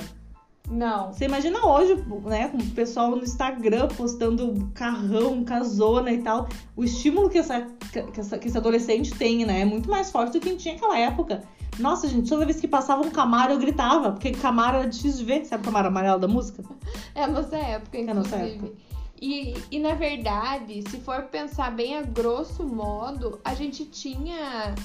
Não. 0.69 1.11
Você 1.11 1.25
imagina 1.25 1.65
hoje, 1.65 1.95
né, 2.25 2.47
com 2.47 2.57
o 2.57 2.65
pessoal 2.71 3.11
no 3.11 3.21
Instagram 3.23 3.87
postando 3.89 4.71
carrão, 4.73 5.43
casona 5.43 6.11
e 6.11 6.21
tal. 6.21 6.47
O 6.75 6.83
estímulo 6.83 7.29
que, 7.29 7.37
essa, 7.37 7.67
que, 7.91 8.19
essa- 8.19 8.37
que 8.37 8.47
esse 8.47 8.57
adolescente 8.57 9.13
tem, 9.13 9.45
né? 9.45 9.61
É 9.61 9.65
muito 9.65 9.89
mais 9.89 10.09
forte 10.09 10.33
do 10.33 10.39
que 10.39 10.55
tinha 10.55 10.73
naquela 10.75 10.97
época. 10.97 11.43
Nossa, 11.79 12.07
gente, 12.07 12.29
toda 12.29 12.45
vez 12.45 12.59
que 12.61 12.67
passava 12.67 13.05
um 13.05 13.09
Camaro 13.09 13.53
eu 13.53 13.59
gritava, 13.59 14.11
porque 14.11 14.31
Camaro 14.31 14.77
era 14.77 14.87
difícil 14.87 15.19
de 15.19 15.25
ver. 15.25 15.45
Sabe 15.45 15.63
o 15.63 15.65
Camaro 15.65 15.87
amarelo 15.87 16.19
da 16.19 16.27
música? 16.27 16.63
É 17.15 17.23
a 17.23 17.27
nossa 17.27 17.57
época, 17.57 17.97
É 17.97 17.99
a 17.99 18.03
inclusive. 18.03 18.13
nossa 18.31 18.35
época. 18.37 18.71
E, 19.25 19.55
e 19.71 19.79
na 19.79 19.93
verdade, 19.93 20.83
se 20.89 20.99
for 20.99 21.23
pensar 21.23 21.71
bem 21.71 21.97
a 21.97 22.01
grosso 22.01 22.61
modo, 22.61 23.39
a 23.41 23.55
gente 23.55 23.85
tinha 23.85 24.75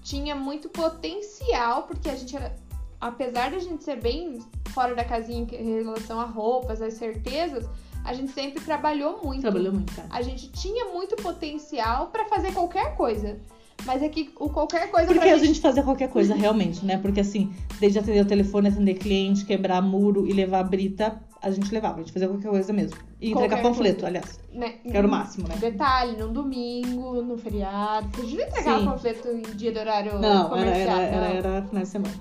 tinha 0.00 0.36
muito 0.36 0.68
potencial, 0.68 1.82
porque 1.82 2.08
a 2.08 2.14
gente 2.14 2.36
era. 2.36 2.54
Apesar 3.00 3.50
de 3.50 3.56
a 3.56 3.58
gente 3.58 3.82
ser 3.82 4.00
bem 4.00 4.38
fora 4.68 4.94
da 4.94 5.02
casinha 5.02 5.44
em 5.50 5.82
relação 5.82 6.20
a 6.20 6.24
roupas, 6.24 6.80
as 6.80 6.94
certezas, 6.94 7.68
a 8.04 8.14
gente 8.14 8.30
sempre 8.30 8.62
trabalhou 8.62 9.18
muito. 9.24 9.40
Trabalhou 9.40 9.72
muito, 9.72 9.92
cara. 9.92 10.06
A 10.12 10.22
gente 10.22 10.52
tinha 10.52 10.84
muito 10.92 11.16
potencial 11.16 12.08
pra 12.12 12.26
fazer 12.26 12.52
qualquer 12.52 12.94
coisa. 12.94 13.40
Mas 13.84 14.04
é 14.04 14.08
que 14.08 14.30
o 14.38 14.48
qualquer 14.50 14.88
coisa 14.92 15.12
Porque 15.12 15.28
a 15.28 15.38
gente 15.38 15.60
fazia 15.60 15.82
qualquer 15.82 16.10
coisa, 16.10 16.32
realmente, 16.32 16.84
né? 16.84 16.96
Porque 16.96 17.18
assim, 17.18 17.52
desde 17.80 17.98
atender 17.98 18.20
o 18.20 18.26
telefone, 18.26 18.68
atender 18.68 18.94
cliente, 18.94 19.44
quebrar 19.44 19.82
muro 19.82 20.28
e 20.28 20.32
levar 20.32 20.60
a 20.60 20.64
brita, 20.64 21.20
a 21.42 21.50
gente 21.50 21.72
levava. 21.72 21.96
A 21.96 21.98
gente 21.98 22.12
fazia 22.12 22.28
qualquer 22.28 22.48
coisa 22.48 22.72
mesmo. 22.72 22.96
E 23.20 23.30
entregar 23.30 23.56
Qualquer 23.56 23.62
panfleto, 23.62 24.06
aliás. 24.06 24.40
né, 24.52 24.70
Que 24.82 24.96
era 24.96 25.06
o 25.06 25.10
máximo, 25.10 25.48
né? 25.48 25.56
Detalhe, 25.56 26.16
num 26.16 26.32
domingo, 26.32 27.22
no 27.22 27.36
feriado. 27.38 28.08
Você 28.16 28.26
devia 28.26 28.46
entregar 28.46 28.78
Sim. 28.78 28.86
o 28.86 28.90
panfleto 28.90 29.28
em 29.28 29.42
dia 29.56 29.72
de 29.72 29.78
horário 29.78 30.18
Não, 30.18 30.40
era, 30.40 30.48
comercial. 30.48 30.98
era, 31.00 31.16
era, 31.16 31.48
não. 31.48 31.56
era 31.56 31.66
final 31.66 31.82
de 31.82 31.88
semana. 31.88 32.14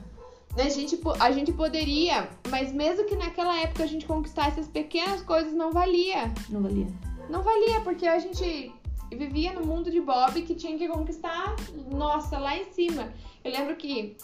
A 0.58 0.68
gente, 0.70 1.00
a 1.20 1.32
gente 1.32 1.54
poderia, 1.54 2.28
mas 2.50 2.74
mesmo 2.74 3.06
que 3.06 3.16
naquela 3.16 3.58
época 3.62 3.84
a 3.84 3.88
gente 3.88 4.06
conquistasse 4.06 4.60
as 4.60 4.68
pequenas 4.68 5.22
coisas, 5.22 5.54
não 5.54 5.72
valia. 5.72 6.32
Não 6.50 6.62
valia. 6.62 6.88
Não 7.30 7.42
valia, 7.42 7.80
porque 7.82 8.06
a 8.06 8.20
gente 8.20 8.74
vivia 9.12 9.54
no 9.54 9.66
mundo 9.66 9.90
de 9.90 10.02
Bob 10.02 10.42
que 10.42 10.56
tinha 10.56 10.78
que 10.78 10.88
conquistar, 10.88 11.56
nossa, 11.90 12.38
lá 12.38 12.58
em 12.58 12.66
cima. 12.72 13.10
Eu 13.44 13.52
lembro 13.52 13.76
que 13.76 14.18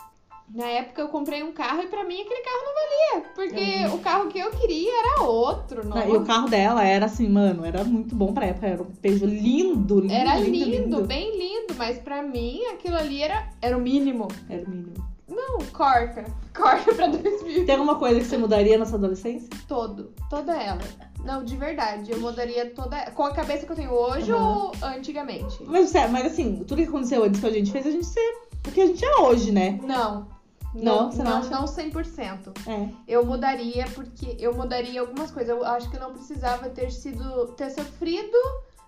na 0.54 0.66
época 0.68 1.02
eu 1.02 1.08
comprei 1.10 1.44
um 1.44 1.52
carro 1.52 1.82
e 1.82 1.88
pra 1.88 2.04
mim 2.04 2.22
aquele 2.22 2.42
carro 2.42 2.64
não 2.66 2.74
valia, 2.74 3.30
porque 3.34 3.88
Uhum. 3.88 3.96
o 3.96 4.00
carro 4.00 4.28
que 4.30 4.40
eu 4.40 4.52
queria 4.52 4.92
era 5.00 5.22
outro, 5.24 5.84
Não, 5.88 5.96
nossa. 5.96 6.08
E 6.08 6.16
o 6.18 6.26
carro 6.26 6.48
dela 6.50 6.84
era 6.84 7.06
assim, 7.08 7.28
mano, 7.28 7.66
era 7.66 7.84
muito 7.84 8.16
bom 8.16 8.34
pra 8.34 8.46
época. 8.48 8.68
Era 8.68 8.82
um 8.82 8.86
Peugeot 8.86 9.26
lindo, 9.26 10.00
lindo. 10.02 10.14
Era 10.14 10.38
lindo, 10.40 10.70
lindo, 10.70 11.02
bem 11.06 11.38
lindo, 11.38 11.74
mas 11.78 11.98
pra 12.00 12.22
mim 12.22 12.64
aquilo 12.74 12.96
ali 12.96 13.22
era, 13.22 13.48
era 13.62 13.78
o 13.78 13.82
mínimo. 13.82 14.28
Era 14.50 14.64
o 14.64 14.70
mínimo. 14.70 14.94
Não, 15.28 15.58
corca. 15.74 16.24
Corca 16.56 16.94
pra 16.94 17.08
2000. 17.10 17.66
Tem 17.66 17.76
alguma 17.76 17.96
coisa 17.96 18.20
que 18.20 18.26
você 18.26 18.38
mudaria 18.38 18.78
na 18.78 18.86
sua 18.86 18.98
adolescência? 19.00 19.50
Todo. 19.68 20.14
Toda 20.30 20.56
ela. 20.56 20.80
Não, 21.26 21.44
de 21.44 21.58
verdade. 21.58 22.12
Eu 22.12 22.20
mudaria 22.22 22.70
toda. 22.70 23.10
Com 23.12 23.24
a 23.24 23.32
cabeça 23.34 23.66
que 23.66 23.72
eu 23.72 23.76
tenho 23.76 23.92
hoje 23.92 24.32
Uhum. 24.32 24.40
ou 24.58 24.72
antigamente? 24.84 25.58
Mas, 25.66 25.92
mas 26.12 26.26
assim, 26.28 26.64
tudo 26.68 26.82
que 26.84 26.88
aconteceu 26.88 27.24
antes 27.24 27.40
que 27.42 27.48
a 27.48 27.52
gente 27.52 27.72
fez, 27.72 27.88
a 27.88 27.92
gente 27.92 28.06
ser 28.06 28.46
o 28.68 28.72
que 28.72 28.80
a 28.82 28.86
gente 28.86 29.04
é 29.04 29.16
hoje, 29.22 29.52
né? 29.52 29.80
Não. 29.84 30.28
Não, 30.76 31.04
Não, 31.04 31.12
você 31.12 31.24
não, 31.24 31.42
não 31.42 31.50
não 31.50 31.66
100%. 31.66 32.52
É. 32.68 32.90
Eu 33.08 33.26
mudaria 33.26 33.86
porque 33.96 34.36
eu 34.40 34.54
mudaria 34.54 35.00
algumas 35.02 35.32
coisas. 35.32 35.50
Eu 35.56 35.66
acho 35.66 35.90
que 35.90 35.96
eu 35.96 36.02
não 36.02 36.14
precisava 36.14 36.70
ter 36.70 36.92
sido 36.92 37.48
ter 37.54 37.70
sofrido 37.72 38.38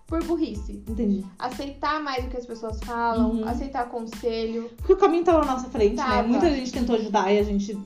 por 0.06 0.22
burrice. 0.24 0.82
Entendi. 0.88 1.24
Aceitar 1.38 2.00
mais 2.02 2.24
o 2.24 2.28
que 2.28 2.36
as 2.36 2.46
pessoas 2.46 2.78
falam, 2.80 3.30
Uhum. 3.32 3.48
aceitar 3.48 3.88
conselho. 3.88 4.70
Porque 4.78 4.92
o 4.92 4.96
caminho 4.96 5.24
tava 5.24 5.40
na 5.44 5.52
nossa 5.52 5.68
frente, 5.68 5.96
né? 5.96 6.02
Tava. 6.04 6.28
Muita 6.28 6.50
gente 6.50 6.72
tentou 6.72 6.96
ajudar 6.96 7.30
e 7.32 7.38
a 7.38 7.42
gente, 7.42 7.78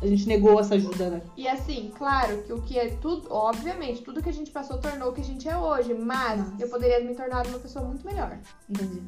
a 0.00 0.06
gente 0.06 0.28
negou 0.28 0.60
essa 0.60 0.74
ajuda, 0.76 1.10
né? 1.10 1.22
E 1.36 1.48
assim, 1.48 1.90
claro 1.98 2.42
que 2.44 2.52
o 2.52 2.62
que 2.62 2.78
é 2.78 2.90
tudo, 3.00 3.26
obviamente, 3.32 4.02
tudo 4.02 4.22
que 4.22 4.28
a 4.28 4.32
gente 4.32 4.50
passou 4.52 4.78
tornou 4.78 5.08
o 5.08 5.12
que 5.12 5.20
a 5.20 5.24
gente 5.24 5.48
é 5.48 5.56
hoje, 5.58 5.92
mas 5.94 6.40
Mas- 6.50 6.60
eu 6.60 6.68
poderia 6.68 7.00
me 7.04 7.14
tornar 7.16 7.44
uma 7.46 7.58
pessoa 7.58 7.84
muito 7.84 8.06
melhor. 8.06 8.38
Entendi. 8.70 9.02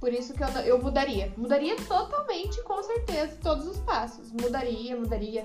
Por 0.00 0.12
isso 0.12 0.32
que 0.34 0.42
eu, 0.42 0.48
eu 0.64 0.82
mudaria. 0.82 1.32
Mudaria 1.36 1.74
totalmente, 1.76 2.62
com 2.62 2.82
certeza, 2.82 3.36
todos 3.42 3.66
os 3.66 3.78
passos. 3.78 4.30
Mudaria, 4.32 4.96
mudaria. 4.96 5.44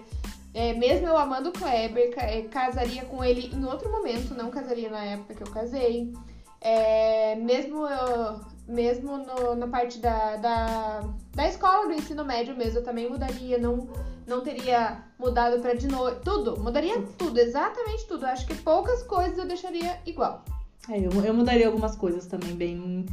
É, 0.54 0.74
mesmo 0.74 1.08
eu 1.08 1.18
amando 1.18 1.50
o 1.50 1.52
Kleber, 1.54 2.14
é, 2.18 2.44
casaria 2.44 3.04
com 3.06 3.24
ele 3.24 3.50
em 3.56 3.66
outro 3.66 3.92
momento, 3.92 4.36
não 4.36 4.52
casaria 4.52 4.90
na 4.90 5.04
época 5.04 5.34
que 5.34 5.42
eu 5.44 5.52
casei. 5.52 6.14
É, 6.62 7.36
mesmo 7.36 7.88
eu, 7.88 8.40
mesmo 8.68 9.18
no- 9.18 9.56
na 9.56 9.68
parte 9.68 9.98
da, 10.00 10.38
da, 10.38 11.02
da 11.34 11.48
escola, 11.48 11.88
do 11.88 11.94
ensino 11.94 12.24
médio 12.24 12.56
mesmo, 12.56 12.80
eu 12.80 12.84
também 12.84 13.10
mudaria. 13.10 13.58
Não, 13.58 13.90
não 14.28 14.42
teria 14.42 15.04
mudado 15.18 15.60
pra 15.62 15.74
de 15.74 15.88
novo. 15.88 16.16
Tudo, 16.24 16.58
mudaria 16.62 17.02
tudo, 17.18 17.40
exatamente 17.40 18.06
tudo. 18.08 18.26
Acho 18.26 18.46
que 18.46 18.56
poucas 18.56 19.02
coisas 19.04 19.38
eu 19.38 19.46
deixaria 19.48 20.00
igual. 20.06 20.46
É, 20.90 21.00
eu, 21.00 21.12
eu 21.26 21.34
mudaria 21.34 21.66
algumas 21.66 21.96
coisas 21.96 22.28
também, 22.28 22.54
bem. 22.56 23.06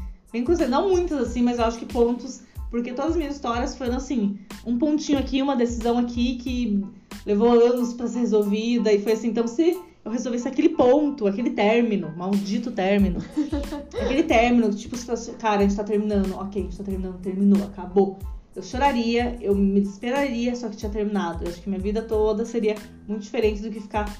Cruzadas. 0.44 0.70
Não 0.70 0.88
muitas 0.88 1.18
assim, 1.18 1.42
mas 1.42 1.58
eu 1.58 1.64
acho 1.64 1.78
que 1.78 1.86
pontos. 1.86 2.42
Porque 2.70 2.92
todas 2.92 3.12
as 3.12 3.16
minhas 3.16 3.34
histórias 3.34 3.76
foram 3.76 3.96
assim: 3.96 4.38
um 4.64 4.78
pontinho 4.78 5.18
aqui, 5.18 5.42
uma 5.42 5.56
decisão 5.56 5.98
aqui 5.98 6.36
que 6.36 6.84
levou 7.26 7.50
anos 7.52 7.92
pra 7.92 8.06
ser 8.06 8.20
resolvida. 8.20 8.92
E 8.92 9.02
foi 9.02 9.12
assim, 9.12 9.28
então 9.28 9.46
se 9.46 9.76
eu 10.04 10.10
resolvesse 10.10 10.48
aquele 10.48 10.70
ponto, 10.70 11.26
aquele 11.26 11.50
término, 11.50 12.12
maldito 12.16 12.70
término. 12.70 13.20
aquele 14.00 14.22
término, 14.22 14.72
tipo, 14.72 14.96
se 14.96 15.04
fosse, 15.04 15.32
cara, 15.32 15.60
a 15.60 15.62
gente 15.62 15.76
tá 15.76 15.84
terminando, 15.84 16.34
ok, 16.36 16.62
a 16.62 16.64
gente 16.64 16.78
tá 16.78 16.84
terminando, 16.84 17.20
terminou, 17.20 17.64
acabou. 17.64 18.18
Eu 18.54 18.62
choraria, 18.62 19.38
eu 19.40 19.54
me 19.54 19.80
desesperaria, 19.80 20.56
só 20.56 20.68
que 20.68 20.76
tinha 20.76 20.90
terminado. 20.90 21.44
Eu 21.44 21.50
acho 21.50 21.60
que 21.60 21.68
minha 21.68 21.80
vida 21.80 22.02
toda 22.02 22.44
seria 22.44 22.74
muito 23.06 23.22
diferente 23.22 23.62
do 23.62 23.70
que 23.70 23.80
ficar 23.80 24.12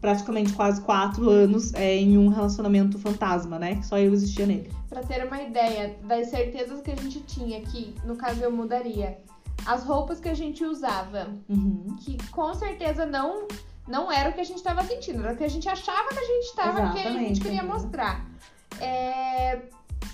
praticamente 0.00 0.52
quase 0.52 0.80
quatro 0.80 1.28
anos 1.28 1.74
é, 1.74 1.96
em 1.96 2.16
um 2.16 2.28
relacionamento 2.28 2.98
fantasma, 2.98 3.58
né? 3.58 3.76
Que 3.76 3.86
só 3.86 3.98
eu 3.98 4.12
existia 4.12 4.46
nele. 4.46 4.72
Pra 4.88 5.02
ter 5.02 5.26
uma 5.26 5.42
ideia 5.42 5.96
das 6.04 6.28
certezas 6.28 6.80
que 6.80 6.90
a 6.90 6.96
gente 6.96 7.20
tinha 7.20 7.58
aqui, 7.58 7.94
no 8.04 8.16
caso 8.16 8.40
eu 8.42 8.50
mudaria. 8.50 9.18
As 9.66 9.82
roupas 9.84 10.20
que 10.20 10.28
a 10.28 10.34
gente 10.34 10.64
usava, 10.64 11.28
Uhum. 11.48 11.96
que 12.00 12.16
com 12.30 12.54
certeza 12.54 13.04
não 13.04 13.46
não 13.86 14.12
era 14.12 14.28
o 14.28 14.32
que 14.34 14.40
a 14.40 14.44
gente 14.44 14.58
estava 14.58 14.84
sentindo, 14.84 15.24
era 15.24 15.32
o 15.32 15.36
que 15.36 15.44
a 15.44 15.48
gente 15.48 15.66
achava 15.66 16.08
que 16.10 16.18
a 16.18 16.24
gente 16.24 16.44
estava, 16.44 16.92
que 16.92 16.98
a 16.98 17.10
gente 17.12 17.40
queria 17.40 17.62
mostrar. 17.62 18.26
É, 18.78 19.62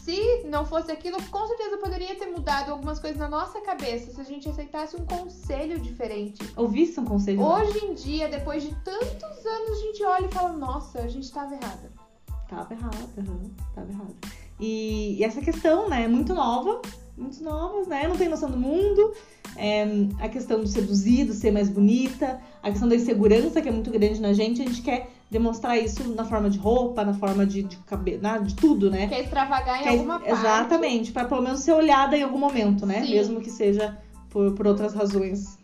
se 0.05 0.45
não 0.45 0.67
fosse 0.67 0.93
aquilo, 0.93 1.17
com 1.31 1.47
certeza 1.47 1.79
poderia 1.79 2.15
ter 2.15 2.27
mudado 2.27 2.71
algumas 2.71 2.99
coisas 2.99 3.19
na 3.19 3.27
nossa 3.27 3.63
cabeça, 3.63 4.13
se 4.13 4.21
a 4.21 4.25
gente 4.25 4.47
aceitasse 4.47 4.95
um 4.97 5.07
conselho 5.07 5.81
diferente. 5.81 6.47
Ouvisse 6.57 7.01
um 7.01 7.07
conselho. 7.07 7.41
Hoje 7.41 7.87
em 7.87 7.95
dia, 7.95 8.29
depois 8.29 8.63
de 8.63 8.75
tantos 8.85 9.47
anos, 9.47 9.71
a 9.71 9.81
gente 9.81 10.05
olha 10.05 10.27
e 10.27 10.31
fala, 10.31 10.53
nossa, 10.53 10.99
a 11.01 11.09
gente 11.09 11.25
estava 11.25 11.55
errada. 11.55 11.91
Tava 12.51 12.75
errado, 12.75 13.09
uhum, 13.17 13.51
tava 13.75 13.91
errado. 13.91 14.15
E, 14.61 15.17
e 15.19 15.25
essa 15.25 15.41
questão, 15.41 15.89
né, 15.89 16.05
é 16.05 16.09
muito 16.09 16.35
nova, 16.35 16.83
muito 17.17 17.43
novas, 17.43 17.87
né? 17.87 18.07
Não 18.07 18.17
tem 18.17 18.29
noção 18.29 18.51
do 18.51 18.59
mundo. 18.59 19.15
É, 19.57 19.87
a 20.21 20.29
questão 20.29 20.61
do 20.61 20.67
seduzir, 20.67 21.25
do 21.25 21.33
ser 21.33 21.51
mais 21.51 21.71
bonita, 21.71 22.41
a 22.63 22.71
questão 22.71 22.89
da 22.89 22.97
insegurança, 22.97 23.63
que 23.63 23.69
é 23.69 23.73
muito 23.73 23.91
grande 23.91 24.21
na 24.21 24.35
gente, 24.35 24.61
a 24.61 24.67
gente 24.67 24.83
quer 24.83 25.11
demonstrar 25.31 25.77
isso 25.79 26.05
na 26.15 26.25
forma 26.25 26.49
de 26.49 26.59
roupa, 26.59 27.05
na 27.05 27.15
forma 27.15 27.45
de, 27.45 27.63
de 27.65 27.77
cabelo, 27.79 28.45
de 28.45 28.55
tudo, 28.55 28.91
né? 28.91 29.09
Quer 29.09 29.21
extravagar 29.25 29.81
em 29.81 29.83
Quer- 29.83 29.91
alguma 29.91 30.21
parte. 30.21 30.33
Exatamente, 30.33 31.13
pra 31.13 31.25
pelo 31.25 31.43
menos 31.43 31.61
ser 31.61 31.73
olhada 31.73 32.17
em 32.17 32.23
algum 32.23 32.39
momento, 32.39 32.87
né? 32.87 33.03
Sim. 33.05 33.11
Mesmo 33.13 33.41
que 33.41 33.51
seja 33.51 33.99
por, 34.31 34.53
por 34.55 34.67
outras 34.67 34.95
razões. 34.95 35.59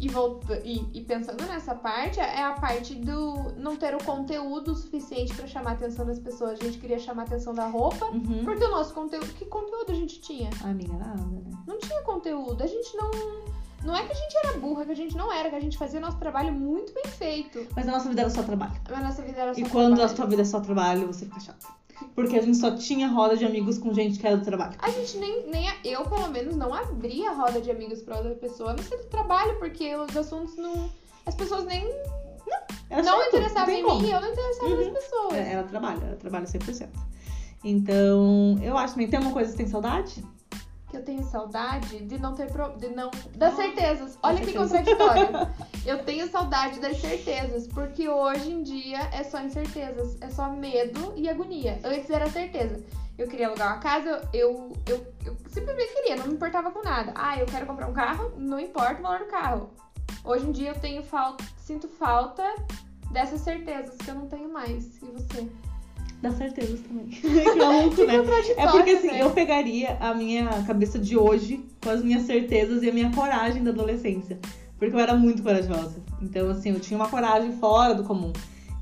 E, 0.00 0.08
volta, 0.08 0.60
e, 0.64 0.84
e 0.94 1.00
pensando 1.02 1.44
nessa 1.46 1.76
parte, 1.76 2.18
é 2.18 2.42
a 2.42 2.52
parte 2.52 2.92
do 2.94 3.52
não 3.56 3.76
ter 3.76 3.94
o 3.94 4.02
conteúdo 4.02 4.74
suficiente 4.74 5.32
pra 5.32 5.46
chamar 5.46 5.70
a 5.70 5.72
atenção 5.74 6.04
das 6.04 6.18
pessoas. 6.18 6.58
A 6.60 6.64
gente 6.64 6.78
queria 6.78 6.98
chamar 6.98 7.22
a 7.22 7.26
atenção 7.26 7.54
da 7.54 7.66
roupa, 7.68 8.06
Uhum. 8.06 8.42
porque 8.44 8.64
o 8.64 8.70
nosso 8.70 8.92
conteúdo. 8.94 9.28
Que 9.34 9.44
conteúdo 9.44 9.90
a 9.90 9.94
gente 9.94 10.20
tinha? 10.20 10.50
Ah, 10.64 10.70
amiga, 10.70 10.92
nada, 10.94 11.22
né? 11.22 11.42
Não 11.68 11.78
tinha 11.78 12.02
conteúdo. 12.02 12.62
A 12.64 12.66
gente 12.66 12.96
não. 12.96 13.10
Não 13.84 13.96
é 13.96 14.04
que 14.06 14.12
a 14.12 14.14
gente 14.14 14.36
era 14.44 14.58
burra, 14.58 14.84
que 14.84 14.92
a 14.92 14.96
gente 14.96 15.16
não 15.16 15.32
era, 15.32 15.50
que 15.50 15.56
a 15.56 15.60
gente 15.60 15.76
fazia 15.76 15.98
nosso 16.00 16.16
trabalho 16.18 16.52
muito 16.52 16.92
bem 16.94 17.04
feito. 17.06 17.66
Mas 17.74 17.88
a 17.88 17.92
nossa 17.92 18.08
vida 18.08 18.20
era 18.22 18.30
só 18.30 18.42
trabalho. 18.42 18.72
A 18.92 19.00
nossa 19.00 19.22
vida 19.22 19.40
era 19.40 19.54
só 19.54 19.60
E 19.60 19.68
quando 19.68 19.92
a 19.94 19.96
trabalho. 19.96 20.16
sua 20.16 20.26
vida 20.26 20.42
é 20.42 20.44
só 20.44 20.60
trabalho, 20.60 21.06
você 21.08 21.24
fica 21.24 21.40
chato. 21.40 21.66
Porque 22.14 22.36
a 22.36 22.42
gente 22.42 22.56
só 22.56 22.74
tinha 22.76 23.08
roda 23.08 23.36
de 23.36 23.44
amigos 23.44 23.78
com 23.78 23.92
gente 23.94 24.18
que 24.18 24.26
era 24.26 24.36
do 24.36 24.44
trabalho. 24.44 24.74
A 24.78 24.90
gente 24.90 25.16
nem, 25.18 25.46
nem. 25.48 25.68
Eu, 25.84 26.04
pelo 26.04 26.28
menos, 26.28 26.56
não 26.56 26.74
abria 26.74 27.30
a 27.30 27.34
roda 27.34 27.60
de 27.60 27.70
amigos 27.70 28.02
pra 28.02 28.16
outra 28.16 28.34
pessoa, 28.34 28.70
a 28.70 28.74
não 28.74 28.82
ser 28.82 28.96
do 28.98 29.04
trabalho, 29.04 29.56
porque 29.58 29.94
os 29.96 30.16
assuntos 30.16 30.56
não. 30.56 30.90
As 31.26 31.34
pessoas 31.34 31.64
nem. 31.64 31.84
Era 32.90 33.02
não 33.02 33.18
chato, 33.18 33.28
interessavam 33.28 33.74
em 33.74 33.82
como. 33.82 34.00
mim, 34.00 34.10
eu 34.10 34.20
não 34.20 34.32
interessava 34.32 34.66
Uhum. 34.70 34.76
nas 34.76 34.88
pessoas. 34.88 35.34
É, 35.34 35.52
Era 35.52 35.62
trabalho, 35.62 36.02
era 36.04 36.16
trabalho 36.16 36.46
100%. 36.46 36.88
Então, 37.64 38.58
eu 38.62 38.76
acho 38.76 38.94
também, 38.94 39.08
tem 39.08 39.20
uma 39.20 39.32
coisa 39.32 39.50
que 39.50 39.56
você 39.56 39.62
tem 39.62 39.70
saudade? 39.70 40.24
Que 40.92 40.98
eu 40.98 41.04
tenho 41.04 41.24
saudade 41.24 42.00
de 42.04 42.18
não 42.18 42.34
ter 42.34 42.52
pro... 42.52 42.76
de 42.76 42.88
não 42.88 43.10
das 43.34 43.54
Ah, 43.54 43.56
certezas. 43.56 44.18
Olha 44.22 44.40
que 44.42 44.52
contraditório. 44.52 45.48
eu 45.86 46.04
tenho 46.04 46.28
saudade 46.30 46.78
das 46.80 46.98
certezas, 47.00 47.66
porque 47.66 48.06
hoje 48.08 48.52
em 48.52 48.62
dia 48.62 48.98
é 49.10 49.24
só 49.24 49.40
incertezas, 49.40 50.20
é 50.20 50.28
só 50.28 50.50
medo 50.50 51.14
e 51.16 51.28
agonia. 51.30 51.80
Antes 51.82 52.10
era 52.10 52.28
certeza. 52.30 52.84
Eu 53.18 53.26
queria 53.26 53.48
alugar 53.48 53.72
uma 53.72 53.78
casa, 53.78 54.28
eu, 54.34 54.72
eu, 54.86 55.06
eu 55.24 55.36
simplesmente 55.48 55.92
queria, 55.94 56.16
não 56.16 56.26
me 56.26 56.34
importava 56.34 56.70
com 56.70 56.82
nada. 56.82 57.12
Ah, 57.14 57.38
eu 57.38 57.46
quero 57.46 57.64
comprar 57.66 57.88
um 57.88 57.92
carro, 57.94 58.32
não 58.36 58.60
importa 58.60 59.00
o 59.00 59.02
valor 59.02 59.18
do 59.20 59.26
carro. 59.26 59.70
Hoje 60.24 60.46
em 60.46 60.52
dia 60.52 60.70
eu 60.70 60.78
tenho 60.78 61.02
falta, 61.02 61.42
sinto 61.56 61.88
falta 61.88 62.44
dessas 63.10 63.40
certezas 63.40 63.96
que 63.96 64.10
eu 64.10 64.14
não 64.14 64.26
tenho 64.28 64.52
mais. 64.52 65.00
E 65.02 65.06
você? 65.06 65.48
Dá 66.22 66.30
certezas 66.30 66.80
também. 66.80 67.06
que 67.10 67.54
maluco, 67.56 68.04
né? 68.04 68.14
É 68.56 68.68
porque 68.68 68.90
assim, 68.90 69.08
né? 69.08 69.22
eu 69.22 69.30
pegaria 69.30 69.96
a 70.00 70.14
minha 70.14 70.46
cabeça 70.62 70.96
de 70.96 71.16
hoje 71.16 71.60
com 71.82 71.90
as 71.90 72.02
minhas 72.02 72.22
certezas 72.22 72.84
e 72.84 72.88
a 72.88 72.92
minha 72.92 73.10
coragem 73.10 73.64
da 73.64 73.70
adolescência. 73.70 74.38
Porque 74.78 74.94
eu 74.94 75.00
era 75.00 75.16
muito 75.16 75.42
corajosa. 75.42 76.00
Então, 76.20 76.48
assim, 76.48 76.70
eu 76.70 76.78
tinha 76.78 76.96
uma 76.96 77.08
coragem 77.08 77.52
fora 77.52 77.92
do 77.92 78.04
comum. 78.04 78.32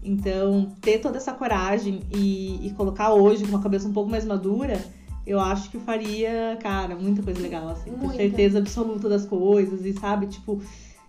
Então, 0.03 0.73
ter 0.83 0.99
toda 0.99 1.17
essa 1.17 1.33
coragem 1.33 2.01
e, 2.15 2.67
e 2.67 2.71
colocar 2.73 3.15
hoje 3.15 3.45
com 3.45 3.51
uma 3.51 3.63
cabeça 3.63 3.89
um 3.89 3.93
pouco 3.93 4.11
mais 4.11 4.25
madura, 4.27 4.83
eu 5.27 5.41
acho 5.41 5.71
que 5.71 5.79
faria, 5.79 6.59
cara, 6.63 6.95
muita 6.95 7.23
coisa 7.23 7.41
legal, 7.41 7.69
assim. 7.69 7.91
Ter 7.91 7.97
Muita. 7.97 8.17
certeza 8.17 8.59
absoluta 8.59 9.09
das 9.09 9.25
coisas 9.25 9.85
e, 9.85 9.93
sabe, 9.95 10.27
tipo, 10.27 10.61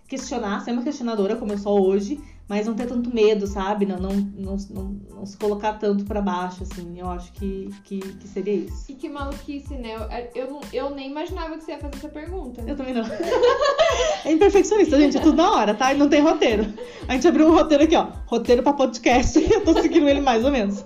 questionar, 0.08 0.60
ser 0.60 0.72
uma 0.72 0.82
questionadora 0.82 1.36
como 1.36 1.52
eu 1.52 1.58
sou 1.58 1.86
hoje, 1.86 2.20
mas 2.48 2.66
não 2.66 2.74
ter 2.74 2.86
tanto 2.86 3.14
medo, 3.14 3.46
sabe? 3.46 3.86
Não, 3.86 3.96
não, 3.96 4.10
não, 4.10 4.56
não, 4.70 5.00
não 5.10 5.26
se 5.26 5.36
colocar 5.36 5.74
tanto 5.74 6.04
pra 6.04 6.20
baixo, 6.20 6.64
assim. 6.64 6.98
Eu 6.98 7.08
acho 7.08 7.32
que, 7.32 7.70
que, 7.84 7.98
que 8.00 8.28
seria 8.28 8.54
isso. 8.54 8.90
E 8.90 8.94
que 8.94 9.08
maluquice, 9.08 9.74
né? 9.74 9.94
Eu, 10.34 10.46
eu, 10.46 10.60
eu 10.72 10.90
nem 10.90 11.10
imaginava 11.10 11.56
que 11.56 11.64
você 11.64 11.72
ia 11.72 11.78
fazer 11.78 11.96
essa 11.96 12.08
pergunta. 12.08 12.62
Eu 12.66 12.76
também 12.76 12.94
não. 12.94 13.04
É 14.24 14.30
imperfeccionista, 14.30 14.98
gente. 14.98 15.16
É 15.16 15.20
tudo 15.20 15.36
na 15.36 15.50
hora, 15.52 15.74
tá? 15.74 15.92
E 15.92 15.96
não 15.96 16.08
tem 16.08 16.20
roteiro. 16.20 16.72
A 17.08 17.14
gente 17.14 17.26
abriu 17.26 17.48
um 17.48 17.54
roteiro 17.54 17.84
aqui, 17.84 17.96
ó. 17.96 18.08
Roteiro 18.26 18.62
pra 18.62 18.72
podcast. 18.72 19.38
Eu 19.52 19.64
tô 19.64 19.74
seguindo 19.80 20.08
ele 20.08 20.20
mais 20.20 20.44
ou 20.44 20.50
menos. 20.50 20.84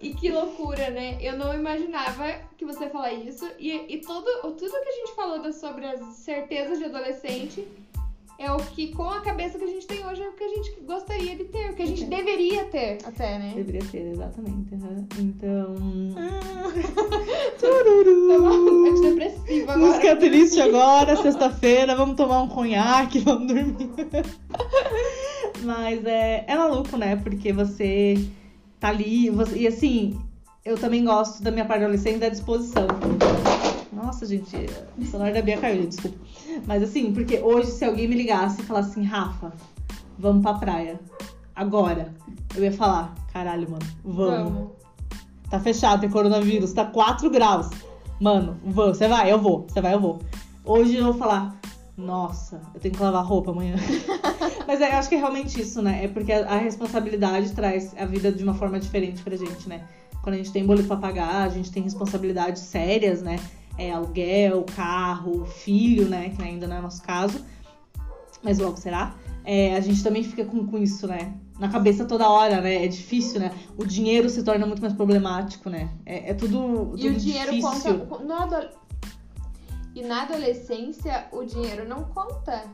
E 0.00 0.14
que 0.14 0.30
loucura, 0.30 0.90
né? 0.90 1.16
Eu 1.20 1.36
não 1.36 1.54
imaginava 1.54 2.34
que 2.56 2.64
você 2.64 2.84
ia 2.84 2.90
falar 2.90 3.12
isso. 3.12 3.48
E, 3.58 3.94
e 3.94 3.98
tudo, 3.98 4.26
tudo 4.42 4.70
que 4.70 4.88
a 4.88 4.92
gente 4.92 5.14
falou 5.14 5.52
sobre 5.52 5.86
as 5.86 6.00
certezas 6.16 6.78
de 6.78 6.84
adolescente 6.84 7.66
é 8.42 8.50
o 8.52 8.56
que, 8.56 8.88
com 8.94 9.08
a 9.08 9.20
cabeça 9.20 9.56
que 9.58 9.64
a 9.64 9.68
gente 9.68 9.86
tem 9.86 10.04
hoje, 10.06 10.22
é 10.22 10.28
o 10.28 10.32
que 10.32 10.42
a 10.44 10.48
gente 10.48 10.80
gostaria 10.86 11.36
de 11.36 11.44
ter, 11.44 11.70
o 11.70 11.74
que 11.74 11.82
a 11.82 11.86
gente 11.86 12.02
É. 12.04 12.06
deveria 12.06 12.64
ter 12.64 12.98
até, 13.04 13.38
né? 13.38 13.52
Deveria 13.54 13.82
ser, 13.84 14.10
exatamente. 14.12 14.74
aham. 14.74 15.06
Então. 15.18 15.74
Uma 15.76 16.72
Tururu. 17.60 19.00
depressiva 19.02 19.72
agora. 19.72 19.78
Música 19.88 20.16
triste 20.16 20.60
agora, 20.60 21.16
sexta-feira, 21.16 21.94
vamos 21.94 22.16
tomar 22.16 22.42
um 22.42 22.48
conhaque, 22.48 23.18
vamos 23.24 23.46
dormir. 23.48 23.90
Mas 25.62 26.04
é, 26.04 26.44
é 26.46 26.56
maluco, 26.56 26.96
né? 26.96 27.16
Porque 27.16 27.52
você 27.52 28.14
tá 28.80 28.88
ali, 28.88 29.30
você- 29.30 29.56
e 29.58 29.66
assim, 29.66 30.18
eu 30.64 30.76
também 30.76 31.04
gosto 31.04 31.42
da 31.42 31.50
minha 31.50 31.64
parte 31.64 31.84
adolescente 31.84 32.18
da 32.18 32.28
disposição. 32.28 32.86
Nossa, 33.92 34.26
gente, 34.26 34.56
o 34.98 35.04
celular 35.04 35.32
da 35.32 35.42
Bia 35.42 35.58
caiu, 35.58 35.86
desculpa. 35.86 36.16
Mas 36.66 36.82
assim, 36.82 37.12
porque 37.12 37.38
hoje 37.38 37.70
se 37.70 37.84
alguém 37.84 38.08
me 38.08 38.14
ligasse 38.14 38.60
e 38.60 38.64
falasse 38.64 38.90
assim, 38.90 39.04
Rafa, 39.04 39.52
vamos 40.18 40.42
pra 40.42 40.54
praia, 40.54 41.00
agora, 41.54 42.14
eu 42.54 42.64
ia 42.64 42.72
falar, 42.72 43.14
caralho, 43.32 43.70
mano, 43.70 43.86
vamos. 44.04 44.52
Vamos. 44.52 44.70
Tá 45.50 45.60
fechado, 45.60 46.00
tem 46.00 46.10
coronavírus, 46.10 46.72
tá 46.72 46.84
4 46.84 47.28
graus. 47.28 47.68
Mano, 48.18 48.56
vou, 48.64 48.94
você 48.94 49.06
vai, 49.06 49.30
eu 49.30 49.38
vou. 49.38 49.66
Você 49.68 49.80
vai, 49.80 49.92
eu 49.94 50.00
vou. 50.00 50.20
Hoje 50.64 50.96
eu 50.96 51.04
vou 51.04 51.14
falar, 51.14 51.60
nossa, 51.96 52.62
eu 52.74 52.80
tenho 52.80 52.94
que 52.94 53.02
lavar 53.02 53.24
roupa 53.24 53.50
amanhã. 53.50 53.76
Mas 54.66 54.80
é, 54.80 54.92
eu 54.92 54.96
acho 54.96 55.08
que 55.08 55.14
é 55.14 55.18
realmente 55.18 55.60
isso, 55.60 55.82
né? 55.82 56.04
É 56.04 56.08
porque 56.08 56.32
a, 56.32 56.46
a 56.46 56.56
responsabilidade 56.56 57.52
traz 57.52 57.94
a 57.98 58.06
vida 58.06 58.32
de 58.32 58.42
uma 58.42 58.54
forma 58.54 58.78
diferente 58.80 59.22
pra 59.22 59.36
gente, 59.36 59.68
né? 59.68 59.86
Quando 60.22 60.34
a 60.34 60.38
gente 60.38 60.52
tem 60.52 60.64
boleto 60.64 60.88
pra 60.88 60.96
pagar, 60.96 61.42
a 61.42 61.48
gente 61.48 61.70
tem 61.70 61.82
responsabilidades 61.82 62.62
sérias, 62.62 63.22
né? 63.22 63.38
É 63.78 63.90
aluguel, 63.90 64.64
carro, 64.76 65.46
filho, 65.46 66.08
né? 66.08 66.30
Que 66.30 66.42
ainda 66.42 66.66
não 66.66 66.76
é 66.76 66.80
nosso 66.80 67.02
caso. 67.02 67.44
Mas 68.42 68.58
logo 68.58 68.76
será. 68.76 69.14
É, 69.44 69.76
a 69.76 69.80
gente 69.80 70.02
também 70.02 70.22
fica 70.22 70.44
com, 70.44 70.66
com 70.66 70.78
isso, 70.78 71.06
né? 71.06 71.34
Na 71.58 71.68
cabeça 71.68 72.04
toda 72.04 72.28
hora, 72.28 72.60
né? 72.60 72.84
É 72.84 72.88
difícil, 72.88 73.40
né? 73.40 73.52
O 73.76 73.84
dinheiro 73.84 74.28
se 74.28 74.42
torna 74.42 74.66
muito 74.66 74.82
mais 74.82 74.94
problemático, 74.94 75.68
né? 75.68 75.90
É, 76.04 76.30
é 76.30 76.34
tudo, 76.34 76.94
E 76.96 77.08
o 77.08 77.12
tudo 77.12 77.16
dinheiro 77.16 77.52
difícil. 77.52 78.00
conta. 78.06 78.24
No 78.24 78.68
E 79.94 80.02
na 80.02 80.22
adolescência, 80.22 81.26
o 81.32 81.44
dinheiro 81.44 81.88
não 81.88 82.04
conta. 82.04 82.64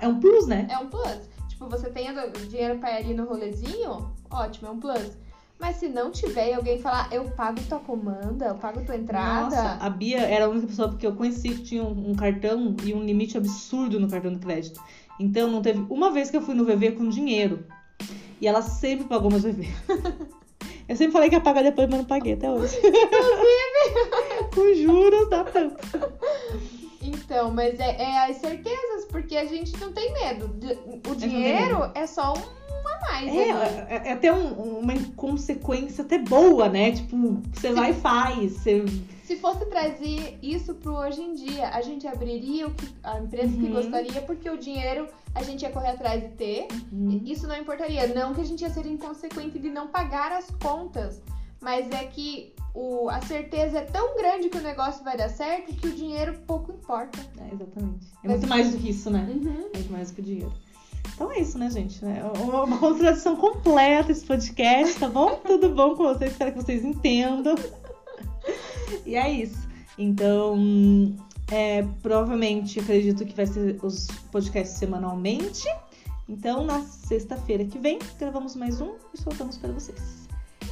É 0.00 0.08
um 0.08 0.18
plus, 0.20 0.46
né? 0.46 0.66
É 0.70 0.78
um 0.78 0.88
plus. 0.88 1.28
Tipo, 1.48 1.68
você 1.68 1.90
tem 1.90 2.08
dinheiro 2.48 2.78
pra 2.78 2.92
ir 2.92 3.04
ali 3.04 3.14
no 3.14 3.24
rolezinho, 3.24 4.12
ótimo, 4.30 4.68
é 4.68 4.70
um 4.70 4.80
plus. 4.80 5.16
Mas 5.62 5.76
se 5.76 5.88
não 5.88 6.10
tiver 6.10 6.50
e 6.50 6.54
alguém 6.54 6.80
falar, 6.80 7.08
eu 7.12 7.24
pago 7.30 7.60
tua 7.68 7.78
comanda, 7.78 8.46
eu 8.46 8.56
pago 8.56 8.84
tua 8.84 8.96
entrada. 8.96 9.44
Nossa, 9.44 9.78
a 9.80 9.88
Bia 9.88 10.18
era 10.18 10.46
a 10.46 10.48
única 10.48 10.66
pessoa 10.66 10.96
que 10.96 11.06
eu 11.06 11.14
conheci 11.14 11.50
que 11.50 11.62
tinha 11.62 11.84
um, 11.84 12.10
um 12.10 12.14
cartão 12.16 12.74
e 12.82 12.92
um 12.92 13.04
limite 13.04 13.38
absurdo 13.38 14.00
no 14.00 14.10
cartão 14.10 14.32
de 14.32 14.40
crédito. 14.40 14.82
Então 15.20 15.48
não 15.48 15.62
teve 15.62 15.86
uma 15.88 16.10
vez 16.10 16.30
que 16.30 16.36
eu 16.36 16.42
fui 16.42 16.56
no 16.56 16.64
VV 16.64 16.92
com 16.92 17.08
dinheiro. 17.08 17.64
E 18.40 18.48
ela 18.48 18.60
sempre 18.60 19.04
pagou 19.04 19.30
meus 19.30 19.44
VV. 19.46 19.68
Eu 20.88 20.96
sempre 20.96 21.12
falei 21.12 21.28
que 21.28 21.36
ia 21.36 21.40
pagar 21.40 21.62
depois, 21.62 21.88
mas 21.88 22.00
não 22.00 22.06
paguei 22.06 22.32
até 22.32 22.50
hoje. 22.50 22.76
Com 24.52 24.74
juros 24.74 25.30
dá 25.30 25.44
tanto. 25.44 25.76
Então, 27.00 27.52
mas 27.52 27.78
é, 27.78 28.02
é 28.02 28.30
as 28.30 28.38
certezas, 28.38 29.04
porque 29.08 29.36
a 29.36 29.44
gente 29.44 29.78
não 29.78 29.92
tem 29.92 30.12
medo. 30.12 30.50
O 31.08 31.14
dinheiro 31.14 31.88
é 31.94 32.04
só 32.04 32.32
um 32.32 32.61
mais. 33.02 33.28
É, 33.34 33.50
ali. 33.50 33.76
é, 33.88 34.02
é 34.08 34.12
até 34.12 34.32
um- 34.32 34.78
uma 34.80 34.94
inconsequência 34.94 36.02
até 36.04 36.18
boa, 36.18 36.68
né? 36.68 36.92
Tipo, 36.92 37.42
você 37.52 37.72
vai 37.72 37.90
e 37.90 37.94
faz. 37.94 38.52
Você... 38.52 38.84
Se 39.24 39.36
fosse 39.36 39.64
trazer 39.66 40.38
isso 40.42 40.74
pro 40.74 40.94
hoje 40.94 41.20
em 41.22 41.34
dia, 41.34 41.68
a 41.70 41.80
gente 41.80 42.06
abriria 42.06 42.68
que, 42.70 42.88
a 43.02 43.18
empresa 43.20 43.52
que 43.56 43.64
Uhum. 43.64 43.72
gostaria, 43.72 44.20
porque 44.22 44.48
o 44.50 44.58
dinheiro 44.58 45.06
a 45.34 45.42
gente 45.42 45.62
ia 45.62 45.70
correr 45.70 45.90
atrás 45.90 46.22
de 46.22 46.28
ter. 46.30 46.68
Isso 47.24 47.46
não 47.46 47.56
importaria. 47.56 48.06
Não 48.08 48.34
que 48.34 48.40
a 48.40 48.44
gente 48.44 48.60
ia 48.62 48.70
ser 48.70 48.84
inconsequente 48.86 49.58
de 49.58 49.70
não 49.70 49.88
pagar 49.88 50.32
as 50.32 50.50
contas, 50.62 51.22
mas 51.60 51.88
é 51.90 52.04
que 52.04 52.52
o, 52.74 53.08
a 53.08 53.20
certeza 53.22 53.78
é 53.78 53.82
tão 53.84 54.16
grande 54.16 54.48
que 54.48 54.58
o 54.58 54.62
negócio 54.62 55.02
vai 55.04 55.16
dar 55.16 55.28
certo 55.28 55.74
que 55.74 55.86
o 55.86 55.92
dinheiro 55.92 56.34
pouco 56.46 56.72
importa. 56.72 57.18
É, 57.38 57.54
exatamente. 57.54 58.06
É 58.24 58.28
muito 58.28 58.46
mais 58.48 58.72
do 58.72 58.78
que 58.78 58.90
isso, 58.90 59.10
né? 59.10 59.26
Uhum. 59.30 59.68
É 59.72 59.78
muito 59.78 59.92
mais 59.92 60.10
do 60.10 60.14
que 60.16 60.20
o 60.20 60.24
dinheiro. 60.24 60.52
Então 61.14 61.30
é 61.30 61.40
isso, 61.40 61.58
né, 61.58 61.70
gente? 61.70 62.04
É 62.04 62.24
uma, 62.40 62.78
contradição 62.78 63.36
completa 63.36 64.12
esse 64.12 64.24
podcast, 64.24 64.98
tá 64.98 65.08
bom? 65.08 65.36
Tudo 65.46 65.70
bom 65.70 65.94
com 65.94 66.04
vocês? 66.04 66.32
Espero 66.32 66.52
que 66.52 66.62
vocês 66.62 66.84
entendam. 66.84 67.54
E 69.06 69.16
é 69.16 69.30
isso. 69.30 69.66
Então, 69.96 70.56
é, 71.50 71.82
provavelmente, 72.02 72.78
acredito 72.78 73.24
que 73.24 73.34
vai 73.34 73.46
ser 73.46 73.78
os 73.82 74.06
podcasts 74.30 74.76
semanalmente. 74.76 75.66
Então, 76.28 76.64
na 76.64 76.80
sexta-feira 76.82 77.64
que 77.64 77.78
vem, 77.78 77.98
gravamos 78.18 78.54
mais 78.54 78.80
um 78.80 78.92
e 79.14 79.20
soltamos 79.20 79.56
para 79.56 79.72
vocês. 79.72 80.28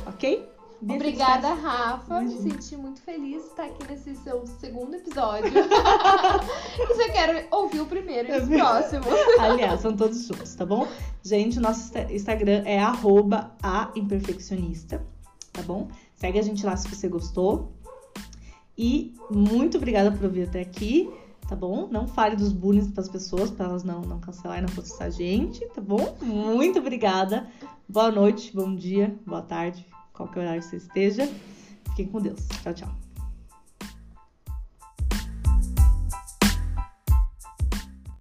Ok? 0.06 0.46
Obrigada, 0.82 1.52
Rafa. 1.54 2.20
Me 2.20 2.32
Imagina. 2.32 2.54
senti 2.54 2.76
muito 2.76 3.00
feliz 3.02 3.42
de 3.42 3.48
estar 3.48 3.64
aqui 3.64 3.86
nesse 3.88 4.14
seu 4.16 4.46
segundo 4.46 4.94
episódio. 4.94 5.50
e 6.78 6.86
você 6.86 7.10
quer 7.10 7.48
ouvir 7.50 7.80
o 7.80 7.86
primeiro 7.86 8.32
e 8.32 8.38
os 8.38 8.48
verdade. 8.48 8.88
próximos. 8.88 9.06
Aliás, 9.38 9.80
são 9.80 9.94
todos 9.94 10.26
juntos, 10.26 10.54
tá 10.54 10.64
bom? 10.64 10.86
Gente, 11.22 11.58
o 11.58 11.60
nosso 11.60 11.80
Insta- 11.82 12.12
Instagram 12.12 12.62
é 12.64 12.78
arroba 12.78 13.52
a 13.62 13.90
imperfeccionista, 13.94 15.04
tá 15.52 15.62
bom? 15.62 15.88
Segue 16.16 16.38
a 16.38 16.42
gente 16.42 16.64
lá 16.64 16.76
se 16.76 16.88
você 16.88 17.08
gostou. 17.08 17.72
E 18.76 19.14
muito 19.30 19.76
obrigada 19.76 20.10
por 20.10 20.24
ouvir 20.24 20.44
até 20.44 20.62
aqui, 20.62 21.10
tá 21.46 21.54
bom? 21.54 21.88
Não 21.90 22.06
fale 22.08 22.36
dos 22.36 22.52
bullying 22.52 22.90
pras 22.90 23.08
pessoas, 23.10 23.50
pra 23.50 23.66
elas 23.66 23.84
não, 23.84 24.00
não 24.00 24.18
cancelarem, 24.18 24.62
não 24.64 24.70
processar 24.74 25.04
a 25.04 25.10
gente, 25.10 25.60
tá 25.74 25.82
bom? 25.82 26.16
Muito 26.22 26.78
obrigada. 26.78 27.46
Boa 27.86 28.10
noite, 28.10 28.50
bom 28.54 28.74
dia, 28.74 29.14
boa 29.26 29.42
tarde, 29.42 29.84
qualquer 30.20 30.40
horário 30.40 30.60
que 30.60 30.68
você 30.68 30.76
esteja. 30.76 31.28
Fiquem 31.90 32.06
com 32.06 32.20
Deus. 32.20 32.46
Tchau, 32.62 32.74
tchau. 32.74 33.09